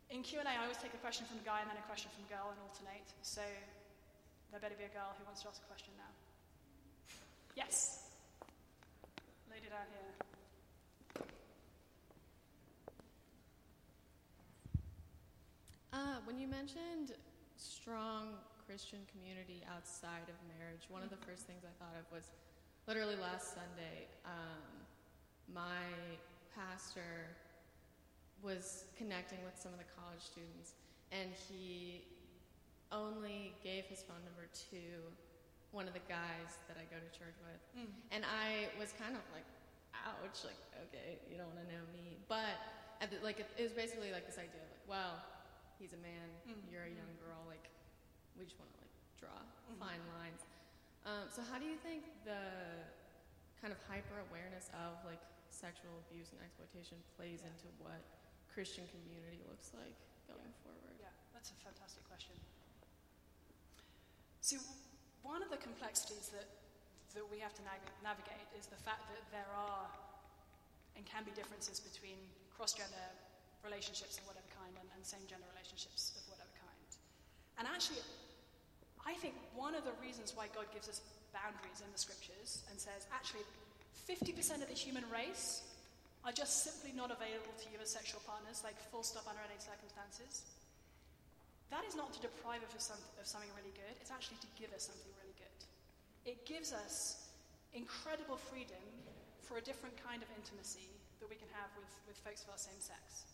In 0.09 0.23
Q&A, 0.23 0.47
I 0.47 0.63
always 0.63 0.77
take 0.77 0.93
a 0.93 1.03
question 1.03 1.25
from 1.27 1.39
a 1.39 1.45
guy 1.45 1.59
and 1.59 1.69
then 1.69 1.75
a 1.75 1.87
question 1.87 2.07
from 2.15 2.23
a 2.23 2.31
girl 2.31 2.47
and 2.47 2.59
alternate. 2.63 3.03
So 3.21 3.41
there 4.51 4.59
better 4.59 4.75
be 4.79 4.87
a 4.87 4.95
girl 4.95 5.11
who 5.19 5.25
wants 5.27 5.43
to 5.43 5.51
ask 5.51 5.59
a 5.59 5.67
question 5.67 5.91
now. 5.99 6.11
Yes. 7.55 8.07
Lady 9.51 9.67
down 9.67 9.87
here. 9.91 10.11
Uh, 15.91 16.23
when 16.23 16.39
you 16.39 16.47
mentioned 16.47 17.11
strong 17.57 18.39
Christian 18.65 18.99
community 19.11 19.67
outside 19.67 20.31
of 20.31 20.35
marriage, 20.47 20.87
one 20.87 21.03
of 21.03 21.09
the 21.09 21.19
first 21.27 21.43
things 21.43 21.67
I 21.67 21.73
thought 21.75 21.99
of 21.99 22.07
was 22.07 22.31
literally 22.87 23.19
last 23.19 23.51
Sunday. 23.51 24.07
Um, 24.23 24.63
my 25.51 25.91
pastor 26.55 27.27
was 28.43 28.85
connecting 28.97 29.39
with 29.45 29.55
some 29.57 29.71
of 29.73 29.79
the 29.79 29.89
college 29.97 30.21
students, 30.21 30.73
and 31.11 31.29
he 31.33 32.03
only 32.91 33.53
gave 33.63 33.85
his 33.85 34.01
phone 34.03 34.19
number 34.27 34.49
to 34.71 34.81
one 35.71 35.87
of 35.87 35.93
the 35.95 36.03
guys 36.11 36.59
that 36.67 36.75
I 36.75 36.83
go 36.91 36.99
to 36.99 37.09
church 37.15 37.37
with. 37.39 37.61
Mm. 37.79 37.87
And 38.11 38.21
I 38.27 38.67
was 38.75 38.91
kind 38.99 39.15
of 39.15 39.23
like, 39.31 39.47
ouch, 39.95 40.43
like, 40.43 40.59
okay, 40.91 41.15
you 41.31 41.39
don't 41.39 41.47
want 41.55 41.63
to 41.63 41.69
know 41.71 41.83
me. 41.95 42.19
But 42.27 42.59
at 42.99 43.07
the, 43.07 43.23
like, 43.23 43.39
it, 43.39 43.47
it 43.55 43.63
was 43.63 43.71
basically 43.71 44.11
like 44.11 44.27
this 44.27 44.35
idea 44.35 44.59
of 44.59 44.67
like, 44.75 44.87
well, 44.91 45.15
he's 45.79 45.95
a 45.95 46.01
man, 46.03 46.27
Mm. 46.43 46.59
you're 46.67 46.83
a 46.83 46.91
young 46.91 47.13
girl, 47.23 47.39
like, 47.47 47.71
we 48.35 48.43
just 48.43 48.59
want 48.59 48.67
to 48.75 48.79
like 48.83 48.95
draw 49.19 49.37
Mhm. 49.71 49.79
fine 49.79 50.03
lines. 50.19 50.43
Um, 51.07 51.25
so 51.31 51.39
how 51.47 51.55
do 51.59 51.65
you 51.65 51.77
think 51.79 52.03
the 52.27 52.41
kind 53.63 53.71
of 53.71 53.79
hyper 53.87 54.19
awareness 54.27 54.67
of 54.75 54.99
like 55.07 55.21
sexual 55.51 55.91
abuse 56.07 56.31
and 56.35 56.39
exploitation 56.43 56.97
plays 57.15 57.39
Yeah. 57.43 57.51
into 57.55 57.67
what 57.79 58.01
Christian 58.52 58.84
community 58.91 59.39
looks 59.47 59.72
like 59.72 59.95
going 60.28 60.52
forward? 60.62 60.95
Yeah, 60.99 61.12
that's 61.32 61.56
a 61.56 61.58
fantastic 61.64 62.04
question. 62.12 62.36
So, 64.43 64.60
one 65.24 65.39
of 65.39 65.49
the 65.54 65.62
complexities 65.62 66.34
that, 66.36 66.49
that 67.16 67.26
we 67.32 67.39
have 67.39 67.56
to 67.56 67.64
nag- 67.64 67.95
navigate 68.04 68.47
is 68.58 68.68
the 68.68 68.80
fact 68.84 69.08
that 69.08 69.24
there 69.32 69.47
are 69.56 69.88
and 70.99 71.08
can 71.08 71.24
be 71.24 71.32
differences 71.32 71.80
between 71.80 72.20
cross 72.52 72.76
gender 72.76 73.08
relationships 73.64 74.20
of 74.20 74.28
whatever 74.28 74.49
kind 74.52 74.74
and, 74.76 74.88
and 74.97 74.99
same 75.06 75.24
gender 75.30 75.47
relationships 75.56 76.12
of 76.20 76.24
whatever 76.28 76.52
kind. 76.60 76.89
And 77.62 77.66
actually, 77.70 78.04
I 79.06 79.16
think 79.18 79.38
one 79.56 79.74
of 79.78 79.86
the 79.88 79.95
reasons 80.04 80.36
why 80.36 80.52
God 80.52 80.68
gives 80.74 80.89
us 80.91 80.99
boundaries 81.32 81.80
in 81.80 81.89
the 81.93 82.02
scriptures 82.02 82.66
and 82.70 82.76
says, 82.76 83.08
actually, 83.14 83.47
50% 84.10 84.62
of 84.62 84.68
the 84.68 84.76
human 84.76 85.06
race 85.08 85.64
are 86.22 86.32
just 86.32 86.61
simply 86.61 86.93
not 86.93 87.09
available 87.09 87.53
to 87.57 87.67
you 87.74 87.82
as 87.82 87.89
sexual 87.89 88.22
partners, 88.30 88.61
like 88.61 88.78
full 88.93 89.01
stop 89.01 89.26
under 89.26 89.41
any 89.41 89.57
circumstances. 89.57 90.45
That 91.74 91.88
is 91.88 91.95
not 91.95 92.13
to 92.13 92.19
deprive 92.22 92.61
us 92.67 92.76
of, 92.76 92.84
some, 92.84 93.01
of 93.17 93.26
something 93.26 93.49
really 93.57 93.74
good, 93.74 93.95
it's 93.97 94.11
actually 94.11 94.38
to 94.43 94.49
give 94.59 94.69
us 94.76 94.91
something 94.91 95.09
really 95.17 95.34
good. 95.39 95.59
It 96.28 96.45
gives 96.45 96.76
us 96.76 97.26
incredible 97.74 98.38
freedom 98.38 98.84
for 99.41 99.57
a 99.57 99.63
different 99.63 99.95
kind 99.97 100.22
of 100.22 100.30
intimacy 100.38 100.91
that 101.24 101.32
we 101.32 101.39
can 101.39 101.49
have 101.55 101.72
with, 101.80 101.89
with 102.05 102.19
folks 102.22 102.43
of 102.43 102.53
our 102.53 102.61
same 102.61 102.78
sex. 102.78 103.26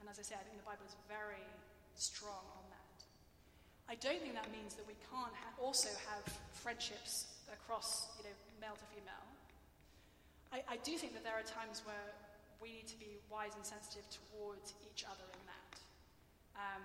And 0.00 0.08
as 0.08 0.18
I 0.18 0.24
say, 0.24 0.34
I 0.34 0.44
think 0.44 0.58
the 0.58 0.66
Bible 0.66 0.84
is 0.88 0.96
very 1.06 1.44
strong 1.94 2.44
on 2.56 2.64
that. 2.72 2.98
I 3.86 3.94
don't 4.00 4.18
think 4.18 4.34
that 4.34 4.50
means 4.50 4.74
that 4.74 4.86
we 4.88 4.98
can't 5.12 5.32
ha- 5.32 5.54
also 5.62 5.92
have 6.10 6.24
friendships 6.50 7.30
across, 7.52 8.10
you 8.18 8.24
know, 8.26 8.36
male 8.58 8.74
to 8.74 8.86
female. 8.90 9.35
I, 10.52 10.62
I 10.66 10.76
do 10.82 10.94
think 10.96 11.12
that 11.14 11.24
there 11.24 11.34
are 11.34 11.46
times 11.46 11.82
where 11.82 12.14
we 12.62 12.72
need 12.72 12.88
to 12.88 12.98
be 12.98 13.18
wise 13.28 13.52
and 13.54 13.64
sensitive 13.64 14.06
towards 14.08 14.74
each 14.86 15.04
other 15.04 15.26
in 15.28 15.42
that. 15.46 15.72
Um, 16.56 16.84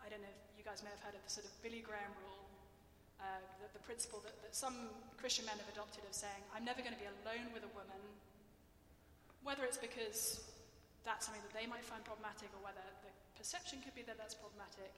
I 0.00 0.08
don't 0.08 0.24
know 0.24 0.32
if 0.32 0.56
you 0.56 0.64
guys 0.64 0.80
may 0.80 0.90
have 0.90 1.02
heard 1.04 1.14
of 1.14 1.22
the 1.22 1.32
sort 1.32 1.44
of 1.44 1.52
Billy 1.60 1.84
Graham 1.84 2.10
rule, 2.24 2.48
uh, 3.20 3.44
the, 3.60 3.68
the 3.76 3.82
principle 3.84 4.24
that, 4.24 4.34
that 4.40 4.56
some 4.56 4.88
Christian 5.20 5.44
men 5.44 5.60
have 5.60 5.68
adopted 5.68 6.02
of 6.08 6.14
saying, 6.16 6.40
I'm 6.56 6.64
never 6.64 6.80
going 6.80 6.96
to 6.96 7.02
be 7.02 7.10
alone 7.20 7.52
with 7.52 7.66
a 7.66 7.72
woman, 7.76 8.00
whether 9.44 9.68
it's 9.68 9.76
because 9.76 10.40
that's 11.04 11.28
something 11.28 11.44
that 11.44 11.52
they 11.52 11.68
might 11.68 11.84
find 11.84 12.00
problematic 12.04 12.48
or 12.56 12.60
whether 12.64 12.84
the 13.04 13.12
perception 13.36 13.84
could 13.84 13.92
be 13.92 14.04
that 14.08 14.16
that's 14.16 14.36
problematic. 14.36 14.92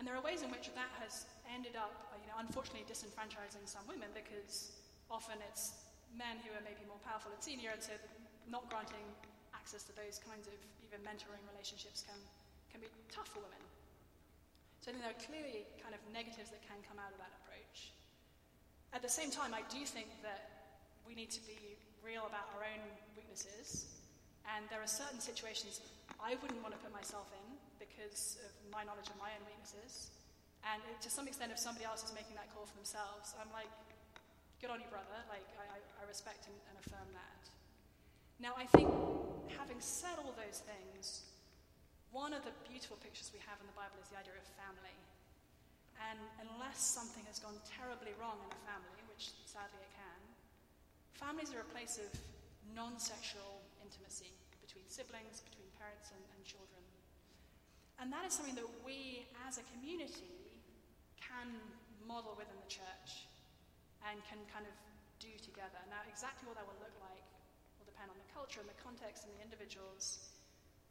And 0.00 0.08
there 0.08 0.16
are 0.16 0.24
ways 0.24 0.40
in 0.40 0.48
which 0.48 0.72
that 0.72 0.92
has 1.04 1.28
ended 1.52 1.76
up, 1.76 1.92
you 2.16 2.28
know, 2.32 2.40
unfortunately 2.40 2.88
disenfranchising 2.88 3.68
some 3.68 3.84
women 3.84 4.08
because 4.16 4.72
often 5.12 5.36
it's 5.52 5.91
men 6.16 6.40
who 6.44 6.52
are 6.52 6.64
maybe 6.64 6.84
more 6.88 7.00
powerful 7.02 7.32
and 7.32 7.40
senior, 7.40 7.72
and 7.72 7.82
so 7.82 7.96
not 8.50 8.68
granting 8.68 9.04
access 9.56 9.86
to 9.86 9.92
those 9.94 10.18
kinds 10.22 10.50
of 10.50 10.56
even 10.82 11.00
mentoring 11.06 11.40
relationships 11.54 12.04
can, 12.04 12.18
can 12.68 12.80
be 12.82 12.90
tough 13.08 13.30
for 13.30 13.40
women. 13.40 13.62
So 14.82 14.90
I 14.90 14.98
think 14.98 15.02
there 15.06 15.14
are 15.14 15.24
clearly 15.24 15.62
kind 15.78 15.94
of 15.94 16.02
negatives 16.10 16.50
that 16.50 16.60
can 16.66 16.82
come 16.82 16.98
out 16.98 17.14
of 17.14 17.18
that 17.22 17.30
approach. 17.42 17.94
At 18.90 19.00
the 19.00 19.08
same 19.08 19.30
time, 19.30 19.54
I 19.54 19.62
do 19.70 19.86
think 19.86 20.10
that 20.26 20.74
we 21.06 21.14
need 21.14 21.30
to 21.32 21.42
be 21.46 21.78
real 22.02 22.26
about 22.26 22.50
our 22.58 22.66
own 22.66 22.82
weaknesses, 23.14 23.86
and 24.44 24.66
there 24.68 24.82
are 24.82 24.90
certain 24.90 25.22
situations 25.22 25.80
I 26.18 26.34
wouldn't 26.42 26.58
want 26.60 26.74
to 26.74 26.80
put 26.82 26.90
myself 26.90 27.30
in 27.30 27.46
because 27.78 28.42
of 28.42 28.50
my 28.74 28.82
knowledge 28.82 29.06
of 29.06 29.16
my 29.22 29.30
own 29.38 29.42
weaknesses. 29.46 30.10
And 30.62 30.82
to 31.02 31.10
some 31.10 31.26
extent, 31.26 31.50
if 31.50 31.58
somebody 31.58 31.86
else 31.86 32.02
is 32.06 32.14
making 32.14 32.38
that 32.38 32.50
call 32.54 32.66
for 32.66 32.74
themselves, 32.78 33.34
I'm 33.38 33.50
like, 33.50 33.70
good 34.62 34.70
on 34.70 34.78
you, 34.78 34.86
brother. 34.94 35.18
Like, 35.26 35.42
I, 35.58 35.82
I, 35.98 36.06
respect 36.06 36.46
and, 36.46 36.54
and 36.70 36.78
affirm 36.86 37.10
that. 37.18 37.42
Now, 38.38 38.54
I 38.54 38.62
think 38.70 38.86
having 39.58 39.82
said 39.82 40.14
all 40.22 40.30
those 40.38 40.62
things, 40.62 41.26
one 42.14 42.30
of 42.30 42.46
the 42.46 42.54
beautiful 42.70 42.94
pictures 43.02 43.34
we 43.34 43.42
have 43.42 43.58
in 43.58 43.66
the 43.66 43.74
Bible 43.74 43.98
is 43.98 44.06
the 44.14 44.22
idea 44.22 44.38
of 44.38 44.46
family. 44.54 44.94
And 45.98 46.22
unless 46.46 46.78
something 46.78 47.26
has 47.26 47.42
gone 47.42 47.58
terribly 47.66 48.14
wrong 48.22 48.38
in 48.38 48.54
a 48.54 48.62
family, 48.62 49.02
which 49.10 49.34
sadly 49.50 49.82
it 49.82 49.90
can, 49.98 50.20
families 51.18 51.50
are 51.50 51.66
a 51.66 51.70
place 51.74 51.98
of 51.98 52.06
non 52.70 53.02
sexual 53.02 53.66
intimacy 53.82 54.30
between 54.62 54.86
siblings, 54.86 55.42
between 55.42 55.66
parents 55.74 56.14
and, 56.14 56.22
and 56.38 56.40
children. 56.46 56.86
And 57.98 58.14
that 58.14 58.22
is 58.22 58.38
something 58.38 58.54
that 58.54 58.70
we 58.86 59.26
as 59.42 59.58
a 59.58 59.66
community 59.74 60.54
can 61.18 61.50
model 62.06 62.38
within 62.38 62.58
the 62.62 62.70
church 62.70 63.26
and 64.10 64.18
can 64.26 64.40
kind 64.50 64.66
of 64.66 64.74
do 65.22 65.30
together. 65.38 65.78
Now, 65.86 66.02
exactly 66.10 66.50
what 66.50 66.58
that 66.58 66.66
will 66.66 66.78
look 66.82 66.94
like 66.98 67.22
will 67.78 67.86
depend 67.86 68.10
on 68.10 68.18
the 68.18 68.30
culture 68.34 68.58
and 68.58 68.66
the 68.66 68.80
context 68.82 69.26
and 69.26 69.30
the 69.38 69.42
individuals. 69.42 70.34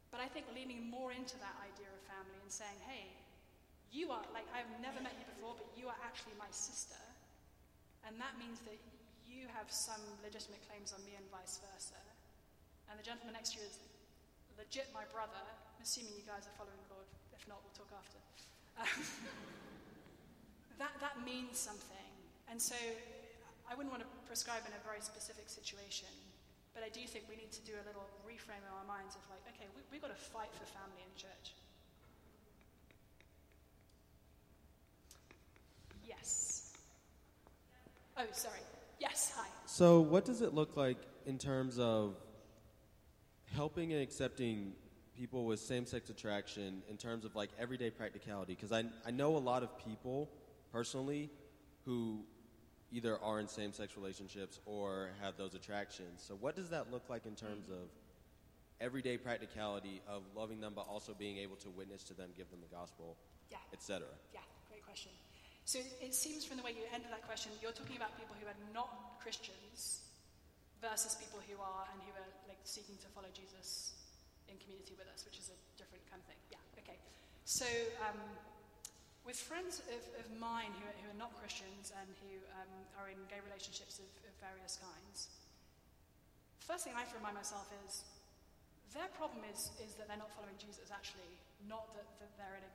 But 0.08 0.20
I 0.20 0.28
think 0.28 0.48
leaning 0.52 0.88
more 0.88 1.12
into 1.12 1.36
that 1.40 1.56
idea 1.60 1.88
of 1.88 2.00
family 2.08 2.36
and 2.40 2.48
saying, 2.52 2.76
hey, 2.88 3.12
you 3.92 4.08
are, 4.08 4.24
like, 4.32 4.48
I've 4.56 4.68
never 4.80 5.00
met 5.04 5.12
you 5.20 5.28
before, 5.28 5.52
but 5.56 5.68
you 5.76 5.88
are 5.88 6.00
actually 6.00 6.32
my 6.40 6.48
sister. 6.48 7.00
And 8.08 8.16
that 8.16 8.36
means 8.40 8.60
that 8.64 8.80
you 9.28 9.48
have 9.52 9.68
some 9.68 10.00
legitimate 10.24 10.64
claims 10.64 10.96
on 10.96 11.00
me 11.04 11.12
and 11.16 11.24
vice 11.28 11.60
versa. 11.60 12.00
And 12.88 12.96
the 12.96 13.04
gentleman 13.04 13.36
next 13.36 13.56
to 13.56 13.60
you 13.60 13.68
is 13.68 13.76
legit 14.56 14.88
my 14.92 15.04
brother, 15.12 15.40
I'm 15.40 15.84
assuming 15.84 16.16
you 16.16 16.24
guys 16.28 16.48
are 16.48 16.56
following 16.56 16.76
the 16.88 16.92
Lord. 16.96 17.08
If 17.32 17.44
not, 17.48 17.60
we'll 17.64 17.76
talk 17.76 17.92
after. 17.92 18.20
Um, 18.80 18.88
that, 20.80 20.92
that 21.00 21.16
means 21.24 21.56
something. 21.56 22.01
And 22.52 22.60
so 22.60 22.74
I 23.66 23.74
wouldn't 23.74 23.90
want 23.90 24.04
to 24.04 24.08
prescribe 24.28 24.60
in 24.66 24.72
a 24.74 24.86
very 24.86 25.00
specific 25.00 25.48
situation, 25.48 26.12
but 26.74 26.84
I 26.84 26.90
do 26.90 27.00
think 27.06 27.24
we 27.26 27.34
need 27.34 27.50
to 27.50 27.62
do 27.62 27.72
a 27.72 27.84
little 27.88 28.04
reframe 28.28 28.60
in 28.60 28.72
our 28.76 28.84
minds 28.86 29.16
of 29.16 29.22
like, 29.30 29.40
okay, 29.56 29.64
we, 29.74 29.80
we've 29.90 30.02
got 30.02 30.14
to 30.14 30.22
fight 30.22 30.50
for 30.52 30.66
family 30.66 31.00
in 31.00 31.18
church. 31.18 31.54
Yes. 36.06 36.74
Oh, 38.18 38.24
sorry. 38.32 38.60
Yes, 39.00 39.32
hi. 39.34 39.48
So, 39.64 40.00
what 40.00 40.26
does 40.26 40.42
it 40.42 40.52
look 40.52 40.76
like 40.76 40.98
in 41.24 41.38
terms 41.38 41.78
of 41.78 42.16
helping 43.54 43.94
and 43.94 44.02
accepting 44.02 44.74
people 45.16 45.46
with 45.46 45.58
same 45.58 45.86
sex 45.86 46.10
attraction 46.10 46.82
in 46.90 46.98
terms 46.98 47.24
of 47.24 47.34
like 47.34 47.48
everyday 47.58 47.88
practicality? 47.88 48.54
Because 48.54 48.72
I, 48.72 48.84
I 49.06 49.10
know 49.10 49.36
a 49.36 49.38
lot 49.38 49.62
of 49.62 49.70
people 49.78 50.28
personally 50.70 51.30
who 51.86 52.20
either 52.92 53.18
are 53.18 53.40
in 53.40 53.48
same 53.48 53.72
sex 53.72 53.96
relationships 53.96 54.60
or 54.66 55.10
have 55.20 55.36
those 55.36 55.54
attractions. 55.54 56.22
So, 56.26 56.34
what 56.34 56.54
does 56.54 56.68
that 56.70 56.92
look 56.92 57.08
like 57.08 57.26
in 57.26 57.34
terms 57.34 57.68
of 57.70 57.88
everyday 58.80 59.16
practicality 59.16 60.02
of 60.08 60.22
loving 60.36 60.60
them 60.60 60.72
but 60.74 60.86
also 60.88 61.14
being 61.14 61.38
able 61.38 61.56
to 61.56 61.70
witness 61.70 62.02
to 62.04 62.14
them, 62.14 62.30
give 62.36 62.50
them 62.50 62.60
the 62.60 62.74
gospel, 62.74 63.16
Yeah. 63.50 63.58
etc.? 63.72 64.06
Yeah, 64.34 64.40
great 64.68 64.84
question. 64.84 65.12
So 65.64 65.78
it 65.78 66.14
seems 66.14 66.44
from 66.44 66.56
the 66.58 66.64
way 66.64 66.72
you 66.72 66.82
ended 66.92 67.10
that 67.12 67.22
question, 67.22 67.52
you're 67.62 67.72
talking 67.72 67.96
about 67.96 68.18
people 68.18 68.34
who 68.34 68.46
are 68.50 68.58
not 68.74 69.20
Christians 69.22 70.02
versus 70.82 71.14
people 71.14 71.38
who 71.46 71.54
are 71.62 71.86
and 71.94 72.02
who 72.02 72.10
are 72.18 72.26
like 72.50 72.58
seeking 72.64 72.98
to 72.98 73.08
follow 73.14 73.30
Jesus 73.32 73.94
in 74.50 74.58
community 74.58 74.98
with 74.98 75.06
us, 75.06 75.24
which 75.24 75.38
is 75.38 75.54
a 75.54 75.58
different 75.78 76.02
kind 76.10 76.18
of 76.18 76.26
thing. 76.26 76.42
Yeah, 76.50 76.82
okay. 76.82 76.98
So 77.44 77.64
um, 78.02 78.18
with 79.22 79.38
friends 79.38 79.82
of, 79.86 80.02
of 80.18 80.26
mine 80.38 80.74
who 80.78 80.84
are, 80.86 80.96
who 81.02 81.08
are 81.14 81.20
not 81.20 81.30
Christians 81.38 81.94
and 81.94 82.10
who 82.26 82.34
um, 82.58 82.72
are 82.98 83.06
in 83.06 83.18
gay 83.30 83.38
relationships 83.46 84.02
of, 84.02 84.10
of 84.26 84.32
various 84.42 84.78
kinds, 84.82 85.30
first 86.62 86.82
thing 86.82 86.94
I 86.94 87.06
have 87.06 87.12
to 87.14 87.18
remind 87.18 87.38
myself 87.38 87.70
is 87.86 88.02
their 88.94 89.08
problem 89.16 89.46
is, 89.48 89.72
is 89.80 89.96
that 89.96 90.10
they're 90.10 90.20
not 90.20 90.34
following 90.36 90.58
Jesus, 90.60 90.92
actually, 90.92 91.32
not 91.64 91.88
that, 91.96 92.06
that 92.20 92.30
they're 92.36 92.58
in 92.60 92.66
a 92.66 92.72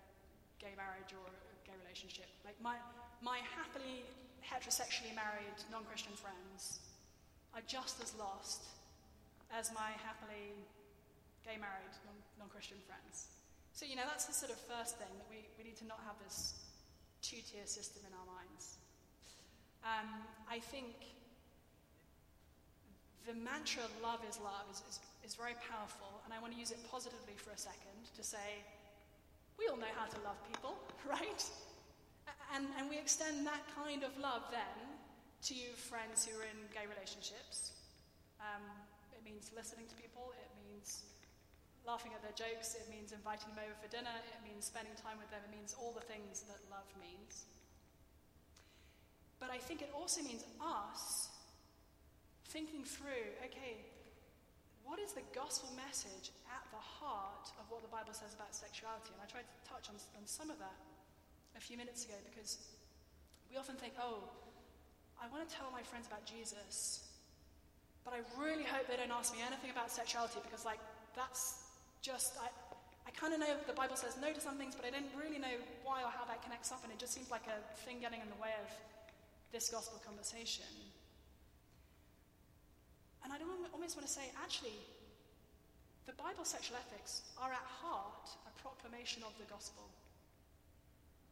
gay 0.57 0.73
marriage 0.73 1.13
or 1.13 1.27
a 1.29 1.55
gay 1.67 1.77
relationship. 1.85 2.25
Like 2.41 2.57
my, 2.63 2.79
my 3.21 3.43
happily 3.53 4.01
heterosexually 4.41 5.13
married 5.13 5.57
non-Christian 5.69 6.17
friends 6.17 6.81
are 7.53 7.61
just 7.67 8.01
as 8.01 8.15
lost 8.17 8.65
as 9.53 9.69
my 9.75 9.93
happily 10.01 10.57
gay 11.45 11.59
married 11.61 11.93
non- 12.07 12.25
non-Christian 12.39 12.77
friends. 12.89 13.36
So, 13.78 13.86
you 13.86 13.93
know, 13.93 14.09
that's 14.09 14.25
the 14.25 14.34
sort 14.34 14.49
of 14.49 14.57
first 14.65 14.97
thing 14.97 15.13
that 15.21 15.30
we, 15.30 15.45
we 15.53 15.61
need 15.61 15.78
to 15.78 15.86
not 15.86 16.01
have 16.09 16.17
this 16.25 16.65
two-tier 17.21 17.69
system 17.69 18.01
in 18.09 18.13
our 18.17 18.25
minds. 18.25 18.82
Um, 19.86 20.25
I 20.49 20.57
think 20.57 20.97
the 23.30 23.38
mantra 23.38 23.86
love 24.01 24.25
is 24.25 24.41
love 24.41 24.65
is, 24.73 24.82
is, 24.89 24.97
is 25.21 25.34
very 25.38 25.53
powerful, 25.69 26.09
and 26.25 26.34
I 26.34 26.41
want 26.41 26.57
to 26.57 26.59
use 26.59 26.73
it 26.73 26.82
positively 26.89 27.38
for 27.38 27.53
a 27.53 27.61
second 27.61 28.09
to 28.17 28.25
say, 28.25 28.65
we 29.61 29.69
all 29.69 29.78
know 29.78 29.93
how 29.93 30.09
to 30.09 30.17
love 30.25 30.41
people, 30.49 30.73
right? 31.05 31.45
And, 32.57 32.65
and 32.82 32.89
we 32.89 32.97
extend 32.97 33.45
that 33.45 33.61
kind 33.78 34.01
of 34.01 34.09
love 34.17 34.41
then 34.49 34.89
to 35.53 35.57
friends 35.78 36.25
who 36.25 36.34
are 36.41 36.49
in 36.49 36.65
gay 36.73 36.89
relationships. 36.89 37.78
Um, 38.41 38.65
it 39.13 39.21
means 39.21 39.53
listening 39.53 39.86
to 39.86 39.95
people, 40.01 40.34
it 40.34 40.46
laughing 41.88 42.11
at 42.11 42.19
their 42.19 42.35
jokes, 42.35 42.75
it 42.75 42.83
means 42.91 43.15
inviting 43.15 43.47
them 43.55 43.63
over 43.63 43.75
for 43.79 43.88
dinner, 43.88 44.11
it 44.11 44.41
means 44.43 44.67
spending 44.67 44.93
time 44.99 45.15
with 45.15 45.31
them, 45.31 45.39
it 45.47 45.51
means 45.55 45.71
all 45.79 45.95
the 45.95 46.03
things 46.03 46.43
that 46.51 46.59
love 46.67 46.85
means. 46.99 47.47
But 49.39 49.49
I 49.49 49.57
think 49.57 49.81
it 49.81 49.89
also 49.95 50.19
means 50.21 50.43
us 50.59 51.31
thinking 52.51 52.83
through 52.83 53.31
okay, 53.47 53.79
what 54.83 54.99
is 54.99 55.15
the 55.15 55.23
gospel 55.35 55.71
message 55.75 56.31
at 56.47 56.63
the 56.71 56.79
heart 56.79 57.51
of 57.59 57.67
what 57.71 57.83
the 57.83 57.91
Bible 57.91 58.15
says 58.15 58.35
about 58.35 58.55
sexuality? 58.55 59.11
And 59.15 59.23
I 59.23 59.27
tried 59.27 59.47
to 59.47 59.57
touch 59.67 59.91
on, 59.91 59.95
on 60.15 60.23
some 60.27 60.51
of 60.51 60.59
that 60.59 60.79
a 61.55 61.61
few 61.61 61.75
minutes 61.75 62.07
ago 62.07 62.15
because 62.23 62.59
we 63.51 63.59
often 63.59 63.75
think, 63.75 63.99
oh, 63.99 64.27
I 65.19 65.27
want 65.27 65.43
to 65.43 65.51
tell 65.51 65.67
my 65.75 65.83
friends 65.83 66.07
about 66.07 66.23
Jesus, 66.23 67.03
but 68.05 68.13
I 68.15 68.23
really 68.39 68.63
hope 68.63 68.88
they 68.88 68.95
don't 68.95 69.11
ask 69.11 69.35
me 69.35 69.43
anything 69.43 69.71
about 69.71 69.91
sexuality 69.91 70.39
because, 70.43 70.63
like, 70.63 70.79
that's 71.15 71.66
just, 72.01 72.37
I, 72.41 72.49
I 73.07 73.11
kind 73.11 73.33
of 73.33 73.39
know 73.39 73.55
the 73.65 73.73
Bible 73.73 73.95
says 73.95 74.17
no 74.21 74.31
to 74.31 74.41
some 74.41 74.57
things, 74.57 74.75
but 74.75 74.85
I 74.85 74.91
didn't 74.91 75.11
really 75.17 75.39
know 75.39 75.55
why 75.83 76.03
or 76.03 76.11
how 76.11 76.25
that 76.25 76.43
connects 76.43 76.71
up, 76.71 76.83
and 76.83 76.91
it 76.91 76.99
just 76.99 77.13
seems 77.13 77.31
like 77.31 77.47
a 77.47 77.59
thing 77.87 77.99
getting 77.99 78.21
in 78.21 78.29
the 78.29 78.41
way 78.41 78.51
of 78.61 78.69
this 79.51 79.69
gospel 79.69 80.01
conversation. 80.05 80.67
And 83.23 83.33
I 83.33 83.37
almost 83.73 83.95
want 83.95 84.07
to 84.07 84.13
say, 84.13 84.31
actually, 84.43 84.79
the 86.07 86.15
Bible's 86.15 86.47
sexual 86.47 86.79
ethics 86.79 87.27
are 87.35 87.51
at 87.51 87.67
heart 87.83 88.31
a 88.47 88.53
proclamation 88.63 89.23
of 89.27 89.35
the 89.35 89.43
gospel. 89.51 89.83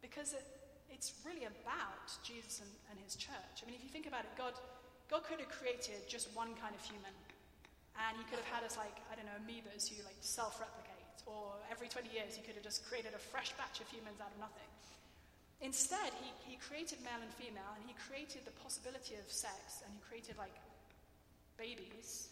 Because 0.04 0.34
it, 0.36 0.44
it's 0.92 1.16
really 1.24 1.48
about 1.48 2.12
Jesus 2.24 2.60
and, 2.60 2.70
and, 2.92 3.00
his 3.00 3.16
church. 3.16 3.64
I 3.64 3.66
mean, 3.66 3.76
if 3.76 3.84
you 3.84 3.90
think 3.90 4.06
about 4.06 4.28
it, 4.28 4.32
God, 4.38 4.54
God 5.10 5.24
could 5.24 5.40
have 5.40 5.50
created 5.50 6.04
just 6.12 6.28
one 6.36 6.52
kind 6.60 6.76
of 6.76 6.84
human. 6.84 7.16
And 7.96 8.20
he 8.20 8.26
could 8.28 8.44
have 8.44 8.52
had 8.52 8.64
us 8.68 8.76
like, 8.76 8.96
I 9.08 9.16
don't 9.16 9.26
know, 9.26 9.40
amoebas 9.40 9.88
who 9.88 10.04
like 10.04 10.20
self-replicate. 10.20 11.24
Or 11.26 11.56
every 11.72 11.88
20 11.88 12.12
years 12.12 12.36
he 12.36 12.44
could 12.44 12.54
have 12.60 12.64
just 12.66 12.86
created 12.86 13.16
a 13.16 13.22
fresh 13.22 13.56
batch 13.56 13.80
of 13.80 13.88
humans 13.88 14.20
out 14.20 14.30
of 14.36 14.40
nothing. 14.40 14.68
Instead, 15.64 16.12
he, 16.20 16.30
he 16.44 16.56
created 16.60 17.00
male 17.02 17.24
and 17.24 17.32
female, 17.40 17.72
and 17.80 17.84
he 17.88 17.96
created 17.96 18.44
the 18.44 18.54
possibility 18.60 19.16
of 19.16 19.24
sex, 19.32 19.82
and 19.82 19.90
he 19.96 20.02
created 20.04 20.36
like 20.36 20.54
babies 21.56 22.28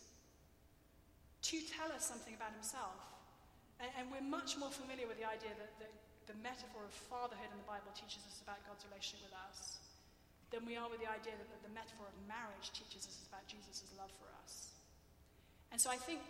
to 1.47 1.55
tell 1.71 1.87
us 1.95 2.03
something 2.03 2.35
about 2.35 2.51
himself. 2.51 2.99
And, 3.79 3.89
and 3.95 4.03
we're 4.11 4.23
much 4.23 4.59
more 4.59 4.71
familiar 4.71 5.07
with 5.07 5.19
the 5.19 5.27
idea 5.27 5.55
that 5.55 5.71
the, 5.79 5.89
the 6.27 6.37
metaphor 6.43 6.83
of 6.83 6.91
fatherhood 6.91 7.47
in 7.51 7.59
the 7.59 7.67
Bible 7.67 7.95
teaches 7.95 8.23
us 8.27 8.43
about 8.43 8.59
God's 8.67 8.83
relationship 8.91 9.23
with 9.31 9.35
us 9.47 9.79
than 10.51 10.67
we 10.67 10.77
are 10.77 10.85
with 10.91 11.01
the 11.01 11.09
idea 11.09 11.33
that 11.33 11.49
the 11.63 11.73
metaphor 11.73 12.05
of 12.05 12.15
marriage 12.29 12.69
teaches 12.75 13.07
us 13.07 13.23
about 13.25 13.43
Jesus' 13.49 13.87
love 13.97 14.11
for 14.19 14.29
us. 14.43 14.72
And 15.73 15.81
so 15.81 15.89
I 15.89 15.97
think 15.97 16.21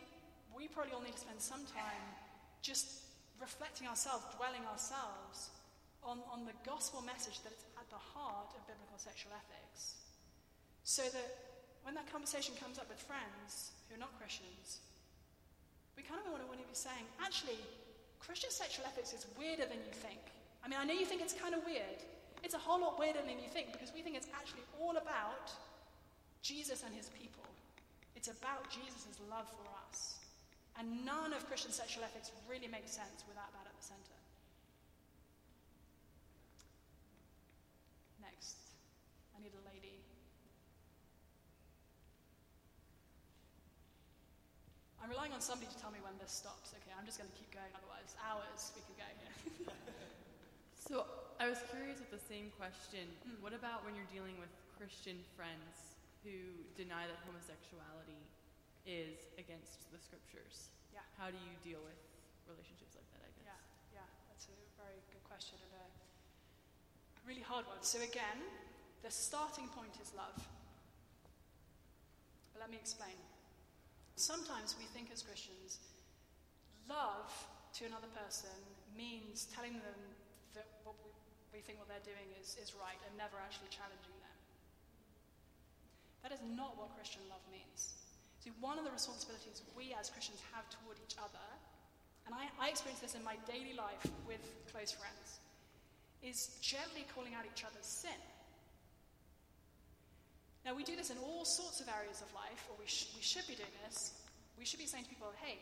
we 0.56 0.72
probably 0.72 0.96
all 0.96 1.04
need 1.04 1.20
to 1.20 1.26
spend 1.28 1.44
some 1.44 1.68
time 1.68 2.04
just 2.64 3.04
reflecting 3.44 3.92
ourselves, 3.92 4.24
dwelling 4.40 4.64
ourselves 4.72 5.52
on, 6.00 6.24
on 6.32 6.48
the 6.48 6.56
gospel 6.64 7.04
message 7.04 7.44
that 7.44 7.52
is 7.52 7.68
at 7.76 7.84
the 7.92 8.00
heart 8.00 8.56
of 8.56 8.64
biblical 8.72 8.96
sexual 8.96 9.36
ethics. 9.36 10.00
So 10.88 11.04
that 11.04 11.30
when 11.84 11.92
that 12.00 12.08
conversation 12.08 12.56
comes 12.56 12.80
up 12.80 12.88
with 12.88 13.04
friends 13.04 13.76
who 13.92 14.00
are 14.00 14.04
not 14.04 14.16
Christians, 14.16 14.80
we 16.00 16.08
kind 16.08 16.24
of 16.24 16.32
want 16.32 16.40
to, 16.40 16.48
want 16.48 16.64
to 16.64 16.68
be 16.72 16.80
saying, 16.80 17.04
actually, 17.20 17.60
Christian 18.24 18.50
sexual 18.50 18.88
ethics 18.88 19.12
is 19.12 19.28
weirder 19.36 19.68
than 19.68 19.84
you 19.84 19.92
think. 19.92 20.24
I 20.64 20.72
mean, 20.72 20.80
I 20.80 20.88
know 20.88 20.96
you 20.96 21.04
think 21.04 21.20
it's 21.20 21.36
kind 21.36 21.52
of 21.52 21.68
weird. 21.68 22.00
It's 22.48 22.56
a 22.56 22.64
whole 22.64 22.80
lot 22.80 22.96
weirder 22.96 23.20
than 23.28 23.44
you 23.44 23.52
think 23.52 23.76
because 23.76 23.92
we 23.92 24.00
think 24.00 24.16
it's 24.16 24.32
actually 24.32 24.64
all 24.80 24.96
about 24.96 25.52
Jesus 26.40 26.84
and 26.88 26.96
his 26.96 27.12
people. 27.12 27.44
It's 28.24 28.32
about 28.40 28.72
Jesus' 28.72 29.20
love 29.28 29.52
for 29.52 29.68
us. 29.84 30.16
And 30.80 31.04
none 31.04 31.36
of 31.36 31.44
Christian 31.52 31.76
sexual 31.76 32.08
ethics 32.08 32.32
really 32.48 32.72
makes 32.72 32.96
sense 32.96 33.20
without 33.28 33.52
that 33.52 33.68
at 33.68 33.76
the 33.76 33.84
center. 33.84 34.16
Next. 38.24 38.64
I 39.36 39.44
need 39.44 39.52
a 39.52 39.64
lady. 39.68 40.00
I'm 45.04 45.12
relying 45.12 45.36
on 45.36 45.44
somebody 45.44 45.68
to 45.68 45.76
tell 45.84 45.92
me 45.92 46.00
when 46.00 46.16
this 46.16 46.32
stops. 46.32 46.72
Okay, 46.80 46.96
I'm 46.96 47.04
just 47.04 47.20
going 47.20 47.28
to 47.28 47.36
keep 47.36 47.52
going, 47.52 47.76
otherwise, 47.76 48.16
hours 48.24 48.72
we 48.72 48.88
could 48.88 49.04
go 49.04 49.10
here. 49.20 49.36
so, 50.88 51.04
I 51.44 51.52
was 51.52 51.60
curious 51.76 52.00
with 52.00 52.16
the 52.16 52.24
same 52.24 52.56
question. 52.56 53.04
Mm. 53.28 53.44
What 53.44 53.52
about 53.52 53.84
when 53.84 54.00
you're 54.00 54.08
dealing 54.16 54.40
with 54.40 54.56
Christian 54.80 55.20
friends 55.36 55.93
who 56.24 56.36
deny 56.74 57.06
that 57.06 57.20
homosexuality 57.28 58.24
is 58.88 59.28
against 59.38 59.92
the 59.92 60.00
scriptures? 60.00 60.72
Yeah. 60.96 61.04
How 61.20 61.30
do 61.30 61.38
you 61.38 61.56
deal 61.62 61.84
with 61.84 62.00
relationships 62.48 62.96
like 62.96 63.08
that, 63.16 63.22
I 63.24 63.32
guess? 63.36 63.48
Yeah, 63.48 64.04
yeah, 64.04 64.10
that's 64.32 64.48
a 64.48 64.56
very 64.80 65.00
good 65.12 65.24
question 65.28 65.60
and 65.60 65.72
a 65.76 65.84
really 67.28 67.44
hard 67.44 67.68
one. 67.68 67.80
So, 67.82 68.00
again, 68.04 68.40
the 69.04 69.12
starting 69.12 69.68
point 69.72 69.96
is 70.00 70.12
love. 70.16 70.36
But 72.52 72.60
let 72.62 72.70
me 72.72 72.78
explain. 72.80 73.16
Sometimes 74.16 74.76
we 74.78 74.86
think 74.86 75.10
as 75.12 75.24
Christians, 75.24 75.80
love 76.88 77.32
to 77.80 77.86
another 77.90 78.12
person 78.14 78.54
means 78.96 79.50
telling 79.50 79.74
them 79.74 80.00
that 80.54 80.68
what 80.86 80.96
we, 81.02 81.12
we 81.50 81.60
think 81.66 81.80
what 81.80 81.90
they're 81.90 82.06
doing 82.06 82.30
is, 82.38 82.56
is 82.62 82.78
right 82.78 83.00
and 83.10 83.18
never 83.18 83.42
actually 83.42 83.72
challenging 83.74 84.14
them. 84.22 84.23
That 86.24 86.32
is 86.32 86.40
not 86.56 86.80
what 86.80 86.96
Christian 86.96 87.22
love 87.30 87.44
means. 87.52 88.00
See, 88.40 88.52
one 88.60 88.80
of 88.80 88.88
the 88.88 88.92
responsibilities 88.92 89.64
we 89.76 89.96
as 89.96 90.10
Christians 90.10 90.40
have 90.56 90.68
toward 90.72 90.98
each 91.04 91.16
other, 91.20 91.48
and 92.26 92.32
I, 92.32 92.48
I 92.60 92.72
experience 92.72 93.04
this 93.04 93.16
in 93.16 93.24
my 93.24 93.36
daily 93.44 93.76
life 93.76 94.04
with 94.28 94.44
close 94.72 94.92
friends, 94.92 95.40
is 96.24 96.56
gently 96.64 97.04
calling 97.12 97.36
out 97.36 97.44
each 97.44 97.68
other's 97.68 97.88
sin. 97.88 98.16
Now, 100.64 100.72
we 100.72 100.88
do 100.88 100.96
this 100.96 101.12
in 101.12 101.20
all 101.20 101.44
sorts 101.44 101.84
of 101.84 101.92
areas 101.92 102.24
of 102.24 102.32
life, 102.32 102.64
or 102.72 102.80
we, 102.80 102.88
sh- 102.88 103.12
we 103.20 103.24
should 103.24 103.44
be 103.52 103.60
doing 103.60 103.76
this. 103.84 104.16
We 104.56 104.64
should 104.64 104.80
be 104.80 104.88
saying 104.88 105.04
to 105.04 105.12
people, 105.12 105.28
hey, 105.44 105.60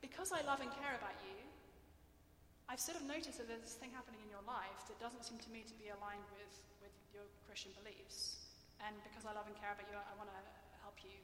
because 0.00 0.32
I 0.32 0.40
love 0.48 0.64
and 0.64 0.72
care 0.72 0.96
about 0.96 1.12
you, 1.20 1.36
I've 2.68 2.80
sort 2.80 2.96
of 2.96 3.04
noticed 3.04 3.36
that 3.36 3.48
there's 3.48 3.64
this 3.64 3.76
thing 3.76 3.92
happening 3.92 4.20
in 4.24 4.32
your 4.32 4.44
life 4.48 4.88
that 4.88 4.96
doesn't 5.00 5.24
seem 5.24 5.36
to 5.40 5.50
me 5.52 5.64
to 5.68 5.76
be 5.76 5.92
aligned 5.92 6.24
with, 6.32 6.52
with 6.80 6.92
your 7.12 7.28
Christian 7.44 7.72
beliefs. 7.76 8.37
And 8.84 8.94
because 9.02 9.26
I 9.26 9.34
love 9.34 9.50
and 9.50 9.56
care 9.58 9.74
about 9.74 9.86
you, 9.90 9.96
I, 9.98 10.04
I 10.04 10.14
want 10.14 10.30
to 10.30 10.40
help 10.82 10.98
you 11.02 11.14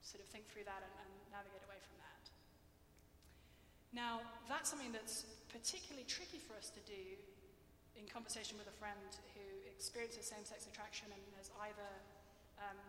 sort 0.00 0.24
of 0.24 0.28
think 0.32 0.48
through 0.48 0.64
that 0.66 0.80
and, 0.80 0.94
and 1.04 1.10
navigate 1.30 1.62
away 1.64 1.78
from 1.80 1.96
that. 2.02 2.22
Now, 3.92 4.24
that's 4.48 4.72
something 4.72 4.90
that's 4.90 5.28
particularly 5.52 6.08
tricky 6.08 6.40
for 6.40 6.56
us 6.56 6.72
to 6.72 6.80
do 6.88 7.04
in 7.94 8.08
conversation 8.08 8.56
with 8.56 8.66
a 8.66 8.76
friend 8.80 9.12
who 9.36 9.44
experiences 9.68 10.24
same 10.26 10.44
sex 10.48 10.64
attraction 10.64 11.12
and 11.12 11.22
has 11.36 11.52
either 11.68 11.90
um, 12.56 12.80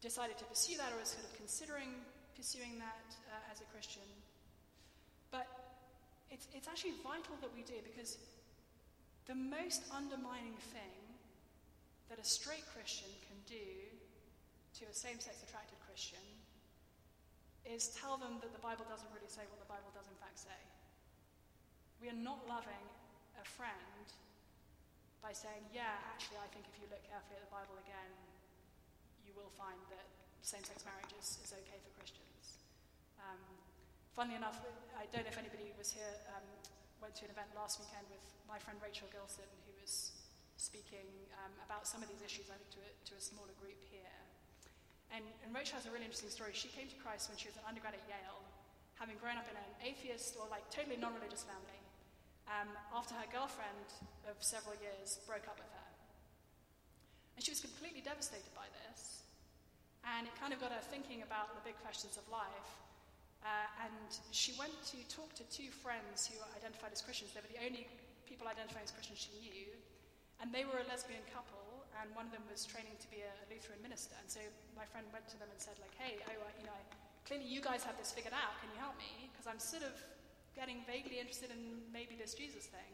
decided 0.00 0.38
to 0.38 0.46
pursue 0.46 0.78
that 0.78 0.94
or 0.94 1.02
is 1.02 1.10
sort 1.10 1.26
of 1.26 1.34
considering 1.34 1.90
pursuing 2.36 2.78
that 2.78 3.08
uh, 3.32 3.52
as 3.52 3.60
a 3.60 3.66
Christian. 3.72 4.04
But 5.32 5.48
it's, 6.30 6.46
it's 6.54 6.68
actually 6.68 6.94
vital 7.02 7.34
that 7.40 7.50
we 7.56 7.64
do 7.64 7.80
because 7.82 8.18
the 9.26 9.34
most 9.34 9.82
undermining 9.90 10.54
thing 10.70 11.05
that 12.08 12.18
a 12.18 12.26
straight 12.26 12.64
Christian 12.70 13.10
can 13.26 13.38
do 13.46 13.66
to 14.78 14.86
a 14.86 14.94
same 14.94 15.18
sex 15.18 15.42
attracted 15.42 15.78
Christian 15.88 16.22
is 17.66 17.90
tell 17.98 18.14
them 18.14 18.38
that 18.40 18.54
the 18.54 18.62
Bible 18.62 18.86
doesn't 18.86 19.10
really 19.10 19.30
say 19.30 19.42
what 19.50 19.58
the 19.58 19.66
Bible 19.66 19.90
does 19.90 20.06
in 20.06 20.18
fact 20.22 20.38
say. 20.38 20.60
We 21.98 22.06
are 22.12 22.20
not 22.20 22.44
loving 22.46 22.84
a 23.40 23.44
friend 23.44 24.06
by 25.24 25.34
saying, 25.34 25.66
yeah, 25.74 25.98
actually, 26.14 26.38
I 26.38 26.48
think 26.54 26.68
if 26.70 26.78
you 26.78 26.86
look 26.86 27.02
carefully 27.02 27.40
at 27.40 27.44
the 27.44 27.50
Bible 27.50 27.74
again, 27.82 28.12
you 29.26 29.34
will 29.34 29.50
find 29.58 29.80
that 29.90 30.06
same-sex 30.46 30.86
marriage 30.86 31.10
is, 31.18 31.42
is 31.42 31.50
okay 31.50 31.82
for 31.82 31.90
Christians. 31.98 32.62
Um, 33.18 33.42
funnily 34.14 34.38
enough, 34.38 34.62
I 34.94 35.10
don't 35.10 35.26
know 35.26 35.34
if 35.34 35.40
anybody 35.40 35.74
was 35.74 35.90
here, 35.90 36.14
um, 36.30 36.46
went 37.02 37.18
to 37.18 37.26
an 37.26 37.34
event 37.34 37.50
last 37.58 37.82
weekend 37.82 38.06
with 38.06 38.22
my 38.46 38.62
friend 38.62 38.78
Rachel 38.78 39.10
Gilson, 39.10 39.48
who 39.66 39.74
was 39.82 40.15
speaking 40.56 41.06
um, 41.44 41.52
about 41.64 41.84
some 41.84 42.00
of 42.00 42.08
these 42.08 42.24
issues, 42.24 42.48
I 42.48 42.56
think, 42.56 42.72
to 42.76 42.82
a, 42.82 42.90
to 43.08 43.14
a 43.16 43.22
smaller 43.22 43.52
group 43.60 43.78
here. 43.92 44.16
And, 45.12 45.22
and 45.44 45.54
Rachel 45.54 45.78
has 45.78 45.86
a 45.86 45.92
really 45.92 46.08
interesting 46.08 46.32
story. 46.32 46.56
She 46.56 46.72
came 46.72 46.88
to 46.90 46.98
Christ 46.98 47.30
when 47.30 47.38
she 47.38 47.46
was 47.46 47.56
an 47.60 47.64
undergrad 47.68 47.94
at 47.94 48.02
Yale, 48.10 48.42
having 48.98 49.20
grown 49.20 49.38
up 49.38 49.46
in 49.46 49.54
an 49.54 49.72
atheist 49.84 50.34
or 50.40 50.48
like 50.48 50.66
totally 50.72 50.96
non-religious 50.96 51.44
family, 51.46 51.80
um, 52.50 52.72
after 52.96 53.14
her 53.14 53.28
girlfriend 53.30 53.86
of 54.26 54.34
several 54.42 54.74
years 54.82 55.20
broke 55.28 55.46
up 55.46 55.60
with 55.60 55.70
her. 55.70 55.88
And 57.36 57.44
she 57.44 57.52
was 57.52 57.60
completely 57.60 58.00
devastated 58.00 58.50
by 58.56 58.66
this. 58.82 59.22
And 60.02 60.24
it 60.24 60.34
kind 60.40 60.56
of 60.56 60.58
got 60.62 60.72
her 60.72 60.84
thinking 60.88 61.20
about 61.20 61.52
the 61.52 61.62
big 61.66 61.76
questions 61.84 62.16
of 62.16 62.24
life. 62.32 62.70
Uh, 63.44 63.84
and 63.84 64.08
she 64.32 64.56
went 64.56 64.72
to 64.90 64.98
talk 65.12 65.28
to 65.36 65.44
two 65.52 65.68
friends 65.68 66.24
who 66.26 66.40
identified 66.56 66.90
as 66.96 67.04
Christians. 67.04 67.36
They 67.36 67.44
were 67.44 67.52
the 67.52 67.62
only 67.62 67.84
people 68.24 68.48
identifying 68.48 68.88
as 68.88 68.94
Christians 68.94 69.20
she 69.20 69.34
knew. 69.38 69.75
And 70.40 70.52
they 70.52 70.68
were 70.68 70.84
a 70.84 70.86
lesbian 70.88 71.24
couple, 71.32 71.86
and 71.96 72.12
one 72.12 72.28
of 72.28 72.32
them 72.32 72.44
was 72.52 72.68
training 72.68 72.96
to 73.00 73.08
be 73.08 73.24
a, 73.24 73.32
Lutheran 73.48 73.80
minister. 73.80 74.12
And 74.20 74.28
so 74.28 74.40
my 74.76 74.84
friend 74.92 75.08
went 75.16 75.24
to 75.32 75.36
them 75.40 75.48
and 75.48 75.56
said, 75.56 75.80
like, 75.80 75.96
hey, 75.96 76.20
I, 76.28 76.36
you 76.60 76.68
know, 76.68 76.80
clearly 77.24 77.48
you 77.48 77.64
guys 77.64 77.80
have 77.88 77.96
this 77.96 78.12
figured 78.12 78.36
out. 78.36 78.52
Can 78.60 78.68
you 78.68 78.78
help 78.78 79.00
me? 79.00 79.32
Because 79.32 79.48
I'm 79.48 79.62
sort 79.62 79.80
of 79.80 79.96
getting 80.52 80.84
vaguely 80.84 81.16
interested 81.16 81.48
in 81.48 81.80
maybe 81.88 82.16
this 82.20 82.36
Jesus 82.36 82.68
thing. 82.68 82.92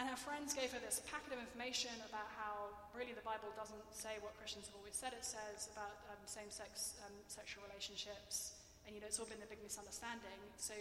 And 0.00 0.08
her 0.08 0.16
friends 0.16 0.56
gave 0.56 0.72
her 0.72 0.80
this 0.80 1.04
packet 1.04 1.36
of 1.36 1.40
information 1.40 1.92
about 2.08 2.24
how 2.32 2.72
really 2.96 3.12
the 3.12 3.24
Bible 3.24 3.52
doesn't 3.52 3.84
say 3.92 4.16
what 4.24 4.32
Christians 4.40 4.68
have 4.72 4.76
always 4.80 4.96
said 4.96 5.12
it 5.12 5.20
says 5.20 5.68
about 5.76 6.00
um, 6.08 6.16
same 6.24 6.48
sex 6.48 6.96
um, 7.04 7.12
sexual 7.28 7.60
relationships. 7.68 8.56
And, 8.88 8.96
you 8.96 9.04
know, 9.04 9.08
it's 9.08 9.20
all 9.20 9.28
been 9.28 9.44
a 9.44 9.50
big 9.52 9.60
misunderstanding. 9.60 10.40
So 10.56 10.72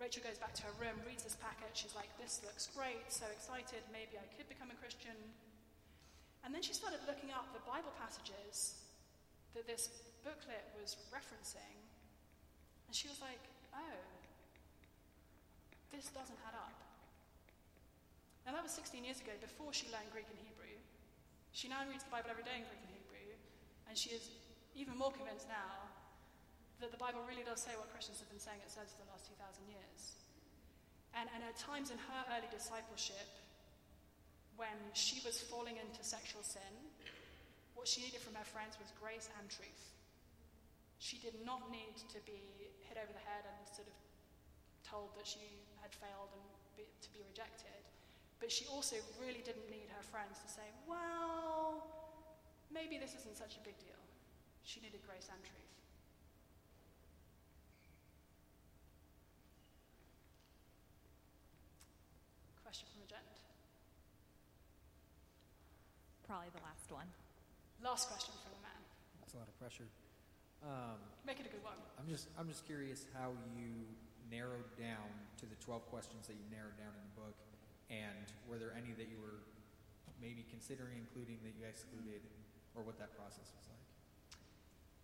Rachel 0.00 0.24
goes 0.24 0.40
back 0.40 0.56
to 0.56 0.64
her 0.64 0.72
room, 0.80 0.96
reads 1.04 1.28
this 1.28 1.36
packet. 1.36 1.76
She's 1.76 1.92
like, 1.92 2.08
this 2.16 2.40
looks 2.40 2.72
great, 2.72 3.04
so 3.12 3.28
excited. 3.28 3.84
Maybe 3.92 4.16
I 4.16 4.24
could 4.32 4.48
become 4.48 4.72
a 4.72 4.78
Christian. 4.80 5.12
And 6.40 6.56
then 6.56 6.64
she 6.64 6.72
started 6.72 7.04
looking 7.04 7.28
up 7.36 7.44
the 7.52 7.60
Bible 7.68 7.92
passages 8.00 8.80
that 9.52 9.68
this 9.68 9.92
booklet 10.24 10.64
was 10.72 10.96
referencing. 11.12 11.76
And 12.88 12.96
she 12.96 13.12
was 13.12 13.20
like, 13.20 13.44
oh, 13.76 14.00
this 15.92 16.08
doesn't 16.16 16.40
add 16.48 16.56
up. 16.56 16.80
Now, 18.48 18.56
that 18.56 18.64
was 18.64 18.72
16 18.72 19.04
years 19.04 19.20
ago, 19.20 19.36
before 19.36 19.76
she 19.76 19.84
learned 19.92 20.08
Greek 20.16 20.24
and 20.32 20.40
Hebrew. 20.40 20.80
She 21.52 21.68
now 21.68 21.84
reads 21.84 22.08
the 22.08 22.10
Bible 22.10 22.32
every 22.32 22.48
day 22.48 22.56
in 22.56 22.64
Greek 22.64 22.80
and 22.80 22.94
Hebrew, 22.96 23.36
and 23.84 23.94
she 23.98 24.16
is 24.16 24.32
even 24.72 24.96
more 24.96 25.12
convinced 25.12 25.44
now 25.44 25.79
that 26.80 26.90
the 26.90 27.00
Bible 27.00 27.20
really 27.28 27.44
does 27.44 27.60
say 27.60 27.76
what 27.76 27.92
Christians 27.92 28.20
have 28.24 28.28
been 28.32 28.40
saying 28.40 28.60
it 28.64 28.72
says 28.72 28.92
for 28.96 29.04
the 29.04 29.10
last 29.12 29.28
2,000 29.28 29.68
years. 29.68 30.16
And, 31.12 31.28
and 31.36 31.44
at 31.44 31.56
times 31.60 31.92
in 31.92 32.00
her 32.08 32.22
early 32.32 32.48
discipleship, 32.48 33.28
when 34.56 34.76
she 34.92 35.20
was 35.24 35.40
falling 35.40 35.76
into 35.76 36.00
sexual 36.00 36.40
sin, 36.44 36.72
what 37.76 37.88
she 37.88 38.04
needed 38.04 38.20
from 38.20 38.36
her 38.36 38.44
friends 38.44 38.76
was 38.76 38.92
grace 39.00 39.28
and 39.40 39.48
truth. 39.48 39.92
She 41.00 41.16
did 41.16 41.36
not 41.48 41.72
need 41.72 41.96
to 42.12 42.20
be 42.28 42.44
hit 42.84 43.00
over 43.00 43.08
the 43.08 43.24
head 43.24 43.48
and 43.48 43.56
sort 43.72 43.88
of 43.88 43.96
told 44.84 45.16
that 45.16 45.24
she 45.24 45.64
had 45.80 45.92
failed 45.96 46.28
and 46.36 46.44
be, 46.76 46.84
to 46.84 47.08
be 47.16 47.24
rejected. 47.24 47.80
But 48.36 48.52
she 48.52 48.68
also 48.68 48.96
really 49.20 49.40
didn't 49.44 49.68
need 49.72 49.88
her 49.96 50.04
friends 50.04 50.40
to 50.44 50.48
say, 50.48 50.68
well, 50.84 51.88
maybe 52.72 53.00
this 53.00 53.16
isn't 53.16 53.36
such 53.36 53.56
a 53.56 53.62
big 53.64 53.76
deal. 53.80 54.00
She 54.64 54.80
needed 54.80 55.00
grace 55.06 55.28
and 55.32 55.40
truth. 55.40 55.72
Question 62.64 62.88
from 62.92 63.00
the 63.00 63.08
gent. 63.08 63.40
Probably 66.30 66.54
the 66.54 66.62
last 66.62 66.86
one. 66.94 67.10
Last 67.82 68.06
question 68.06 68.30
for 68.38 68.54
the 68.54 68.62
man. 68.62 68.78
That's 69.18 69.34
a 69.34 69.42
lot 69.42 69.50
of 69.50 69.56
pressure. 69.58 69.90
Um, 70.62 71.02
Make 71.26 71.42
it 71.42 71.50
a 71.50 71.52
good 71.52 71.66
one. 71.66 71.74
I'm 71.98 72.06
just 72.06 72.30
I'm 72.38 72.46
just 72.46 72.62
curious 72.70 73.02
how 73.18 73.34
you 73.58 73.82
narrowed 74.30 74.70
down 74.78 75.10
to 75.42 75.44
the 75.50 75.58
12 75.58 75.90
questions 75.90 76.30
that 76.30 76.38
you 76.38 76.46
narrowed 76.54 76.78
down 76.78 76.94
in 76.94 77.02
the 77.02 77.14
book, 77.18 77.34
and 77.90 78.30
were 78.46 78.62
there 78.62 78.70
any 78.78 78.94
that 78.94 79.10
you 79.10 79.18
were 79.18 79.42
maybe 80.22 80.46
considering 80.54 81.02
including 81.02 81.42
that 81.42 81.50
you 81.58 81.66
excluded, 81.66 82.22
or 82.78 82.86
what 82.86 82.94
that 83.02 83.10
process 83.18 83.50
was 83.50 83.66
like? 83.66 83.82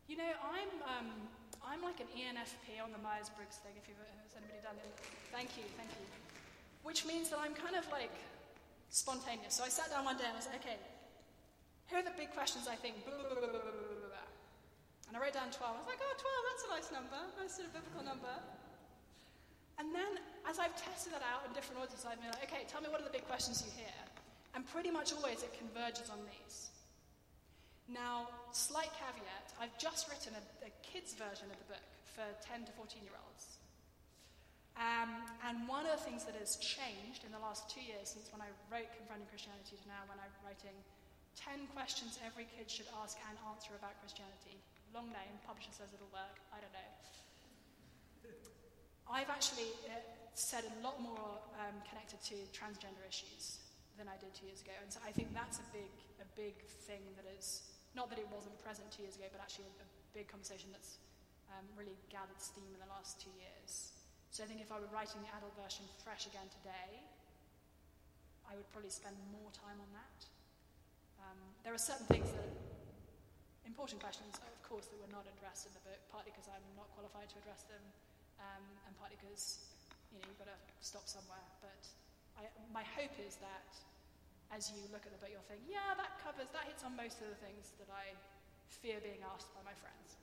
You 0.07 0.23
know, 0.23 0.31
I'm 0.47 0.71
um, 0.87 1.11
I'm 1.59 1.83
like 1.83 1.99
an 1.99 2.07
ENFP 2.15 2.79
on 2.79 2.95
the 2.95 3.03
Myers 3.03 3.35
Briggs 3.35 3.59
thing. 3.67 3.75
If 3.75 3.91
you've 3.91 3.99
has 3.99 4.39
anybody 4.39 4.63
done 4.63 4.79
it, 4.79 4.95
thank 5.35 5.59
you, 5.59 5.67
thank 5.75 5.91
you. 5.91 6.07
Which 6.87 7.03
means 7.03 7.35
that 7.35 7.43
I'm 7.43 7.59
kind 7.59 7.75
of 7.75 7.83
like 7.91 8.15
spontaneous. 8.95 9.59
So 9.59 9.67
I 9.67 9.75
sat 9.75 9.91
down 9.91 10.07
one 10.07 10.15
day 10.15 10.31
and 10.31 10.39
I 10.39 10.39
was 10.39 10.47
like, 10.47 10.63
okay, 10.63 10.79
here 11.89 11.99
are 11.99 12.07
the 12.07 12.17
big 12.17 12.35
questions 12.35 12.67
I 12.67 12.77
think. 12.77 13.05
Blah, 13.05 13.17
blah, 13.17 13.41
blah, 13.41 13.67
and 15.07 15.15
I 15.15 15.19
wrote 15.23 15.39
down 15.39 15.55
12. 15.55 15.63
I 15.63 15.79
was 15.79 15.87
like, 15.87 16.03
oh, 16.03 16.15
12, 16.19 16.51
that's 16.51 16.65
a 16.67 16.71
nice 16.75 16.91
number, 16.91 17.21
nice 17.39 17.55
sort 17.55 17.71
of 17.71 17.73
biblical 17.79 18.03
number. 18.03 18.35
And 19.79 19.95
then, 19.95 20.19
as 20.49 20.59
I've 20.59 20.75
tested 20.75 21.15
that 21.15 21.23
out 21.23 21.47
in 21.47 21.55
different 21.55 21.79
orders, 21.79 22.03
I've 22.03 22.19
been 22.19 22.33
like, 22.35 22.51
okay, 22.51 22.67
tell 22.67 22.83
me 22.83 22.91
what 22.91 22.99
are 22.99 23.07
the 23.07 23.15
big 23.15 23.29
questions 23.31 23.63
you 23.63 23.71
hear? 23.77 23.97
And 24.59 24.67
pretty 24.67 24.91
much 24.91 25.15
always 25.15 25.47
it 25.47 25.55
converges 25.55 26.11
on 26.11 26.19
these. 26.27 26.75
Now, 27.87 28.27
slight 28.51 28.91
caveat 28.99 29.47
I've 29.63 29.77
just 29.79 30.11
written 30.11 30.35
a, 30.35 30.43
a 30.67 30.71
kids' 30.83 31.15
version 31.15 31.47
of 31.49 31.57
the 31.63 31.69
book 31.71 31.89
for 32.03 32.27
10 32.51 32.67
to 32.67 32.73
14 32.75 32.99
year 33.07 33.15
olds. 33.15 33.63
Um, 34.77 35.23
and 35.47 35.65
one 35.71 35.87
of 35.87 35.93
the 35.97 36.03
things 36.03 36.27
that 36.27 36.37
has 36.37 36.61
changed 36.61 37.25
in 37.25 37.33
the 37.33 37.41
last 37.41 37.71
two 37.71 37.81
years 37.81 38.13
since 38.13 38.29
when 38.35 38.45
I 38.45 38.51
wrote 38.69 38.91
Confronting 38.93 39.31
Christianity 39.33 39.79
to 39.81 39.87
now 39.89 40.05
when 40.11 40.21
I'm 40.21 40.35
writing 40.45 40.77
10 41.37 41.69
questions 41.77 42.19
every 42.25 42.49
kid 42.57 42.69
should 42.71 42.89
ask 43.05 43.17
and 43.29 43.37
answer 43.53 43.77
about 43.77 43.95
Christianity 44.01 44.57
long 44.97 45.13
name, 45.13 45.37
publisher 45.45 45.69
says 45.77 45.93
it'll 45.93 46.09
work, 46.09 46.41
I 46.57 46.57
don't 46.57 46.73
know. 46.73 46.91
I've 49.13 49.29
actually 49.29 49.69
uh, 49.93 50.01
said 50.33 50.65
a 50.65 50.73
lot 50.81 50.97
more 51.05 51.37
um, 51.61 51.77
connected 51.85 52.17
to 52.33 52.37
transgender 52.57 53.05
issues 53.05 53.61
than 54.01 54.09
I 54.09 54.17
did 54.17 54.33
two 54.33 54.49
years 54.49 54.65
ago, 54.65 54.73
and 54.81 54.89
so 54.89 55.05
I 55.05 55.13
think 55.13 55.37
that's 55.37 55.61
a 55.61 55.69
big, 55.69 55.93
a 56.17 56.29
big 56.33 56.57
thing 56.89 57.05
that 57.21 57.29
is 57.29 57.69
not 57.93 58.09
that 58.09 58.17
it 58.17 58.29
wasn't 58.33 58.57
present 58.65 58.89
two 58.89 59.05
years 59.05 59.21
ago, 59.21 59.29
but 59.29 59.45
actually 59.45 59.69
a, 59.69 59.85
a 59.85 59.89
big 60.17 60.33
conversation 60.33 60.73
that's 60.73 60.97
um, 61.53 61.65
really 61.77 61.97
gathered 62.09 62.41
steam 62.41 62.73
in 62.73 62.81
the 62.81 62.89
last 62.89 63.21
two 63.21 63.33
years. 63.37 63.93
So 64.33 64.45
I 64.45 64.49
think 64.49 64.65
if 64.65 64.73
I 64.73 64.81
were 64.81 64.91
writing 64.93 65.21
the 65.21 65.33
adult 65.37 65.53
version 65.61 65.85
fresh 66.01 66.25
again 66.25 66.49
today, 66.61 67.05
I 68.49 68.57
would 68.57 68.69
probably 68.73 68.93
spend 68.93 69.17
more 69.29 69.53
time 69.53 69.77
on 69.77 69.91
that. 69.93 70.19
Um, 71.23 71.39
there 71.65 71.73
are 71.73 71.81
certain 71.81 72.07
things 72.07 72.29
that 72.33 72.49
important 73.65 74.01
questions, 74.01 74.35
of 74.41 74.61
course, 74.65 74.89
that 74.89 74.99
were 74.99 75.13
not 75.13 75.29
addressed 75.37 75.69
in 75.69 75.73
the 75.77 75.85
book, 75.85 76.01
partly 76.09 76.33
because 76.33 76.49
I'm 76.49 76.65
not 76.75 76.89
qualified 76.97 77.29
to 77.33 77.37
address 77.43 77.67
them, 77.69 77.83
um, 78.41 78.65
and 78.89 78.93
partly 78.97 79.21
because 79.21 79.63
you 80.13 80.19
know 80.19 80.27
you've 80.29 80.41
got 80.41 80.51
to 80.51 80.61
stop 80.81 81.07
somewhere. 81.07 81.45
But 81.61 81.83
I, 82.41 82.49
my 82.73 82.85
hope 82.97 83.15
is 83.21 83.37
that 83.41 83.71
as 84.55 84.71
you 84.71 84.79
look 84.95 85.03
at 85.03 85.11
the 85.11 85.19
book, 85.19 85.31
you'll 85.33 85.47
think, 85.51 85.63
yeah, 85.67 85.95
that 85.99 86.23
covers, 86.23 86.47
that 86.55 86.71
hits 86.71 86.87
on 86.87 86.95
most 86.95 87.19
of 87.19 87.27
the 87.27 87.39
things 87.43 87.75
that 87.83 87.91
I 87.91 88.15
fear 88.71 89.03
being 89.03 89.23
asked 89.27 89.51
by 89.55 89.63
my 89.67 89.75
friends. 89.79 90.19